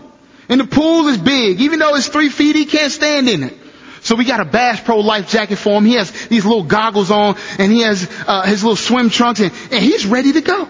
And 0.49 0.59
the 0.59 0.65
pool 0.65 1.07
is 1.07 1.17
big. 1.17 1.61
Even 1.61 1.79
though 1.79 1.95
it's 1.95 2.09
three 2.09 2.29
feet, 2.29 2.55
he 2.57 2.65
can't 2.65 2.91
stand 2.91 3.29
in 3.29 3.43
it. 3.43 3.57
So 4.01 4.15
we 4.15 4.25
got 4.25 4.39
a 4.39 4.45
Bass 4.45 4.81
Pro 4.81 4.99
life 4.99 5.29
jacket 5.29 5.57
for 5.57 5.77
him. 5.77 5.85
He 5.85 5.93
has 5.93 6.11
these 6.27 6.43
little 6.43 6.63
goggles 6.63 7.11
on 7.11 7.35
and 7.59 7.71
he 7.71 7.81
has 7.81 8.09
uh, 8.27 8.43
his 8.43 8.63
little 8.63 8.75
swim 8.75 9.09
trunks 9.09 9.39
and, 9.39 9.51
and 9.71 9.83
he's 9.83 10.05
ready 10.05 10.33
to 10.33 10.41
go 10.41 10.69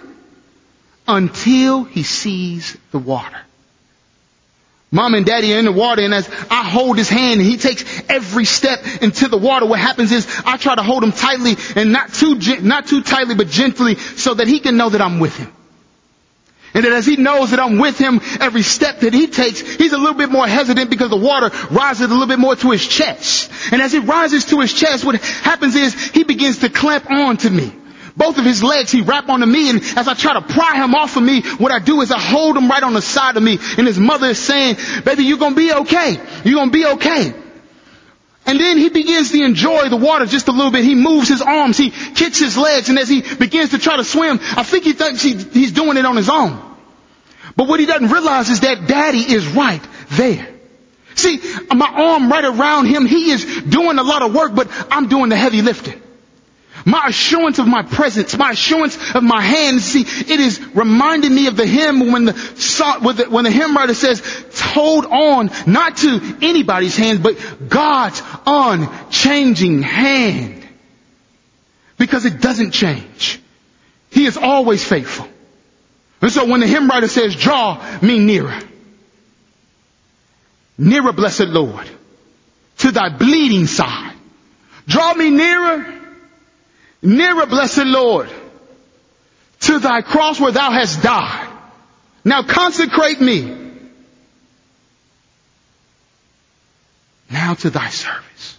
until 1.08 1.86
he 1.86 2.04
sees 2.04 2.78
the 2.92 3.00
water. 3.00 3.38
Mom 4.94 5.14
and 5.14 5.26
daddy 5.26 5.54
are 5.54 5.60
in 5.60 5.64
the 5.64 5.72
water 5.72 6.02
and 6.02 6.14
as 6.14 6.30
I 6.50 6.64
hold 6.66 6.98
his 6.98 7.08
hand 7.08 7.40
and 7.40 7.50
he 7.50 7.56
takes 7.56 7.86
every 8.10 8.44
step 8.44 8.84
into 9.02 9.30
the 9.30 9.38
water, 9.38 9.66
what 9.66 9.80
happens 9.80 10.12
is 10.12 10.28
I 10.46 10.58
try 10.58 10.76
to 10.76 10.84
hold 10.84 11.02
him 11.02 11.14
tightly 11.14 11.56
and 11.78 11.94
not 11.94 12.14
too, 12.14 12.36
not 12.62 12.88
too 12.88 13.02
tightly 13.02 13.36
but 13.36 13.48
gently 13.48 13.96
so 13.96 14.34
that 14.34 14.48
he 14.50 14.60
can 14.60 14.76
know 14.76 14.90
that 14.90 15.02
I'm 15.02 15.22
with 15.22 15.38
him. 15.38 15.54
And 16.74 16.86
that 16.86 16.94
as 16.94 17.06
he 17.06 17.18
knows 17.18 17.52
that 17.52 17.60
I'm 17.60 17.78
with 17.78 17.98
him 17.98 18.22
every 18.40 18.62
step 18.62 19.02
that 19.02 19.14
he 19.14 19.28
takes, 19.28 19.60
he's 19.60 19.92
a 19.92 19.98
little 19.98 20.16
bit 20.16 20.32
more 20.32 20.48
hesitant 20.48 20.90
because 20.90 21.10
the 21.10 21.18
water 21.18 21.50
rises 21.70 22.06
a 22.06 22.08
little 22.08 22.28
bit 22.28 22.40
more 22.40 22.56
to 22.56 22.72
his 22.72 22.88
chest. 22.88 23.52
And 23.72 23.82
as 23.82 23.94
it 23.94 24.02
rises 24.02 24.46
to 24.46 24.60
his 24.60 24.74
chest, 24.74 25.04
what 25.04 25.16
happens 25.16 25.76
is 25.76 25.94
he 26.12 26.24
begins 26.24 26.60
to 26.60 26.70
clamp 26.70 27.10
on 27.10 27.38
to 27.38 27.50
me. 27.50 27.74
Both 28.16 28.38
of 28.38 28.46
his 28.46 28.64
legs 28.64 28.92
he 28.92 29.02
wrap 29.02 29.30
onto 29.30 29.46
me 29.46 29.70
and 29.70 29.82
as 29.96 30.08
I 30.08 30.14
try 30.14 30.34
to 30.34 30.42
pry 30.42 30.76
him 30.76 30.96
off 30.96 31.16
of 31.16 31.24
me, 31.24 31.42
what 31.58 31.72
I 31.72 31.80
do 31.80 32.02
is 32.02 32.12
I 32.12 32.20
hold 32.20 32.58
him 32.58 32.70
right 32.70 32.84
on 32.84 32.94
the 32.94 33.02
side 33.02 33.38
of 33.38 33.44
me 33.44 33.58
and 33.78 33.88
his 33.88 34.00
mother 34.00 34.28
is 34.28 34.40
saying, 34.40 34.78
baby, 35.06 35.24
you're 35.24 35.38
gonna 35.38 35.56
be 35.56 35.74
okay. 35.74 36.20
You're 36.44 36.56
gonna 36.56 36.72
be 36.72 36.86
okay. 36.86 37.34
And 38.46 38.60
then 38.60 38.78
he 38.78 38.90
begins 38.90 39.32
to 39.32 39.44
enjoy 39.44 39.90
the 39.90 39.98
water 39.98 40.26
just 40.26 40.48
a 40.48 40.52
little 40.52 40.72
bit. 40.72 40.84
He 40.84 40.96
moves 40.96 41.30
his 41.30 41.42
arms, 41.42 41.78
he 41.78 41.92
kicks 41.92 42.40
his 42.40 42.58
legs, 42.58 42.90
and 42.90 42.98
as 42.98 43.08
he 43.08 43.22
begins 43.22 43.70
to 43.70 43.78
try 43.78 43.98
to 43.98 44.04
swim, 44.04 44.40
I 44.42 44.64
think 44.64 44.84
he 44.84 44.94
thinks 44.94 45.22
he, 45.22 45.36
he's 45.36 45.72
doing 45.72 45.98
it 45.98 46.06
on 46.06 46.18
his 46.18 46.30
own. 46.30 46.60
But 47.56 47.68
what 47.68 47.80
he 47.80 47.86
doesn't 47.86 48.10
realize 48.10 48.50
is 48.50 48.62
that 48.62 48.88
daddy 48.88 49.20
is 49.20 49.48
right 49.48 49.82
there. 50.12 50.48
See, 51.16 51.40
my 51.74 51.88
arm 51.88 52.32
right 52.32 52.46
around 52.46 52.86
him, 52.86 53.06
he 53.06 53.32
is 53.32 53.64
doing 53.64 54.00
a 54.00 54.04
lot 54.04 54.22
of 54.22 54.34
work, 54.34 54.56
but 54.56 54.70
I'm 54.90 55.08
doing 55.08 55.30
the 55.30 55.36
heavy 55.36 55.62
lifting. 55.62 56.01
My 56.86 57.08
assurance 57.08 57.60
of 57.60 57.68
my 57.68 57.84
presence, 57.84 58.38
my 58.38 58.52
assurance 58.52 58.98
of 59.14 59.24
my 59.24 59.42
hands, 59.42 59.84
see, 59.84 60.02
it 60.02 60.40
is 60.40 60.60
reminding 60.74 61.34
me 61.34 61.48
of 61.48 61.56
the 61.56 61.66
hymn 61.66 62.12
when 62.12 62.26
the, 62.26 63.28
when 63.30 63.44
the 63.44 63.52
hymn 63.52 63.76
writer 63.76 63.94
says, 63.94 64.22
hold 64.60 65.06
on, 65.06 65.52
not 65.68 65.98
to 65.98 66.38
anybody's 66.42 66.98
hand, 66.98 67.22
but 67.22 67.38
God's 67.68 68.22
unchanging 68.46 69.82
hand. 69.82 70.68
Because 71.98 72.26
it 72.26 72.42
doesn't 72.42 72.72
change. 72.72 73.40
He 74.10 74.26
is 74.26 74.38
always 74.38 74.84
faithful. 74.84 75.28
And 76.22 76.32
so 76.32 76.46
when 76.46 76.60
the 76.62 76.68
hymn 76.68 76.88
writer 76.88 77.08
says, 77.08 77.36
draw 77.36 77.84
me 78.02 78.20
nearer, 78.20 78.60
nearer 80.78 81.14
blessed 81.14 81.48
Lord, 81.48 81.90
to 82.80 82.92
thy 82.92 83.16
bleeding 83.16 83.68
side, 83.68 84.16
draw 84.88 85.14
me 85.14 85.30
nearer 85.30 86.01
Nearer, 87.02 87.46
blessed 87.48 87.86
Lord, 87.86 88.30
to 89.62 89.80
thy 89.80 90.02
cross 90.02 90.40
where 90.40 90.52
thou 90.52 90.72
hast 90.72 91.02
died. 91.02 91.48
Now 92.24 92.44
consecrate 92.44 93.20
me. 93.20 93.58
Now 97.30 97.56
to 97.56 97.70
thy 97.70 97.90
service. 97.90 98.58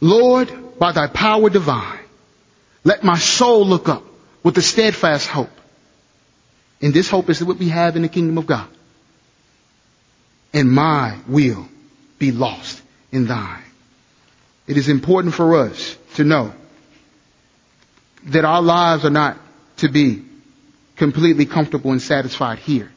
Lord, 0.00 0.78
by 0.78 0.92
thy 0.92 1.06
power 1.06 1.48
divine, 1.48 2.00
let 2.84 3.04
my 3.04 3.16
soul 3.16 3.64
look 3.66 3.88
up 3.88 4.02
with 4.42 4.58
a 4.58 4.62
steadfast 4.62 5.28
hope. 5.28 5.50
And 6.82 6.92
this 6.92 7.08
hope 7.08 7.30
is 7.30 7.42
what 7.42 7.58
we 7.58 7.68
have 7.68 7.94
in 7.94 8.02
the 8.02 8.08
kingdom 8.08 8.38
of 8.38 8.46
God. 8.46 8.68
And 10.52 10.70
my 10.70 11.16
will 11.28 11.68
be 12.18 12.32
lost 12.32 12.82
in 13.12 13.26
thine. 13.26 13.62
It 14.66 14.76
is 14.76 14.88
important 14.88 15.34
for 15.34 15.56
us 15.56 15.96
to 16.14 16.24
know 16.24 16.52
that 18.26 18.44
our 18.44 18.62
lives 18.62 19.04
are 19.04 19.10
not 19.10 19.38
to 19.78 19.88
be 19.88 20.24
completely 20.96 21.46
comfortable 21.46 21.90
and 21.90 22.00
satisfied 22.00 22.58
here. 22.58 22.90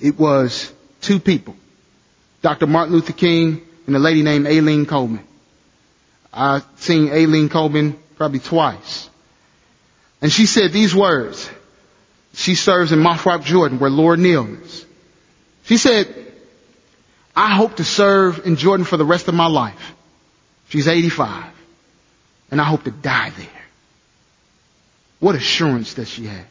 It 0.00 0.18
was 0.18 0.72
two 1.00 1.18
people, 1.18 1.56
Dr. 2.42 2.66
Martin 2.66 2.94
Luther 2.94 3.14
King 3.14 3.62
and 3.86 3.96
a 3.96 3.98
lady 3.98 4.22
named 4.22 4.46
Aileen 4.46 4.84
Coleman. 4.84 5.24
I've 6.32 6.66
seen 6.76 7.08
Aileen 7.10 7.48
Coleman 7.48 7.98
probably 8.16 8.40
twice. 8.40 9.08
And 10.20 10.30
she 10.30 10.46
said 10.46 10.72
these 10.72 10.94
words. 10.94 11.48
She 12.34 12.54
serves 12.54 12.92
in 12.92 12.98
Mafraq, 12.98 13.44
Jordan, 13.44 13.78
where 13.78 13.88
Laura 13.88 14.18
Neal 14.18 14.46
is. 14.62 14.84
She 15.64 15.78
said, 15.78 16.14
I 17.34 17.54
hope 17.54 17.76
to 17.76 17.84
serve 17.84 18.44
in 18.44 18.56
Jordan 18.56 18.84
for 18.84 18.98
the 18.98 19.04
rest 19.04 19.28
of 19.28 19.34
my 19.34 19.46
life. 19.46 19.94
She's 20.68 20.88
85 20.88 21.56
and 22.50 22.60
I 22.60 22.64
hope 22.64 22.84
to 22.84 22.90
die 22.90 23.30
there. 23.30 23.48
What 25.20 25.34
assurance 25.34 25.94
does 25.94 26.08
she 26.08 26.26
have? 26.26 26.46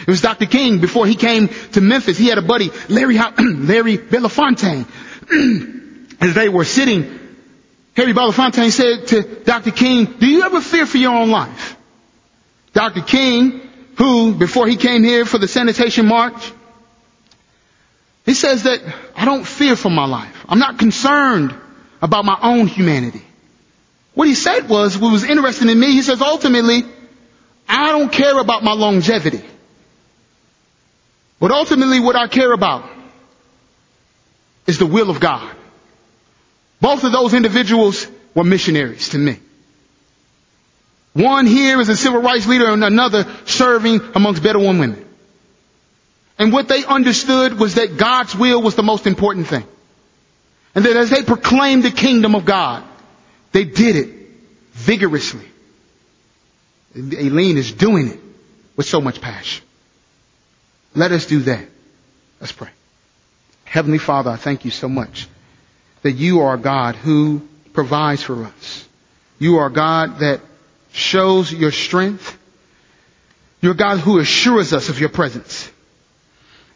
It 0.00 0.08
was 0.08 0.20
Dr. 0.20 0.46
King 0.46 0.80
before 0.80 1.06
he 1.06 1.14
came 1.14 1.48
to 1.72 1.80
Memphis. 1.80 2.16
He 2.16 2.28
had 2.28 2.38
a 2.38 2.42
buddy, 2.42 2.70
Larry, 2.88 3.16
Larry 3.38 3.98
Belafontaine. 3.98 4.86
As 6.20 6.34
they 6.34 6.48
were 6.48 6.64
sitting, 6.64 7.18
Harry 7.96 8.12
Belafontaine 8.12 8.70
said 8.70 9.08
to 9.08 9.22
Dr. 9.44 9.70
King, 9.70 10.04
do 10.18 10.26
you 10.26 10.44
ever 10.44 10.60
fear 10.60 10.86
for 10.86 10.98
your 10.98 11.14
own 11.14 11.30
life? 11.30 11.76
Dr. 12.72 13.02
King, 13.02 13.60
who, 13.96 14.34
before 14.34 14.66
he 14.66 14.76
came 14.76 15.04
here 15.04 15.24
for 15.24 15.38
the 15.38 15.48
sanitation 15.48 16.06
march, 16.06 16.52
he 18.24 18.34
says 18.34 18.62
that 18.62 18.80
I 19.16 19.24
don't 19.24 19.44
fear 19.44 19.76
for 19.76 19.90
my 19.90 20.06
life. 20.06 20.46
I'm 20.48 20.58
not 20.58 20.78
concerned 20.78 21.54
about 22.00 22.24
my 22.24 22.38
own 22.40 22.66
humanity. 22.66 23.22
What 24.14 24.28
he 24.28 24.34
said 24.34 24.68
was, 24.68 24.98
what 24.98 25.10
was 25.10 25.24
interesting 25.24 25.68
to 25.68 25.74
me, 25.74 25.92
he 25.92 26.02
says 26.02 26.20
ultimately, 26.20 26.84
I 27.68 27.88
don't 27.88 28.12
care 28.12 28.38
about 28.38 28.62
my 28.62 28.72
longevity. 28.72 29.42
But 31.40 31.50
ultimately 31.50 31.98
what 31.98 32.14
I 32.14 32.28
care 32.28 32.52
about 32.52 32.88
is 34.66 34.78
the 34.78 34.86
will 34.86 35.10
of 35.10 35.18
God. 35.18 35.56
Both 36.80 37.04
of 37.04 37.12
those 37.12 37.34
individuals 37.34 38.06
were 38.34 38.44
missionaries 38.44 39.10
to 39.10 39.18
me. 39.18 39.38
One 41.14 41.46
here 41.46 41.80
is 41.80 41.88
a 41.88 41.96
civil 41.96 42.22
rights 42.22 42.46
leader 42.46 42.70
and 42.70 42.82
another 42.82 43.26
serving 43.44 44.00
amongst 44.14 44.42
Bedouin 44.42 44.78
women. 44.78 45.04
And 46.38 46.52
what 46.52 46.68
they 46.68 46.84
understood 46.84 47.58
was 47.58 47.74
that 47.74 47.96
God's 47.96 48.34
will 48.34 48.62
was 48.62 48.74
the 48.74 48.82
most 48.82 49.06
important 49.06 49.46
thing. 49.46 49.64
And 50.74 50.84
that 50.84 50.96
as 50.96 51.10
they 51.10 51.22
proclaimed 51.22 51.82
the 51.82 51.90
kingdom 51.90 52.34
of 52.34 52.44
God, 52.44 52.82
they 53.52 53.64
did 53.64 53.96
it 53.96 54.14
vigorously. 54.72 55.46
Aileen 56.96 57.56
is 57.56 57.72
doing 57.72 58.08
it 58.08 58.20
with 58.76 58.86
so 58.86 59.00
much 59.00 59.20
passion. 59.20 59.64
Let 60.94 61.12
us 61.12 61.26
do 61.26 61.40
that. 61.40 61.64
Let's 62.40 62.52
pray. 62.52 62.68
Heavenly 63.64 63.98
Father, 63.98 64.30
I 64.30 64.36
thank 64.36 64.64
you 64.64 64.70
so 64.70 64.88
much 64.88 65.26
that 66.02 66.12
you 66.12 66.40
are 66.40 66.56
God 66.56 66.96
who 66.96 67.48
provides 67.72 68.22
for 68.22 68.44
us. 68.44 68.88
You 69.38 69.58
are 69.58 69.70
God 69.70 70.18
that 70.18 70.40
shows 70.92 71.52
your 71.52 71.72
strength. 71.72 72.38
You're 73.60 73.74
God 73.74 73.98
who 73.98 74.18
assures 74.18 74.72
us 74.72 74.88
of 74.88 75.00
your 75.00 75.08
presence. 75.08 75.70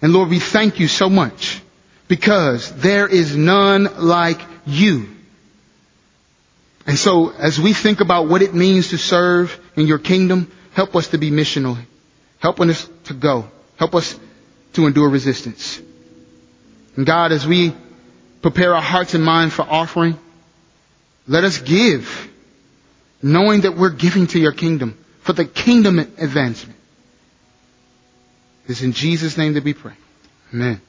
And 0.01 0.13
Lord, 0.13 0.31
we 0.31 0.39
thank 0.39 0.81
you 0.81 0.89
so 0.89 1.11
much 1.11 1.61
because 2.09 2.73
there 2.77 3.07
is 3.07 3.37
none 3.37 3.89
like 3.99 4.41
you. 4.67 5.16
And 6.87 6.97
so 6.97 7.31
as 7.31 7.61
we 7.61 7.73
think 7.73 8.01
about 8.01 8.29
what 8.29 8.43
it 8.43 8.55
means 8.55 8.89
to 8.89 8.99
serve 8.99 9.59
in 9.75 9.87
your 9.87 9.99
kingdom, 9.99 10.53
help 10.73 10.95
us 10.95 11.09
to 11.09 11.19
be 11.19 11.31
missional. 11.31 11.77
Help 12.39 12.61
us 12.61 12.89
to 13.05 13.15
go. 13.15 13.51
Help 13.77 13.95
us 13.95 14.19
to 14.75 14.87
endure 14.87 15.09
resistance. 15.09 15.81
And 16.97 17.05
God, 17.05 17.33
as 17.33 17.47
we 17.47 17.75
prepare 18.41 18.75
our 18.75 18.83
hearts 18.83 19.15
and 19.15 19.25
minds 19.25 19.55
for 19.55 19.63
offering, 19.63 20.19
let 21.27 21.45
us 21.45 21.59
give, 21.59 22.31
knowing 23.21 23.63
that 23.63 23.77
we're 23.77 23.91
giving 23.91 24.29
to 24.29 24.39
your 24.39 24.53
kingdom 24.53 24.97
for 25.21 25.33
the 25.33 25.45
kingdom 25.45 25.99
advancement. 25.99 26.79
It's 28.69 28.83
in 28.83 28.93
Jesus' 28.93 29.37
name 29.37 29.55
that 29.55 29.65
we 29.65 29.75
pray. 29.75 29.95
Amen. 30.53 30.81